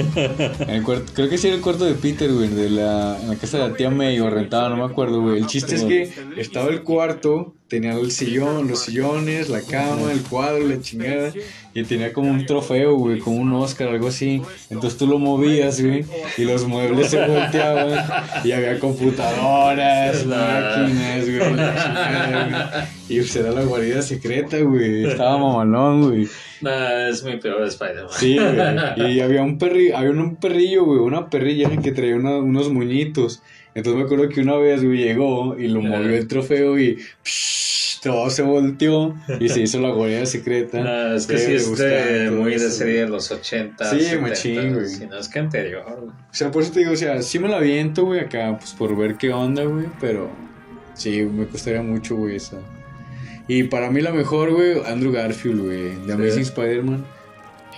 En 0.59 0.69
el 0.69 0.83
cuarto, 0.83 1.11
creo 1.15 1.27
que 1.27 1.39
sí 1.39 1.47
era 1.47 1.55
el 1.55 1.61
cuarto 1.63 1.85
de 1.85 1.93
Peter, 1.95 2.31
güey, 2.31 2.49
de 2.49 2.69
la, 2.69 3.17
en 3.19 3.29
la 3.29 3.35
casa 3.35 3.57
de 3.57 3.69
la 3.69 3.75
tía 3.75 3.89
May 3.89 4.19
o 4.19 4.29
rentaba, 4.29 4.69
no 4.69 4.75
me 4.77 4.83
acuerdo, 4.83 5.21
güey. 5.21 5.39
El 5.39 5.47
chiste 5.47 5.73
es 5.75 5.83
que 5.83 6.11
estaba 6.37 6.69
el 6.69 6.83
cuarto, 6.83 7.55
tenía 7.67 7.93
el 7.93 8.11
sillón, 8.11 8.67
los 8.67 8.83
sillones, 8.83 9.49
la 9.49 9.61
cama, 9.61 10.11
el 10.11 10.21
cuadro, 10.21 10.67
la 10.67 10.79
chingada. 10.81 11.33
Y 11.73 11.83
tenía 11.83 12.13
como 12.13 12.31
un 12.31 12.45
trofeo, 12.45 12.95
güey, 12.95 13.19
como 13.19 13.37
un 13.37 13.51
Oscar, 13.53 13.89
algo 13.89 14.07
así. 14.07 14.41
Entonces 14.69 14.97
tú 14.97 15.07
lo 15.07 15.19
movías, 15.19 15.81
güey, 15.81 16.05
y 16.37 16.43
los 16.45 16.65
muebles 16.67 17.09
se 17.09 17.25
volteaban. 17.27 17.99
Y 18.45 18.51
había 18.53 18.79
computadoras, 18.79 20.25
máquinas, 20.25 21.25
güey, 21.25 21.53
la 21.55 21.75
chingada, 21.83 22.47
güey. 22.47 22.85
Y 23.09 23.17
pues 23.19 23.35
era 23.35 23.51
la 23.51 23.63
guarida 23.63 24.01
secreta, 24.01 24.57
güey. 24.59 25.05
Estaba 25.05 25.37
mamalón, 25.37 26.09
güey. 26.09 26.27
Nah, 26.61 27.09
es 27.09 27.23
mi 27.23 27.35
peor 27.37 27.63
Spider-Man. 27.63 28.09
Sí, 28.17 28.37
güey. 28.37 29.11
Y 29.15 29.19
había 29.19 29.41
un 29.43 29.57
perrillo, 29.57 29.97
había 29.97 30.11
un 30.11 30.35
perrillo, 30.37 30.85
güey, 30.85 30.99
una 30.99 31.29
perrilla 31.29 31.69
que 31.81 31.91
traía 31.91 32.15
una- 32.15 32.37
unos 32.37 32.71
muñitos. 32.71 33.41
Entonces 33.75 33.99
me 33.99 34.05
acuerdo 34.05 34.29
que 34.29 34.41
una 34.41 34.55
vez, 34.55 34.83
güey, 34.83 34.97
llegó 34.97 35.57
y 35.59 35.67
lo 35.67 35.81
movió 35.81 36.15
el 36.15 36.27
trofeo 36.27 36.79
y 36.79 36.97
psh, 37.23 37.99
todo 38.01 38.29
se 38.29 38.41
volteó 38.41 39.15
y 39.39 39.49
se 39.49 39.61
hizo 39.61 39.81
la 39.81 39.89
guarida 39.89 40.25
secreta. 40.25 40.79
No, 40.83 41.15
es 41.15 41.27
que 41.27 41.37
sí 41.37 41.53
es 41.53 41.77
de, 41.77 42.31
muy 42.31 42.51
de 42.51 42.69
serie 42.71 43.01
de 43.01 43.09
los 43.09 43.29
80. 43.31 43.83
Sí, 43.89 43.99
70, 43.99 44.21
machín, 44.27 44.73
güey. 44.73 44.87
Si 44.87 45.05
no 45.07 45.17
es 45.19 45.27
que 45.27 45.39
anterior. 45.39 45.83
güey. 45.85 46.09
O 46.09 46.13
sea, 46.31 46.51
por 46.51 46.63
eso 46.63 46.71
te 46.71 46.79
digo, 46.79 46.93
o 46.93 46.95
sea, 46.95 47.21
sí 47.21 47.37
me 47.37 47.49
la 47.49 47.57
aviento, 47.57 48.05
güey, 48.05 48.21
acá, 48.21 48.55
pues 48.57 48.71
por 48.71 48.95
ver 48.95 49.15
qué 49.15 49.33
onda, 49.33 49.63
güey, 49.63 49.87
pero 49.99 50.29
sí, 50.93 51.23
me 51.23 51.45
costaría 51.45 51.81
mucho, 51.81 52.15
güey, 52.15 52.37
esa. 52.37 52.57
Y 53.47 53.63
para 53.63 53.91
mí 53.91 54.01
la 54.01 54.11
mejor, 54.11 54.51
güey, 54.53 54.79
Andrew 54.85 55.11
Garfield, 55.11 55.61
güey, 55.61 55.95
de 56.07 56.13
Amazing 56.13 56.43
Spider-Man. 56.43 57.05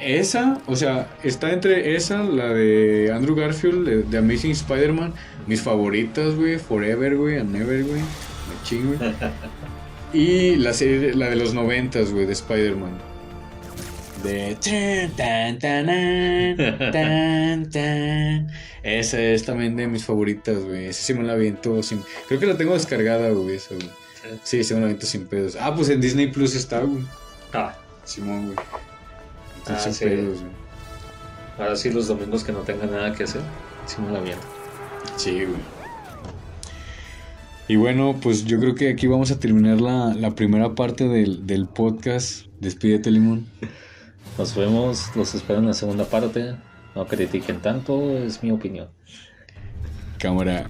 Esa, 0.02 0.62
o 0.68 0.76
sea, 0.76 1.08
está 1.24 1.52
entre 1.52 1.96
esa, 1.96 2.24
la 2.24 2.54
de 2.54 3.12
Andrew 3.12 3.36
Garfield, 3.36 3.88
de, 3.88 4.04
de 4.04 4.18
Amazing 4.18 4.52
Spider-Man, 4.52 5.14
mis 5.48 5.62
favoritas, 5.62 6.36
güey, 6.36 6.60
Forever, 6.60 7.16
güey, 7.18 7.38
and 7.38 7.52
Never, 7.52 7.84
güey, 7.84 8.02
machín, 8.48 8.96
güey. 8.96 9.00
Y 10.14 10.56
la 10.56 10.74
serie, 10.74 11.14
la 11.14 11.30
de 11.30 11.36
los 11.36 11.54
noventas, 11.54 12.12
güey, 12.12 12.26
de 12.26 12.34
Spider-Man. 12.34 12.98
De... 14.24 14.58
tan, 15.16 15.60
tan, 15.60 15.60
tan, 16.58 16.92
tan, 16.92 17.70
tan. 17.70 18.48
Esa 18.84 19.22
es 19.22 19.44
también 19.46 19.76
de 19.76 19.88
mis 19.88 20.06
favoritas, 20.06 20.64
güey. 20.64 20.86
Esa 20.86 21.04
sí 21.04 21.14
me 21.14 21.24
la 21.24 21.34
aviento 21.34 21.84
sin... 21.84 22.02
Creo 22.28 22.40
que 22.40 22.46
la 22.46 22.58
tengo 22.58 22.74
descargada, 22.74 23.30
güey, 23.32 23.58
esa, 23.58 23.76
güey. 23.76 23.90
Sí, 24.44 24.64
sí 24.64 24.74
me 24.74 24.80
la 24.80 24.86
aviento 24.86 25.06
sin 25.06 25.28
pedos. 25.28 25.58
Ah, 25.60 25.76
pues 25.76 25.90
en 25.90 26.00
Disney 26.00 26.28
Plus 26.28 26.56
está, 26.56 26.80
güey. 26.80 27.04
Ah, 27.54 27.76
Simón, 28.06 28.54
güey. 28.54 28.58
Ah, 29.76 29.80
sin 29.80 29.94
sí. 29.94 30.06
pedos, 30.06 30.40
güey. 30.42 30.52
ahora 31.60 31.76
sí, 31.76 31.90
los 31.92 32.08
domingos 32.08 32.44
que 32.44 32.52
no 32.52 32.60
tenga 32.60 32.86
nada 32.86 33.14
que 33.14 33.24
hacer, 33.24 33.42
sí 33.86 34.02
me 34.02 34.12
la 34.12 34.20
viento. 34.22 34.46
Sí, 35.16 35.32
güey. 35.46 35.78
Y 37.70 37.76
bueno, 37.76 38.16
pues 38.22 38.46
yo 38.46 38.60
creo 38.60 38.76
que 38.76 38.90
aquí 38.90 39.08
vamos 39.08 39.30
a 39.32 39.40
terminar 39.40 39.82
la, 39.82 40.14
la 40.14 40.32
primera 40.36 40.74
parte 40.74 41.08
del, 41.10 41.46
del 41.46 41.68
podcast. 41.68 42.46
Despídete, 42.62 43.12
Limón. 43.12 43.46
Nos 44.38 44.56
vemos, 44.56 45.10
los 45.16 45.36
espero 45.36 45.60
en 45.60 45.68
la 45.68 45.74
segunda 45.74 46.06
parte. 46.06 46.56
No 46.96 47.06
critiquen 47.08 47.60
tanto, 47.62 48.18
es 48.18 48.42
mi 48.42 48.52
opinión. 48.52 48.88
Cámara. 50.18 50.68